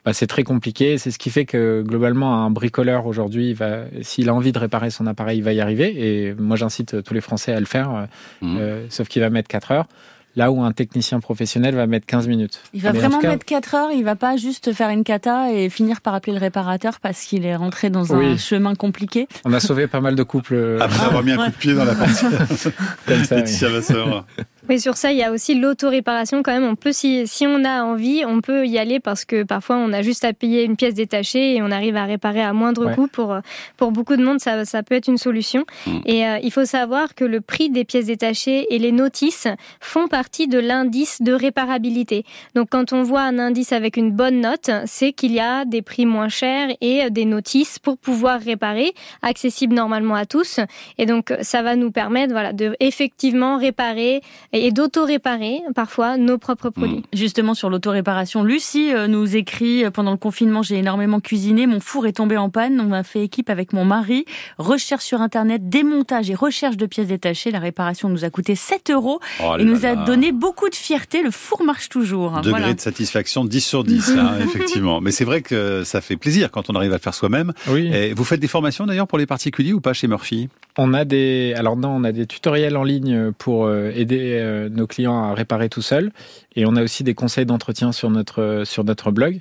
bah, 0.04 0.12
c'est 0.12 0.26
très 0.26 0.42
compliqué. 0.42 0.98
C'est 0.98 1.12
ce 1.12 1.18
qui 1.20 1.30
fait 1.30 1.44
que 1.44 1.85
globalement, 1.87 2.44
un 2.44 2.50
bricoleur 2.50 3.06
aujourd'hui, 3.06 3.56
s'il 4.02 4.28
a 4.30 4.35
envie 4.35 4.50
de 4.50 4.59
réparer 4.59 4.90
son 4.90 5.06
appareil, 5.06 5.38
il 5.38 5.44
va 5.44 5.52
y 5.52 5.61
arriver. 5.61 5.94
Et 5.96 6.35
moi, 6.35 6.56
j'incite 6.56 7.04
tous 7.04 7.14
les 7.14 7.20
Français 7.20 7.52
à 7.52 7.61
le 7.61 7.66
faire, 7.66 8.09
mmh. 8.42 8.59
sauf 8.88 9.06
qu'il 9.06 9.22
va 9.22 9.30
mettre 9.30 9.46
4 9.46 9.70
heures 9.70 9.87
là 10.36 10.50
où 10.50 10.62
un 10.62 10.72
technicien 10.72 11.20
professionnel 11.20 11.74
va 11.74 11.86
mettre 11.86 12.06
15 12.06 12.28
minutes. 12.28 12.60
Il 12.72 12.82
va 12.82 12.92
vraiment 12.92 13.20
mettre 13.20 13.44
4 13.44 13.74
heures, 13.74 13.90
il 13.92 14.04
va 14.04 14.16
pas 14.16 14.36
juste 14.36 14.72
faire 14.72 14.90
une 14.90 15.04
cata 15.04 15.52
et 15.52 15.68
finir 15.70 16.00
par 16.00 16.14
appeler 16.14 16.34
le 16.34 16.40
réparateur 16.40 17.00
parce 17.00 17.22
qu'il 17.22 17.44
est 17.44 17.56
rentré 17.56 17.90
dans 17.90 18.14
un 18.14 18.36
chemin 18.36 18.74
compliqué. 18.74 19.28
On 19.44 19.52
a 19.52 19.60
sauvé 19.60 19.86
pas 19.86 20.00
mal 20.00 20.14
de 20.14 20.22
couples. 20.22 20.78
Après 20.80 21.04
avoir 21.04 21.22
mis 21.22 21.32
un 21.32 21.36
coup 21.36 21.50
de 21.50 21.56
pied 21.56 21.74
dans 21.74 21.84
la 21.84 21.94
partie. 21.94 22.24
Comme 23.06 23.24
ça. 23.24 23.36
Oui, 23.36 24.60
sur 24.78 24.96
ça, 24.96 25.12
il 25.12 25.18
y 25.18 25.22
a 25.22 25.33
aussi 25.33 25.54
l'auto-réparation 25.54 26.42
quand 26.42 26.52
même. 26.52 26.64
On 26.64 26.76
peut, 26.76 26.92
si, 26.92 27.26
si 27.26 27.46
on 27.46 27.64
a 27.64 27.83
envie, 27.83 28.24
on 28.26 28.40
peut 28.40 28.66
y 28.66 28.78
aller 28.78 29.00
parce 29.00 29.24
que 29.24 29.42
parfois 29.42 29.76
on 29.76 29.92
a 29.92 30.02
juste 30.02 30.24
à 30.24 30.33
payer 30.33 30.64
une 30.64 30.76
pièce 30.76 30.94
détachée 30.94 31.56
et 31.56 31.62
on 31.62 31.70
arrive 31.70 31.96
à 31.96 32.04
réparer 32.04 32.42
à 32.42 32.52
moindre 32.52 32.94
coût. 32.94 33.09
Pour, 33.09 33.37
pour 33.76 33.92
beaucoup 33.92 34.16
de 34.16 34.22
monde, 34.22 34.40
ça, 34.40 34.64
ça 34.64 34.83
peut 34.83 34.94
être 34.94 35.09
une 35.09 35.18
solution. 35.18 35.64
Mm. 35.87 35.98
Et 36.06 36.26
euh, 36.26 36.38
il 36.42 36.52
faut 36.52 36.64
savoir 36.64 37.14
que 37.14 37.24
le 37.24 37.40
prix 37.40 37.70
des 37.70 37.85
pièces 37.85 38.06
détachées 38.06 38.66
et 38.74 38.78
les 38.78 38.92
notices 38.92 39.48
font 39.80 40.09
partie 40.09 40.46
de 40.46 40.59
l'indice 40.59 41.22
de 41.22 41.33
réparabilité. 41.33 42.24
Donc 42.54 42.68
quand 42.70 42.92
on 42.92 43.02
voit 43.02 43.22
un 43.22 43.38
indice 43.38 43.72
avec 43.72 43.96
une 43.96 44.12
bonne 44.12 44.40
note, 44.40 44.70
c'est 44.87 45.12
qu'il 45.12 45.33
y 45.33 45.40
a 45.40 45.64
des 45.64 45.83
prix 45.83 46.06
moins 46.06 46.28
chers 46.28 46.68
et 46.80 47.11
des 47.11 47.24
notices 47.24 47.78
pour 47.78 47.98
pouvoir 47.98 48.40
réparer, 48.40 48.92
accessibles 49.22 49.74
normalement 49.74 50.14
à 50.14 50.26
tous. 50.26 50.61
Et 50.98 51.06
donc 51.06 51.33
ça 51.40 51.62
va 51.62 51.76
nous 51.76 51.90
permettre 51.90 52.33
voilà, 52.33 52.52
de 52.52 52.76
effectivement 52.80 53.56
réparer 53.56 54.20
et 54.52 54.60
d'auto-réparer 54.70 55.62
parfois 55.75 56.16
nos 56.16 56.38
propres 56.38 56.70
produits. 56.70 56.99
Mm. 56.99 57.16
Justement 57.16 57.55
sur 57.55 57.70
l'auto-réparation, 57.70 58.44
Lucie 58.44 58.92
euh, 58.92 59.07
nous 59.07 59.37
écrit 59.37 59.85
euh, 59.85 59.90
pendant 59.90 60.11
le 60.11 60.16
confinement, 60.16 60.62
j'ai 60.62 60.77
énormément 60.77 61.20
cuisiné, 61.20 61.66
mon 61.66 61.81
four 61.81 62.07
est 62.07 62.12
tombé 62.12 62.37
en 62.37 62.51
panne, 62.51 62.81
on 62.81 62.92
a 62.92 63.03
fait 63.03 63.23
équipe 63.23 63.49
avec 63.51 63.73
mon 63.73 63.85
mari, 63.85 64.25
recherche 64.59 65.05
sur 65.05 65.20
internet, 65.20 65.68
démontage 65.68 66.31
et 66.31 66.35
recherche 66.35 66.77
de 66.77 66.87
pièces 66.87 67.09
détachées, 67.09 67.51
la 67.51 67.59
réparation 67.59 68.09
nous 68.09 68.25
a 68.25 68.31
coûté 68.31 68.55
7 68.55 68.90
euros 68.90 69.20
oh 69.42 69.57
et 69.59 69.64
nous 69.64 69.87
a 69.87 69.96
donné 69.96 70.33
beaucoup 70.33 70.68
de 70.68 70.75
fierté, 70.75 71.23
le 71.23 71.31
four 71.31 71.62
marche 71.62 71.88
toujours. 71.88 72.40
Degré 72.42 72.75
de 72.75 72.81
satisfaction 72.81 73.44
10 73.44 73.61
sur 73.61 73.85
10, 73.85 74.11
hein, 74.18 74.35
effectivement. 74.42 75.01
Mais 75.01 75.11
c'est 75.11 75.25
vrai 75.25 75.42
que 75.42 75.85
ça 75.85 76.01
fait 76.01 76.16
plaisir 76.16 76.51
quand 76.51 76.70
on 76.70 76.75
arrive 76.75 76.92
à 76.92 76.96
le 76.96 77.01
faire 77.01 77.14
soi-même. 77.14 77.53
Oui. 77.68 77.90
Et 77.92 78.12
vous 78.12 78.25
faites 78.25 78.40
des 78.40 78.49
formations 78.49 78.87
d'ailleurs 78.87 79.07
pour 79.07 79.18
les 79.18 79.27
particuliers 79.27 79.73
ou 79.73 79.81
pas 79.81 79.92
chez 79.92 80.07
Murphy? 80.07 80.49
On 80.82 80.94
a 80.94 81.04
des, 81.04 81.52
alors 81.58 81.76
non, 81.76 81.90
on 81.90 82.04
a 82.04 82.12
des 82.12 82.26
tutoriels 82.26 82.74
en 82.74 82.84
ligne 82.84 83.32
pour 83.32 83.66
euh, 83.66 83.92
aider 83.94 84.66
nos 84.70 84.86
clients 84.86 85.24
à 85.24 85.34
réparer 85.34 85.68
tout 85.68 85.82
seuls. 85.82 86.10
Et 86.56 86.64
on 86.64 86.74
a 86.74 86.82
aussi 86.82 87.04
des 87.04 87.12
conseils 87.12 87.44
d'entretien 87.44 87.92
sur 87.92 88.08
notre, 88.08 88.62
sur 88.64 88.82
notre 88.82 89.10
blog. 89.10 89.40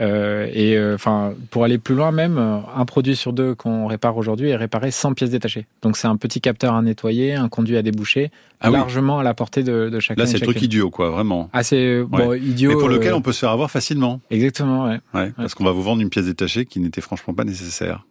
Euh, 0.00 0.48
et 0.52 0.76
euh, 0.76 0.94
enfin, 0.96 1.34
pour 1.50 1.62
aller 1.62 1.78
plus 1.78 1.94
loin 1.94 2.10
même, 2.10 2.38
un 2.38 2.84
produit 2.86 3.14
sur 3.14 3.32
deux 3.32 3.54
qu'on 3.54 3.86
répare 3.86 4.16
aujourd'hui 4.16 4.48
est 4.48 4.56
réparé 4.56 4.90
sans 4.90 5.12
pièces 5.12 5.30
détachées. 5.30 5.66
Donc 5.82 5.96
c'est 5.96 6.08
un 6.08 6.16
petit 6.16 6.40
capteur 6.40 6.74
à 6.74 6.82
nettoyer, 6.82 7.34
un 7.34 7.48
conduit 7.48 7.76
à 7.76 7.82
déboucher, 7.82 8.30
ah 8.60 8.70
largement 8.70 9.20
à 9.20 9.22
la 9.22 9.34
portée 9.34 9.62
de, 9.62 9.90
de 9.90 10.00
chacun. 10.00 10.22
Là, 10.22 10.26
c'est 10.26 10.38
le 10.38 10.46
truc 10.46 10.60
idiot, 10.60 10.90
quoi, 10.90 11.10
vraiment. 11.10 11.50
Ah, 11.52 11.62
c'est 11.62 12.02
bon, 12.02 12.34
idiot. 12.34 12.70
Mais 12.70 12.76
pour 12.76 12.88
lequel 12.88 13.12
euh, 13.12 13.16
on 13.16 13.22
peut 13.22 13.32
se 13.32 13.40
faire 13.40 13.50
avoir 13.50 13.70
facilement. 13.70 14.20
Exactement, 14.30 14.86
ouais. 14.86 14.98
ouais 15.14 15.32
parce 15.36 15.54
qu'on 15.54 15.64
va 15.64 15.72
vous 15.72 15.82
vendre 15.82 16.00
une 16.02 16.10
pièce 16.10 16.26
détachée 16.26 16.64
qui 16.64 16.80
n'était 16.80 17.02
franchement 17.02 17.34
pas 17.34 17.44
nécessaire. 17.44 18.06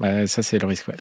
Ouais, 0.00 0.26
ça 0.26 0.42
c'est 0.42 0.58
le 0.58 0.66
risque. 0.66 0.88
Ouais. 0.88 0.96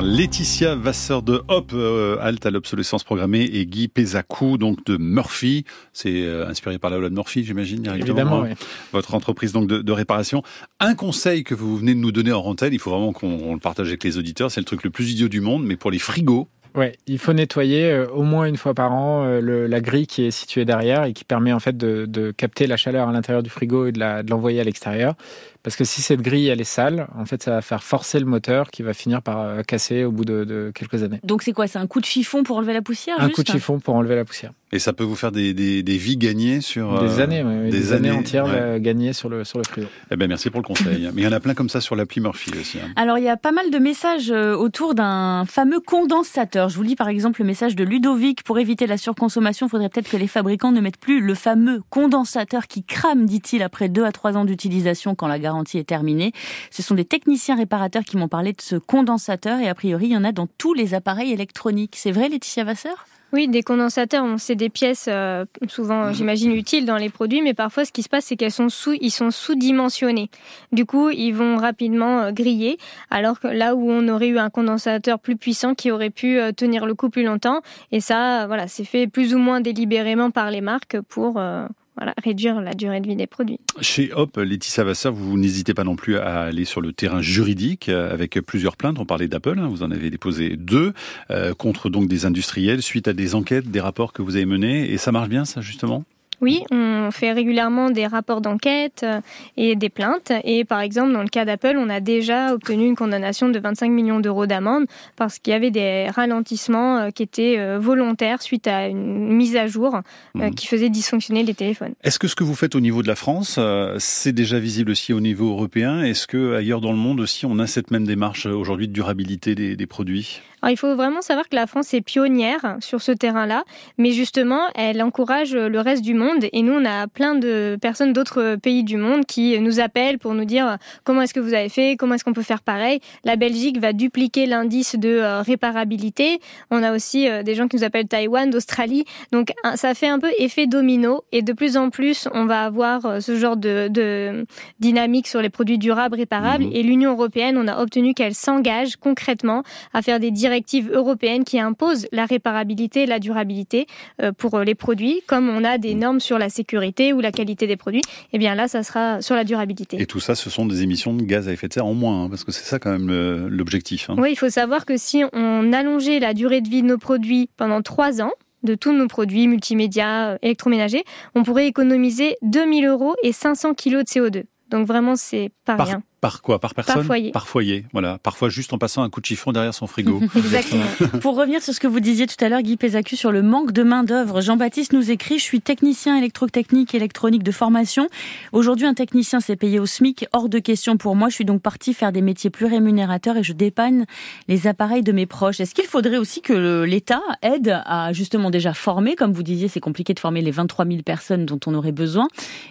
Laetitia 0.00 0.74
Vasseur 0.74 1.22
de 1.22 1.42
Hop, 1.48 1.72
euh, 1.74 2.16
halte 2.20 2.46
à 2.46 2.50
l'obsolescence 2.50 3.04
programmée, 3.04 3.42
et 3.42 3.66
Guy 3.66 3.88
Pézacou, 3.88 4.56
donc 4.56 4.84
de 4.86 4.96
Murphy. 4.96 5.64
C'est 5.92 6.22
euh, 6.22 6.48
inspiré 6.48 6.78
par 6.78 6.90
la 6.90 6.98
loi 6.98 7.10
de 7.10 7.14
Murphy, 7.14 7.44
j'imagine, 7.44 7.86
Évidemment, 7.94 8.40
oui. 8.40 8.50
Votre 8.92 9.14
entreprise 9.14 9.52
donc 9.52 9.68
de, 9.68 9.80
de, 9.80 9.92
réparation. 9.92 10.42
Un 10.80 10.94
conseil 10.94 11.44
que 11.44 11.54
vous 11.54 11.76
venez 11.76 11.94
de 11.94 12.00
nous 12.00 12.12
donner 12.12 12.32
en 12.32 12.40
rentelle, 12.40 12.72
il 12.72 12.78
faut 12.78 12.90
vraiment 12.90 13.12
qu'on 13.12 13.52
le 13.52 13.60
partage 13.60 13.88
avec 13.88 14.02
les 14.02 14.16
auditeurs, 14.16 14.50
c'est 14.50 14.60
le 14.60 14.64
truc 14.64 14.82
le 14.82 14.90
plus 14.90 15.10
idiot 15.12 15.28
du 15.28 15.40
monde, 15.40 15.64
mais 15.64 15.76
pour 15.76 15.90
les 15.90 15.98
frigos, 15.98 16.48
Ouais, 16.74 16.96
il 17.06 17.18
faut 17.18 17.34
nettoyer 17.34 17.90
euh, 17.90 18.06
au 18.08 18.22
moins 18.22 18.46
une 18.46 18.56
fois 18.56 18.72
par 18.72 18.92
an 18.92 19.26
euh, 19.26 19.40
le, 19.42 19.66
la 19.66 19.82
grille 19.82 20.06
qui 20.06 20.24
est 20.24 20.30
située 20.30 20.64
derrière 20.64 21.04
et 21.04 21.12
qui 21.12 21.22
permet 21.22 21.52
en 21.52 21.60
fait 21.60 21.76
de, 21.76 22.06
de 22.06 22.30
capter 22.30 22.66
la 22.66 22.78
chaleur 22.78 23.10
à 23.10 23.12
l'intérieur 23.12 23.42
du 23.42 23.50
frigo 23.50 23.86
et 23.86 23.92
de 23.92 24.30
l'envoyer 24.30 24.58
à 24.58 24.64
l'extérieur. 24.64 25.14
Parce 25.62 25.76
que 25.76 25.84
si 25.84 26.02
cette 26.02 26.22
grille 26.22 26.48
elle 26.48 26.60
est 26.60 26.64
sale, 26.64 27.06
en 27.16 27.24
fait, 27.24 27.42
ça 27.42 27.52
va 27.52 27.62
faire 27.62 27.82
forcer 27.84 28.18
le 28.18 28.26
moteur 28.26 28.70
qui 28.70 28.82
va 28.82 28.94
finir 28.94 29.22
par 29.22 29.40
euh, 29.40 29.62
casser 29.62 30.04
au 30.04 30.10
bout 30.10 30.24
de, 30.24 30.44
de 30.44 30.72
quelques 30.74 31.02
années. 31.04 31.20
Donc 31.22 31.42
c'est 31.42 31.52
quoi? 31.52 31.66
C'est 31.68 31.78
un 31.78 31.86
coup 31.86 32.00
de 32.00 32.04
chiffon 32.04 32.42
pour 32.42 32.56
enlever 32.56 32.72
la 32.72 32.82
poussière 32.82 33.16
Un 33.20 33.24
juste? 33.26 33.36
coup 33.36 33.42
de 33.44 33.48
chiffon 33.48 33.78
pour 33.78 33.94
enlever 33.94 34.16
la 34.16 34.24
poussière. 34.24 34.52
Et 34.74 34.78
ça 34.78 34.92
peut 34.94 35.04
vous 35.04 35.16
faire 35.16 35.32
des, 35.32 35.52
des, 35.52 35.82
des 35.82 35.96
vies 35.98 36.16
gagnées 36.16 36.62
sur 36.62 36.98
Des 37.00 37.20
euh, 37.20 37.22
années, 37.24 37.42
ouais, 37.44 37.64
des 37.64 37.70
des, 37.70 37.92
années, 37.92 38.08
années, 38.08 38.18
entières 38.18 38.46
ouais. 38.46 38.52
euh, 38.54 38.78
gagnées 38.78 39.12
sur 39.12 39.28
le 39.28 39.44
sur 39.44 39.58
le 39.58 39.64
frigo. 39.64 39.86
Eh 40.10 40.16
ben 40.16 40.26
merci 40.28 40.48
pour 40.50 40.60
le 40.60 40.66
conseil. 40.66 41.10
Mais 41.14 41.22
il 41.22 41.24
y 41.24 41.28
en 41.28 41.32
a 41.32 41.40
plein 41.40 41.52
comme 41.54 41.68
ça 41.68 41.80
sur 41.82 41.94
l'appli 41.94 42.20
Murphy 42.22 42.50
aussi. 42.58 42.78
hein. 42.78 42.90
Alors 42.96 43.18
il 43.18 43.24
y 43.24 43.28
a 43.28 43.36
pas 43.36 43.52
mal 43.52 43.70
de 43.70 43.78
messages 43.78 44.30
autour 44.30 44.94
d'un 44.94 45.44
fameux 45.44 45.78
condensateur. 45.80 46.70
Je 46.70 46.76
vous 46.76 46.82
lis 46.82 46.96
par 46.96 47.08
exemple 47.08 47.40
le 47.42 47.46
message 47.46 47.76
de 47.76 47.84
Ludovic. 47.84 48.42
Pour 48.44 48.58
éviter 48.58 48.86
la 48.86 48.96
surconsommation, 48.96 49.66
il 49.66 49.70
faudrait 49.70 49.90
peut-être 49.90 50.08
que 50.10 50.16
les 50.16 50.26
fabricants 50.26 50.72
ne 50.72 50.80
mettent 50.80 50.96
plus 50.96 51.20
le 51.20 51.34
fameux 51.34 51.82
condensateur 51.90 52.66
qui 52.66 52.82
crame, 52.82 53.26
dit-il, 53.26 53.62
après 53.62 53.88
deux 53.90 54.04
à 54.04 54.10
trois 54.12 54.36
ans 54.38 54.44
d'utilisation 54.46 55.14
quand 55.14 55.28
la 55.28 55.38
garantie 55.52 55.78
est 55.78 55.84
terminée. 55.84 56.32
Ce 56.70 56.82
sont 56.82 56.94
des 56.94 57.04
techniciens 57.04 57.56
réparateurs 57.56 58.04
qui 58.04 58.16
m'ont 58.16 58.28
parlé 58.28 58.52
de 58.52 58.60
ce 58.60 58.76
condensateur 58.76 59.60
et 59.60 59.68
a 59.68 59.74
priori 59.74 60.06
il 60.06 60.12
y 60.12 60.16
en 60.16 60.24
a 60.24 60.32
dans 60.32 60.46
tous 60.46 60.74
les 60.74 60.94
appareils 60.94 61.32
électroniques. 61.32 61.94
C'est 61.96 62.10
vrai 62.10 62.28
Laetitia 62.28 62.64
Vasseur? 62.64 63.06
Oui, 63.34 63.48
des 63.48 63.62
condensateurs, 63.62 64.26
bon, 64.26 64.36
c'est 64.36 64.56
des 64.56 64.68
pièces 64.68 65.06
euh, 65.08 65.46
souvent, 65.66 66.12
j'imagine, 66.12 66.52
utiles 66.52 66.84
dans 66.84 66.98
les 66.98 67.08
produits, 67.08 67.40
mais 67.40 67.54
parfois 67.54 67.86
ce 67.86 67.92
qui 67.92 68.02
se 68.02 68.10
passe, 68.10 68.26
c'est 68.26 68.36
qu'elles 68.36 68.52
sont 68.52 68.68
sous, 68.68 68.92
ils 69.00 69.10
sont 69.10 69.30
sous-dimensionnés. 69.30 70.28
Du 70.70 70.84
coup, 70.84 71.08
ils 71.08 71.32
vont 71.32 71.56
rapidement 71.56 72.20
euh, 72.20 72.30
griller, 72.30 72.76
alors 73.08 73.40
que 73.40 73.48
là 73.48 73.74
où 73.74 73.90
on 73.90 74.06
aurait 74.08 74.28
eu 74.28 74.38
un 74.38 74.50
condensateur 74.50 75.18
plus 75.18 75.36
puissant 75.36 75.74
qui 75.74 75.90
aurait 75.90 76.10
pu 76.10 76.38
euh, 76.38 76.52
tenir 76.52 76.84
le 76.84 76.94
coup 76.94 77.08
plus 77.08 77.24
longtemps, 77.24 77.62
et 77.90 78.00
ça, 78.00 78.46
voilà, 78.46 78.68
c'est 78.68 78.84
fait 78.84 79.06
plus 79.06 79.34
ou 79.34 79.38
moins 79.38 79.62
délibérément 79.62 80.30
par 80.30 80.50
les 80.50 80.60
marques 80.60 81.00
pour 81.08 81.38
euh, 81.38 81.66
voilà, 81.96 82.14
réduire 82.22 82.60
la 82.60 82.72
durée 82.74 83.00
de 83.00 83.06
vie 83.06 83.16
des 83.16 83.26
produits. 83.26 83.60
Chez 83.80 84.12
Hop, 84.12 84.36
Laetitia 84.36 84.84
Vasseur, 84.84 85.12
vous 85.12 85.36
n'hésitez 85.36 85.74
pas 85.74 85.84
non 85.84 85.96
plus 85.96 86.16
à 86.16 86.42
aller 86.42 86.64
sur 86.64 86.80
le 86.80 86.92
terrain 86.92 87.20
juridique 87.20 87.88
euh, 87.88 88.12
avec 88.12 88.40
plusieurs 88.40 88.76
plaintes. 88.76 88.98
On 88.98 89.04
parlait 89.04 89.28
d'Apple, 89.28 89.58
hein, 89.58 89.68
vous 89.68 89.82
en 89.82 89.90
avez 89.90 90.10
déposé 90.10 90.56
deux 90.56 90.94
euh, 91.30 91.54
contre 91.54 91.90
donc 91.90 92.08
des 92.08 92.24
industriels 92.24 92.82
suite 92.82 93.08
à 93.08 93.12
des 93.12 93.34
enquêtes, 93.34 93.70
des 93.70 93.80
rapports 93.80 94.12
que 94.12 94.22
vous 94.22 94.36
avez 94.36 94.46
menés. 94.46 94.90
Et 94.90 94.96
ça 94.96 95.12
marche 95.12 95.28
bien, 95.28 95.44
ça 95.44 95.60
justement? 95.60 96.04
Oui, 96.42 96.64
on 96.72 97.10
fait 97.12 97.30
régulièrement 97.32 97.90
des 97.90 98.06
rapports 98.06 98.40
d'enquête 98.40 99.02
euh, 99.04 99.20
et 99.56 99.76
des 99.76 99.88
plaintes. 99.88 100.32
Et 100.42 100.64
par 100.64 100.80
exemple, 100.80 101.12
dans 101.12 101.22
le 101.22 101.28
cas 101.28 101.44
d'Apple, 101.44 101.76
on 101.78 101.88
a 101.88 102.00
déjà 102.00 102.52
obtenu 102.52 102.84
une 102.86 102.96
condamnation 102.96 103.48
de 103.48 103.58
25 103.60 103.88
millions 103.88 104.18
d'euros 104.18 104.46
d'amende 104.46 104.86
parce 105.16 105.38
qu'il 105.38 105.52
y 105.52 105.56
avait 105.56 105.70
des 105.70 106.08
ralentissements 106.10 106.98
euh, 106.98 107.10
qui 107.10 107.22
étaient 107.22 107.58
euh, 107.58 107.78
volontaires 107.78 108.42
suite 108.42 108.66
à 108.66 108.88
une 108.88 109.32
mise 109.32 109.56
à 109.56 109.68
jour 109.68 110.00
Mhm. 110.34 110.54
qui 110.54 110.66
faisait 110.66 110.88
dysfonctionner 110.88 111.42
les 111.44 111.54
téléphones. 111.54 111.92
Est-ce 112.02 112.18
que 112.18 112.26
ce 112.26 112.34
que 112.34 112.42
vous 112.44 112.54
faites 112.54 112.74
au 112.74 112.80
niveau 112.80 113.02
de 113.02 113.08
la 113.08 113.14
France, 113.14 113.58
c'est 113.98 114.32
déjà 114.32 114.58
visible 114.58 114.90
aussi 114.90 115.12
au 115.12 115.20
niveau 115.20 115.50
européen? 115.50 116.02
Est-ce 116.02 116.26
que 116.26 116.56
ailleurs 116.56 116.80
dans 116.80 116.90
le 116.92 116.98
monde 116.98 117.20
aussi, 117.20 117.46
on 117.46 117.58
a 117.58 117.66
cette 117.66 117.90
même 117.90 118.06
démarche 118.06 118.46
aujourd'hui 118.46 118.88
de 118.88 118.92
durabilité 118.92 119.54
des, 119.54 119.76
des 119.76 119.86
produits? 119.86 120.40
Alors, 120.62 120.70
il 120.72 120.76
faut 120.76 120.94
vraiment 120.94 121.22
savoir 121.22 121.48
que 121.48 121.56
la 121.56 121.66
France 121.66 121.92
est 121.92 122.00
pionnière 122.02 122.76
sur 122.80 123.02
ce 123.02 123.10
terrain-là, 123.12 123.64
mais 123.98 124.12
justement, 124.12 124.60
elle 124.76 125.02
encourage 125.02 125.54
le 125.54 125.80
reste 125.80 126.02
du 126.02 126.14
monde. 126.14 126.31
Et 126.52 126.62
nous, 126.62 126.72
on 126.72 126.84
a 126.84 127.06
plein 127.06 127.34
de 127.34 127.78
personnes 127.80 128.12
d'autres 128.12 128.56
pays 128.56 128.84
du 128.84 128.96
monde 128.96 129.26
qui 129.26 129.58
nous 129.60 129.80
appellent 129.80 130.18
pour 130.18 130.34
nous 130.34 130.44
dire 130.44 130.78
comment 131.04 131.22
est-ce 131.22 131.34
que 131.34 131.40
vous 131.40 131.54
avez 131.54 131.68
fait, 131.68 131.96
comment 131.96 132.14
est-ce 132.14 132.24
qu'on 132.24 132.32
peut 132.32 132.42
faire 132.42 132.62
pareil? 132.62 133.00
La 133.24 133.36
Belgique 133.36 133.78
va 133.78 133.92
dupliquer 133.92 134.46
l'indice 134.46 134.96
de 134.96 135.08
euh, 135.08 135.42
réparabilité. 135.42 136.40
On 136.70 136.82
a 136.82 136.94
aussi 136.94 137.28
euh, 137.28 137.42
des 137.42 137.54
gens 137.54 137.68
qui 137.68 137.76
nous 137.76 137.84
appellent 137.84 138.08
Taïwan, 138.08 138.50
d'Australie. 138.50 139.04
Donc, 139.32 139.52
ça 139.74 139.94
fait 139.94 140.08
un 140.08 140.18
peu 140.18 140.30
effet 140.38 140.66
domino. 140.66 141.22
Et 141.32 141.42
de 141.42 141.52
plus 141.52 141.76
en 141.76 141.90
plus, 141.90 142.28
on 142.32 142.46
va 142.46 142.64
avoir 142.64 143.06
euh, 143.06 143.20
ce 143.20 143.36
genre 143.36 143.56
de, 143.56 143.88
de 143.88 144.46
dynamique 144.80 145.26
sur 145.26 145.42
les 145.42 145.50
produits 145.50 145.78
durables, 145.78 146.16
réparables. 146.16 146.64
Mhm. 146.64 146.72
Et 146.72 146.82
l'Union 146.82 147.12
européenne, 147.12 147.58
on 147.58 147.68
a 147.68 147.80
obtenu 147.80 148.14
qu'elle 148.14 148.34
s'engage 148.34 148.96
concrètement 148.96 149.62
à 149.92 150.02
faire 150.02 150.20
des 150.20 150.30
directives 150.30 150.90
européennes 150.92 151.44
qui 151.44 151.60
imposent 151.60 152.06
la 152.12 152.26
réparabilité 152.26 153.02
et 153.02 153.06
la 153.06 153.18
durabilité 153.18 153.86
euh, 154.20 154.32
pour 154.32 154.58
les 154.60 154.74
produits, 154.74 155.22
comme 155.26 155.48
on 155.48 155.64
a 155.64 155.78
des 155.78 155.94
normes 155.94 156.11
sur 156.20 156.38
la 156.38 156.48
sécurité 156.48 157.12
ou 157.12 157.20
la 157.20 157.32
qualité 157.32 157.66
des 157.66 157.76
produits. 157.76 158.02
Et 158.32 158.38
bien 158.38 158.54
là, 158.54 158.68
ça 158.68 158.82
sera 158.82 159.22
sur 159.22 159.34
la 159.34 159.44
durabilité. 159.44 160.00
Et 160.00 160.06
tout 160.06 160.20
ça, 160.20 160.34
ce 160.34 160.50
sont 160.50 160.66
des 160.66 160.82
émissions 160.82 161.14
de 161.14 161.22
gaz 161.22 161.48
à 161.48 161.52
effet 161.52 161.68
de 161.68 161.72
serre 161.72 161.86
en 161.86 161.94
moins, 161.94 162.24
hein, 162.24 162.28
parce 162.28 162.44
que 162.44 162.52
c'est 162.52 162.64
ça 162.64 162.78
quand 162.78 162.90
même 162.90 163.46
l'objectif. 163.48 164.10
hein. 164.10 164.16
Oui, 164.18 164.30
il 164.32 164.36
faut 164.36 164.50
savoir 164.50 164.84
que 164.86 164.96
si 164.96 165.22
on 165.32 165.72
allongeait 165.72 166.18
la 166.20 166.34
durée 166.34 166.60
de 166.60 166.68
vie 166.68 166.82
de 166.82 166.86
nos 166.88 166.98
produits 166.98 167.48
pendant 167.56 167.82
trois 167.82 168.22
ans, 168.22 168.32
de 168.62 168.74
tous 168.74 168.92
nos 168.92 169.08
produits 169.08 169.48
multimédia, 169.48 170.30
euh, 170.30 170.38
électroménagers, 170.42 171.02
on 171.34 171.42
pourrait 171.42 171.66
économiser 171.66 172.36
2000 172.42 172.86
euros 172.86 173.14
et 173.22 173.32
500 173.32 173.74
kilos 173.74 174.04
de 174.04 174.08
CO2. 174.08 174.44
Donc 174.70 174.86
vraiment, 174.86 175.16
c'est 175.16 175.50
pas 175.64 175.74
Par, 175.76 175.86
rien. 175.88 176.02
Par 176.22 176.40
quoi? 176.40 176.60
Par 176.60 176.72
personne? 176.72 177.02
foyer. 177.02 177.32
Par 177.32 177.48
foyer, 177.48 177.84
voilà. 177.92 178.16
Parfois 178.22 178.48
juste 178.48 178.72
en 178.72 178.78
passant 178.78 179.02
un 179.02 179.10
coup 179.10 179.20
de 179.20 179.26
chiffon 179.26 179.50
derrière 179.50 179.74
son 179.74 179.88
frigo. 179.88 180.20
Exactement. 180.36 180.84
Pour 181.20 181.36
revenir 181.36 181.60
sur 181.60 181.74
ce 181.74 181.80
que 181.80 181.88
vous 181.88 181.98
disiez 181.98 182.28
tout 182.28 182.42
à 182.44 182.48
l'heure, 182.48 182.62
Guy 182.62 182.76
Pézacu, 182.76 183.16
sur 183.16 183.32
le 183.32 183.42
manque 183.42 183.72
de 183.72 183.82
main-d'œuvre, 183.82 184.40
Jean-Baptiste 184.40 184.92
nous 184.92 185.10
écrit 185.10 185.40
Je 185.40 185.42
suis 185.42 185.60
technicien 185.60 186.16
électrotechnique 186.16 186.94
électronique 186.94 187.42
de 187.42 187.50
formation. 187.50 188.08
Aujourd'hui, 188.52 188.86
un 188.86 188.94
technicien 188.94 189.40
s'est 189.40 189.56
payé 189.56 189.80
au 189.80 189.86
SMIC. 189.86 190.26
Hors 190.32 190.48
de 190.48 190.60
question 190.60 190.96
pour 190.96 191.16
moi. 191.16 191.28
Je 191.28 191.34
suis 191.34 191.44
donc 191.44 191.60
parti 191.60 191.92
faire 191.92 192.12
des 192.12 192.22
métiers 192.22 192.50
plus 192.50 192.66
rémunérateurs 192.66 193.36
et 193.36 193.42
je 193.42 193.52
dépanne 193.52 194.06
les 194.46 194.68
appareils 194.68 195.02
de 195.02 195.10
mes 195.10 195.26
proches. 195.26 195.58
Est-ce 195.58 195.74
qu'il 195.74 195.86
faudrait 195.86 196.18
aussi 196.18 196.40
que 196.40 196.84
l'État 196.84 197.22
aide 197.42 197.82
à 197.84 198.12
justement 198.12 198.50
déjà 198.50 198.74
former? 198.74 199.16
Comme 199.16 199.32
vous 199.32 199.42
disiez, 199.42 199.66
c'est 199.66 199.80
compliqué 199.80 200.14
de 200.14 200.20
former 200.20 200.40
les 200.40 200.52
23 200.52 200.86
000 200.86 201.02
personnes 201.02 201.46
dont 201.46 201.58
on 201.66 201.74
aurait 201.74 201.90
besoin 201.90 202.28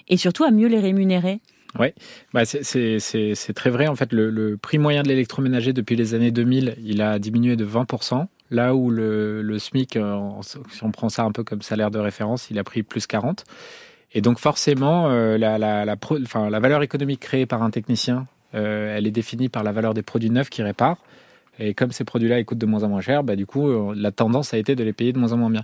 et 0.07 0.15
surtout 0.15 0.45
à 0.45 0.51
mieux 0.51 0.67
les 0.67 0.79
rémunérer. 0.79 1.41
Oui, 1.79 1.87
bah 2.33 2.43
c'est- 2.45 2.63
très 3.53 3.69
vrai. 3.69 3.87
En 3.87 3.95
fait, 3.95 4.11
le, 4.11 4.29
le 4.29 4.57
prix 4.57 4.77
moyen 4.77 5.03
de 5.03 5.07
l'électroménager 5.07 5.71
depuis 5.73 5.95
les 5.95 6.13
années 6.13 6.31
2000, 6.31 6.75
il 6.83 7.01
a 7.01 7.17
diminué 7.19 7.55
de 7.55 7.65
20%. 7.65 8.27
Là 8.49 8.75
où 8.75 8.89
le, 8.89 9.41
le 9.41 9.59
SMIC, 9.59 9.95
euh, 9.95 10.19
si 10.41 10.83
on 10.83 10.91
prend 10.91 11.07
ça 11.07 11.23
un 11.23 11.31
peu 11.31 11.43
comme 11.45 11.61
salaire 11.61 11.89
de 11.89 11.99
référence, 11.99 12.49
il 12.51 12.59
a 12.59 12.65
pris 12.65 12.83
plus 12.83 13.07
40. 13.07 13.45
Et 14.13 14.19
donc 14.21 14.39
forcément, 14.39 15.09
euh, 15.09 15.37
la, 15.37 15.57
la, 15.57 15.85
la, 15.85 15.95
pro- 15.95 16.19
enfin, 16.21 16.49
la 16.49 16.59
valeur 16.59 16.83
économique 16.83 17.21
créée 17.21 17.45
par 17.45 17.63
un 17.63 17.69
technicien, 17.69 18.27
euh, 18.53 18.97
elle 18.97 19.07
est 19.07 19.11
définie 19.11 19.47
par 19.47 19.63
la 19.63 19.71
valeur 19.71 19.93
des 19.93 20.01
produits 20.01 20.29
neufs 20.29 20.49
qu'il 20.49 20.65
répare. 20.65 20.97
Et 21.61 21.73
comme 21.73 21.91
ces 21.91 22.03
produits-là 22.03 22.39
ils 22.39 22.45
coûtent 22.45 22.57
de 22.57 22.65
moins 22.65 22.83
en 22.83 22.89
moins 22.89 23.01
cher, 23.01 23.23
bah, 23.23 23.35
du 23.35 23.45
coup, 23.45 23.69
euh, 23.69 23.93
la 23.95 24.11
tendance 24.11 24.53
a 24.53 24.57
été 24.57 24.75
de 24.75 24.83
les 24.83 24.93
payer 24.93 25.13
de 25.13 25.19
moins 25.19 25.31
en 25.31 25.37
moins 25.37 25.49
bien. 25.49 25.63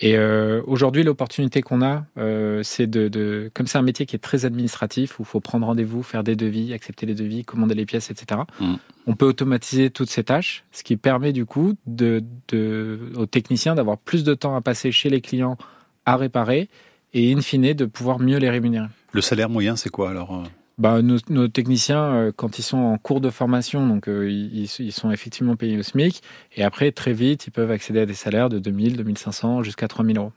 Et 0.00 0.16
euh, 0.16 0.62
aujourd'hui, 0.66 1.02
l'opportunité 1.04 1.62
qu'on 1.62 1.80
a, 1.80 2.04
euh, 2.18 2.62
c'est 2.62 2.86
de, 2.86 3.08
de, 3.08 3.50
comme 3.54 3.66
c'est 3.66 3.78
un 3.78 3.82
métier 3.82 4.04
qui 4.04 4.16
est 4.16 4.20
très 4.20 4.44
administratif, 4.44 5.18
où 5.18 5.22
il 5.22 5.26
faut 5.26 5.40
prendre 5.40 5.66
rendez-vous, 5.66 6.02
faire 6.02 6.24
des 6.24 6.36
devis, 6.36 6.72
accepter 6.72 7.06
les 7.06 7.14
devis, 7.14 7.44
commander 7.44 7.74
les 7.74 7.86
pièces, 7.86 8.10
etc. 8.10 8.42
Mm. 8.60 8.74
On 9.06 9.14
peut 9.14 9.26
automatiser 9.26 9.90
toutes 9.90 10.10
ces 10.10 10.24
tâches, 10.24 10.64
ce 10.72 10.82
qui 10.82 10.96
permet 10.96 11.32
du 11.32 11.46
coup 11.46 11.74
de, 11.86 12.22
de, 12.48 13.12
aux 13.16 13.26
techniciens 13.26 13.74
d'avoir 13.74 13.98
plus 13.98 14.24
de 14.24 14.34
temps 14.34 14.56
à 14.56 14.60
passer 14.60 14.92
chez 14.92 15.08
les 15.08 15.20
clients 15.20 15.56
à 16.04 16.16
réparer 16.16 16.68
et 17.14 17.32
in 17.32 17.40
fine 17.40 17.72
de 17.72 17.84
pouvoir 17.84 18.18
mieux 18.18 18.38
les 18.38 18.50
rémunérer. 18.50 18.88
Le 19.12 19.20
salaire 19.20 19.48
moyen, 19.48 19.76
c'est 19.76 19.90
quoi 19.90 20.10
alors 20.10 20.42
Bah, 20.78 21.02
nos, 21.02 21.16
nos 21.28 21.48
techniciens, 21.48 22.04
euh, 22.04 22.32
quand 22.34 22.58
ils 22.58 22.62
sont 22.62 22.78
en 22.78 22.98
cours 22.98 23.20
de 23.20 23.30
formation, 23.30 23.86
donc 23.88 24.08
euh, 24.08 24.30
ils, 24.30 24.68
ils 24.78 24.92
sont 24.92 25.10
effectivement 25.10 25.56
payés 25.56 25.76
au 25.76 25.82
SMIC, 25.82 26.22
et 26.56 26.62
après 26.62 26.92
très 26.92 27.12
vite, 27.12 27.48
ils 27.48 27.50
peuvent 27.50 27.72
accéder 27.72 28.00
à 28.00 28.06
des 28.06 28.14
salaires 28.14 28.48
de 28.48 28.60
2000, 28.60 28.96
2500 28.96 29.64
jusqu'à 29.64 29.88
3000 29.88 30.18
euros. 30.18 30.32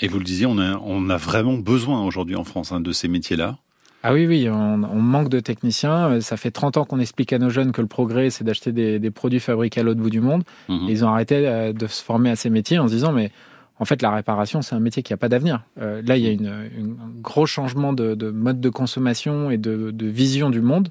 Et 0.00 0.08
vous 0.08 0.18
le 0.18 0.24
disiez, 0.24 0.46
on 0.46 0.58
a, 0.58 0.80
on 0.84 1.10
a 1.10 1.16
vraiment 1.16 1.54
besoin 1.54 2.04
aujourd'hui 2.04 2.36
en 2.36 2.44
France 2.44 2.72
hein, 2.72 2.80
de 2.80 2.90
ces 2.92 3.06
métiers-là. 3.08 3.58
Ah 4.04 4.12
oui, 4.12 4.26
oui, 4.26 4.48
on, 4.48 4.84
on 4.84 5.00
manque 5.00 5.28
de 5.28 5.40
techniciens. 5.40 6.10
Euh, 6.10 6.20
Ça 6.20 6.36
fait 6.36 6.52
30 6.52 6.76
ans 6.76 6.84
qu'on 6.84 7.00
explique 7.00 7.32
à 7.32 7.38
nos 7.38 7.50
jeunes 7.50 7.72
que 7.72 7.80
le 7.80 7.88
progrès, 7.88 8.30
c'est 8.30 8.44
d'acheter 8.44 8.70
des, 8.70 8.98
des 9.00 9.10
produits 9.10 9.40
fabriqués 9.40 9.80
à 9.80 9.82
l'autre 9.84 10.00
bout 10.00 10.10
du 10.10 10.20
monde. 10.20 10.42
Et 10.68 10.74
ils 10.92 11.04
ont 11.04 11.08
arrêté 11.08 11.72
de 11.72 11.86
se 11.88 12.02
former 12.02 12.30
à 12.30 12.36
ces 12.36 12.50
métiers 12.50 12.78
en 12.78 12.86
se 12.86 12.92
disant, 12.92 13.12
mais 13.12 13.32
en 13.80 13.84
fait, 13.84 14.02
la 14.02 14.10
réparation, 14.10 14.62
c'est 14.62 14.74
un 14.74 14.80
métier 14.80 15.02
qui 15.02 15.12
n'a 15.12 15.16
pas 15.16 15.28
d'avenir. 15.28 15.62
Euh, 15.80 16.02
là, 16.04 16.16
il 16.16 16.24
y 16.24 16.28
a 16.28 16.30
une, 16.32 16.52
une- 16.76 16.96
un 17.00 17.20
gros 17.20 17.46
changement 17.46 17.92
de, 17.92 18.14
de 18.14 18.30
mode 18.30 18.60
de 18.60 18.68
consommation 18.70 19.50
et 19.50 19.58
de, 19.58 19.90
de 19.90 20.06
vision 20.06 20.50
du 20.50 20.60
monde 20.60 20.88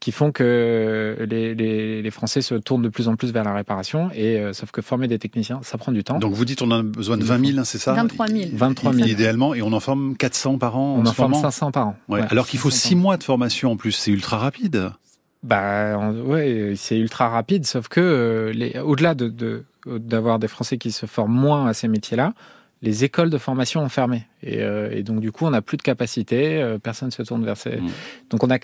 qui 0.00 0.12
font 0.12 0.32
que 0.32 1.16
les, 1.30 1.54
les- 1.54 2.02
les 2.02 2.10
Français 2.10 2.42
se 2.42 2.54
tournent 2.54 2.82
de 2.82 2.88
plus 2.90 3.08
en 3.08 3.16
plus 3.16 3.32
vers 3.32 3.44
la 3.44 3.54
réparation. 3.54 4.10
Et 4.14 4.38
euh, 4.38 4.52
sauf 4.52 4.70
que 4.70 4.82
former 4.82 5.08
des 5.08 5.18
techniciens, 5.18 5.60
ça 5.62 5.78
prend 5.78 5.92
du 5.92 6.04
temps. 6.04 6.18
Donc 6.18 6.34
vous 6.34 6.44
dites 6.44 6.60
on 6.60 6.70
a 6.70 6.82
besoin 6.82 7.16
de 7.16 7.24
20 7.24 7.46
000, 7.46 7.58
hein, 7.58 7.64
c'est 7.64 7.78
ça? 7.78 7.94
23 7.94 8.26
000. 8.28 8.50
23 8.52 8.92
000. 8.92 9.08
Idéalement, 9.08 9.54
et 9.54 9.62
on 9.62 9.72
en 9.72 9.80
forme 9.80 10.14
400 10.16 10.58
par 10.58 10.76
an 10.76 10.96
On 10.98 11.06
en 11.06 11.12
forme 11.12 11.30
moment? 11.32 11.42
500 11.42 11.70
par 11.72 11.88
an. 11.88 11.96
Ouais, 12.08 12.20
Ouais, 12.20 12.26
alors 12.30 12.46
qu'il 12.46 12.58
faut 12.58 12.70
500 12.70 12.88
six 12.88 12.96
mois 12.96 13.16
de 13.16 13.22
formation 13.22 13.72
en 13.72 13.76
plus, 13.76 13.92
c'est 13.92 14.10
ultra 14.10 14.36
rapide. 14.38 14.90
Bah 15.44 15.98
ouais, 15.98 16.72
c'est 16.74 16.98
ultra 16.98 17.28
rapide, 17.28 17.66
sauf 17.66 17.88
que 17.88 18.50
les, 18.54 18.78
au-delà 18.78 19.14
de, 19.14 19.64
d'avoir 19.86 20.38
des 20.38 20.48
Français 20.48 20.78
qui 20.78 20.90
se 20.90 21.04
forment 21.06 21.34
moins 21.34 21.66
à 21.66 21.74
ces 21.74 21.86
métiers-là, 21.86 22.32
les 22.80 23.04
écoles 23.04 23.28
de 23.30 23.38
formation 23.38 23.82
ont 23.82 23.88
fermé. 23.88 24.26
Et, 24.42 24.60
et 24.60 25.02
donc, 25.02 25.20
du 25.20 25.32
coup, 25.32 25.44
on 25.44 25.50
n'a 25.50 25.62
plus 25.62 25.76
de 25.76 25.82
capacité, 25.82 26.76
personne 26.82 27.08
ne 27.08 27.12
se 27.12 27.22
tourne 27.22 27.44
vers 27.44 27.56
ces... 27.58 27.76
Mmh. 27.76 27.90
Donc, 28.30 28.42
on 28.42 28.50
a, 28.50 28.58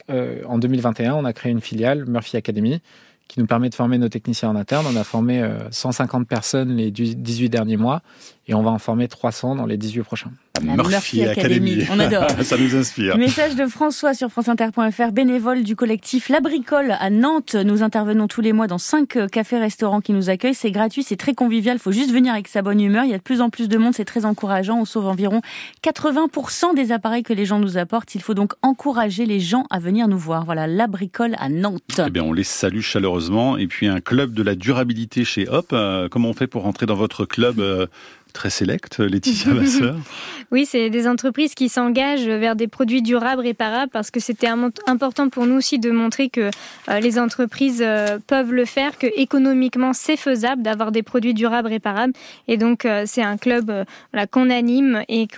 en 0.47 0.59
2021, 0.59 1.15
on 1.15 1.25
a 1.25 1.33
créé 1.33 1.53
une 1.53 1.61
filiale, 1.61 2.07
Murphy 2.07 2.39
Academy, 2.39 2.81
qui 3.29 3.41
nous 3.41 3.47
permet 3.47 3.69
de 3.69 3.75
former 3.75 3.97
nos 3.99 4.09
techniciens 4.09 4.49
en 4.49 4.57
interne. 4.57 4.87
On 4.91 4.97
a 4.97 5.05
formé 5.05 5.47
150 5.71 6.27
personnes 6.27 6.75
les 6.77 6.91
18 6.91 7.49
derniers 7.49 7.77
mois 7.77 8.03
et 8.51 8.55
on 8.55 8.63
va 8.63 8.71
en 8.71 8.79
former 8.79 9.07
300 9.07 9.55
dans 9.55 9.65
les 9.65 9.77
18 9.77 10.03
prochains. 10.03 10.33
Murphy, 10.61 11.23
Academy. 11.23 11.85
On 11.91 12.01
adore. 12.01 12.27
Ça 12.43 12.59
nous 12.59 12.75
inspire. 12.75 13.17
Message 13.17 13.55
de 13.55 13.67
François 13.67 14.13
sur 14.13 14.29
franceinter.fr, 14.29 15.13
bénévole 15.13 15.63
du 15.63 15.77
collectif 15.77 16.29
La 16.29 16.41
Bricole 16.41 16.97
à 16.99 17.11
Nantes. 17.11 17.55
Nous 17.55 17.85
intervenons 17.85 18.27
tous 18.27 18.41
les 18.41 18.53
mois 18.53 18.67
dans 18.67 18.79
cinq 18.79 19.17
euh, 19.17 19.29
cafés-restaurants 19.29 20.01
qui 20.01 20.13
nous 20.13 20.31
accueillent. 20.31 20.55
C'est 20.55 20.73
gratuit, 20.73 21.05
c'est 21.05 21.17
très 21.17 21.33
convivial. 21.33 21.77
Il 21.77 21.81
faut 21.81 21.93
juste 21.93 22.11
venir 22.11 22.33
avec 22.33 22.49
sa 22.49 22.61
bonne 22.61 22.81
humeur. 22.81 23.05
Il 23.05 23.11
y 23.11 23.15
a 23.15 23.19
de 23.19 23.23
plus 23.23 23.41
en 23.41 23.51
plus 23.51 23.69
de 23.69 23.79
monde, 23.79 23.95
c'est 23.95 24.05
très 24.05 24.25
encourageant. 24.25 24.81
On 24.81 24.85
sauve 24.85 25.07
environ 25.07 25.41
80% 25.85 26.75
des 26.75 26.91
appareils 26.91 27.23
que 27.23 27.33
les 27.33 27.47
gens 27.47 27.61
nous 27.61 27.79
apportent. 27.79 28.17
Il 28.17 28.21
faut 28.21 28.35
donc 28.35 28.55
encourager 28.63 29.27
les 29.27 29.39
gens 29.39 29.67
à 29.71 29.79
venir 29.79 30.09
nous 30.09 30.19
voir. 30.19 30.45
Voilà, 30.45 30.67
La 30.67 30.89
Bricole 30.89 31.37
à 31.39 31.49
Nantes. 31.49 32.01
Eh 32.05 32.11
bien, 32.11 32.25
on 32.25 32.33
les 32.33 32.45
salue 32.45 32.81
chaleureusement. 32.81 33.57
Et 33.57 33.69
puis, 33.69 33.87
un 33.87 34.01
club 34.01 34.35
de 34.35 34.43
la 34.43 34.57
durabilité 34.57 35.25
chez 35.25 35.49
Hop. 35.49 35.69
Euh, 35.73 36.09
comment 36.09 36.31
on 36.31 36.35
fait 36.35 36.49
pour 36.49 36.63
rentrer 36.63 36.87
dans 36.87 36.97
votre 36.97 37.25
club 37.25 37.61
euh, 37.61 37.87
très 38.33 38.51
sélect, 38.51 38.99
Laetitia 38.99 39.53
Vasseur 39.53 39.97
Oui, 40.53 40.67
c'est 40.67 40.91
des 40.91 41.07
entreprises 41.07 41.55
qui 41.55 41.69
s'engagent 41.69 42.27
vers 42.27 42.57
des 42.57 42.67
produits 42.67 43.03
durables, 43.03 43.41
réparables, 43.41 43.91
parce 43.93 44.11
que 44.11 44.19
c'était 44.19 44.49
important 44.49 45.29
pour 45.29 45.47
nous 45.47 45.55
aussi 45.55 45.79
de 45.79 45.93
montrer 45.93 46.29
que 46.29 46.51
euh, 46.89 47.01
les 47.01 47.21
entreprises 47.21 47.83
euh, 47.87 48.19
peuvent 48.27 48.53
le 48.53 48.65
faire, 48.65 48.99
que 48.99 49.07
économiquement 49.17 49.93
c'est 49.93 50.17
faisable 50.17 50.63
d'avoir 50.63 50.91
des 50.91 51.05
produits 51.05 51.35
durables, 51.35 51.69
réparables. 51.69 52.15
Et 52.49 52.57
donc 52.57 52.85
euh, 52.85 53.05
c'est 53.07 53.23
un 53.23 53.37
club 53.37 53.73
qu'on 54.33 54.51
anime 54.51 55.05
et 55.09 55.29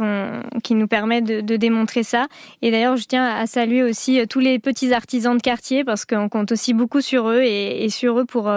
qui 0.63 0.75
nous 0.75 0.87
permet 0.87 1.21
de, 1.21 1.57
démontrer 1.57 2.03
ça. 2.03 2.27
Et 2.63 2.71
d'ailleurs, 2.71 2.97
je 2.97 3.05
tiens 3.05 3.27
à 3.27 3.47
saluer 3.47 3.83
aussi 3.83 4.27
tous 4.29 4.41
les 4.41 4.59
petits 4.59 4.95
artisans 4.95 5.37
de 5.37 5.43
quartier, 5.43 5.85
parce 5.85 6.07
qu'on 6.07 6.31
compte 6.31 6.53
aussi 6.53 6.73
beaucoup 6.73 7.03
sur 7.03 7.29
eux 7.29 7.43
et, 7.43 7.89
sur 7.91 8.19
eux 8.19 8.25
pour 8.25 8.51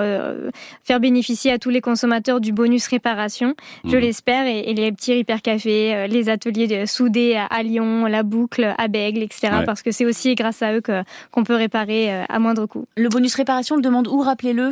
faire 0.83 0.99
bénéficier 0.99 1.51
à 1.51 1.59
tous 1.59 1.69
les 1.69 1.81
consommateurs 1.81 2.39
du 2.39 2.53
bonus 2.53 2.88
réparation. 2.88 3.55
Je 3.83 3.97
mmh. 3.97 3.99
l'espère 3.99 4.24
et, 4.28 4.73
les 4.73 4.91
petits 4.91 5.17
Repair 5.17 5.41
Café, 5.41 5.95
euh, 5.95 6.07
les 6.07 6.30
ateliers 6.30 6.67
de 6.67 6.86
soudés 6.86 7.36
à 7.36 7.63
Lyon, 7.63 8.05
la 8.05 8.23
boucle 8.23 8.73
à 8.78 8.88
Bègle, 8.88 9.21
etc. 9.21 9.49
Parce 9.65 9.82
que 9.82 9.91
c'est 9.91 10.05
aussi 10.05 10.36
grâce 10.36 10.61
à 10.61 10.73
eux 10.73 10.82
qu'on 11.32 11.43
peut 11.43 11.55
réparer 11.55 12.11
euh, 12.11 12.23
à 12.28 12.39
moindre 12.39 12.65
coût. 12.65 12.86
Le 12.97 13.09
bonus 13.09 13.36
réparation, 13.36 13.76
le 13.76 13.82
demande 13.82 14.07
où, 14.07 14.19
rappelez-le? 14.21 14.71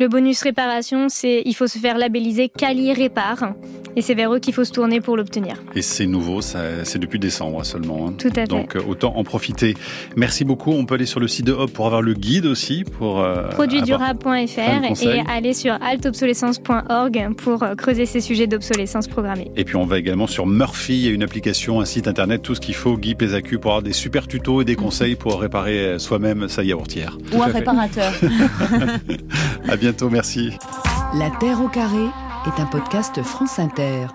Le 0.00 0.06
bonus 0.06 0.42
réparation, 0.42 1.08
c'est 1.08 1.42
il 1.44 1.54
faut 1.54 1.66
se 1.66 1.78
faire 1.78 1.98
labelliser 1.98 2.48
Cali 2.48 2.92
Répare 2.92 3.54
et 3.96 4.00
c'est 4.00 4.14
vers 4.14 4.32
eux 4.32 4.38
qu'il 4.38 4.54
faut 4.54 4.62
se 4.62 4.70
tourner 4.70 5.00
pour 5.00 5.16
l'obtenir. 5.16 5.56
Et 5.74 5.82
c'est 5.82 6.06
nouveau, 6.06 6.40
c'est 6.40 6.98
depuis 6.98 7.18
décembre 7.18 7.64
seulement. 7.64 8.06
Hein. 8.06 8.14
Tout 8.16 8.28
à 8.28 8.42
fait. 8.42 8.46
Donc 8.46 8.76
euh, 8.76 8.80
autant 8.86 9.16
en 9.16 9.24
profiter. 9.24 9.74
Merci 10.14 10.44
beaucoup. 10.44 10.70
On 10.70 10.86
peut 10.86 10.94
aller 10.94 11.06
sur 11.06 11.18
le 11.18 11.26
site 11.26 11.46
de 11.46 11.52
Hop 11.52 11.72
pour 11.72 11.86
avoir 11.86 12.00
le 12.00 12.14
guide 12.14 12.46
aussi 12.46 12.84
pour 12.84 13.18
euh, 13.18 13.48
produitsdurable.fr 13.48 15.02
et 15.04 15.20
aller 15.28 15.52
sur 15.52 15.72
altobsolescence.org 15.82 17.34
pour 17.36 17.64
euh, 17.64 17.74
creuser 17.74 18.06
ces 18.06 18.20
sujets 18.20 18.46
d'obsolescence 18.46 19.08
programmée. 19.08 19.50
Et 19.56 19.64
puis 19.64 19.74
on 19.74 19.84
va 19.84 19.98
également 19.98 20.28
sur 20.28 20.46
Murphy, 20.46 20.94
il 20.94 21.04
y 21.06 21.08
a 21.08 21.10
une 21.10 21.24
application, 21.24 21.80
un 21.80 21.84
site 21.84 22.06
internet, 22.06 22.42
tout 22.42 22.54
ce 22.54 22.60
qu'il 22.60 22.76
faut, 22.76 22.96
Guy 22.96 23.16
Pézacu 23.16 23.58
pour 23.58 23.72
avoir 23.72 23.82
des 23.82 23.92
super 23.92 24.28
tutos 24.28 24.62
et 24.62 24.64
des 24.64 24.76
conseils 24.76 25.16
pour 25.16 25.40
réparer 25.40 25.98
soi-même 25.98 26.48
sa 26.48 26.62
yaourtière. 26.62 27.18
Ou 27.32 27.42
un 27.42 27.46
réparateur. 27.46 28.12
À 29.68 29.76
bientôt, 29.76 30.08
merci. 30.08 30.56
La 31.14 31.30
Terre 31.30 31.60
au 31.60 31.68
carré 31.68 32.04
est 32.46 32.60
un 32.60 32.66
podcast 32.66 33.22
France 33.22 33.58
Inter. 33.58 34.06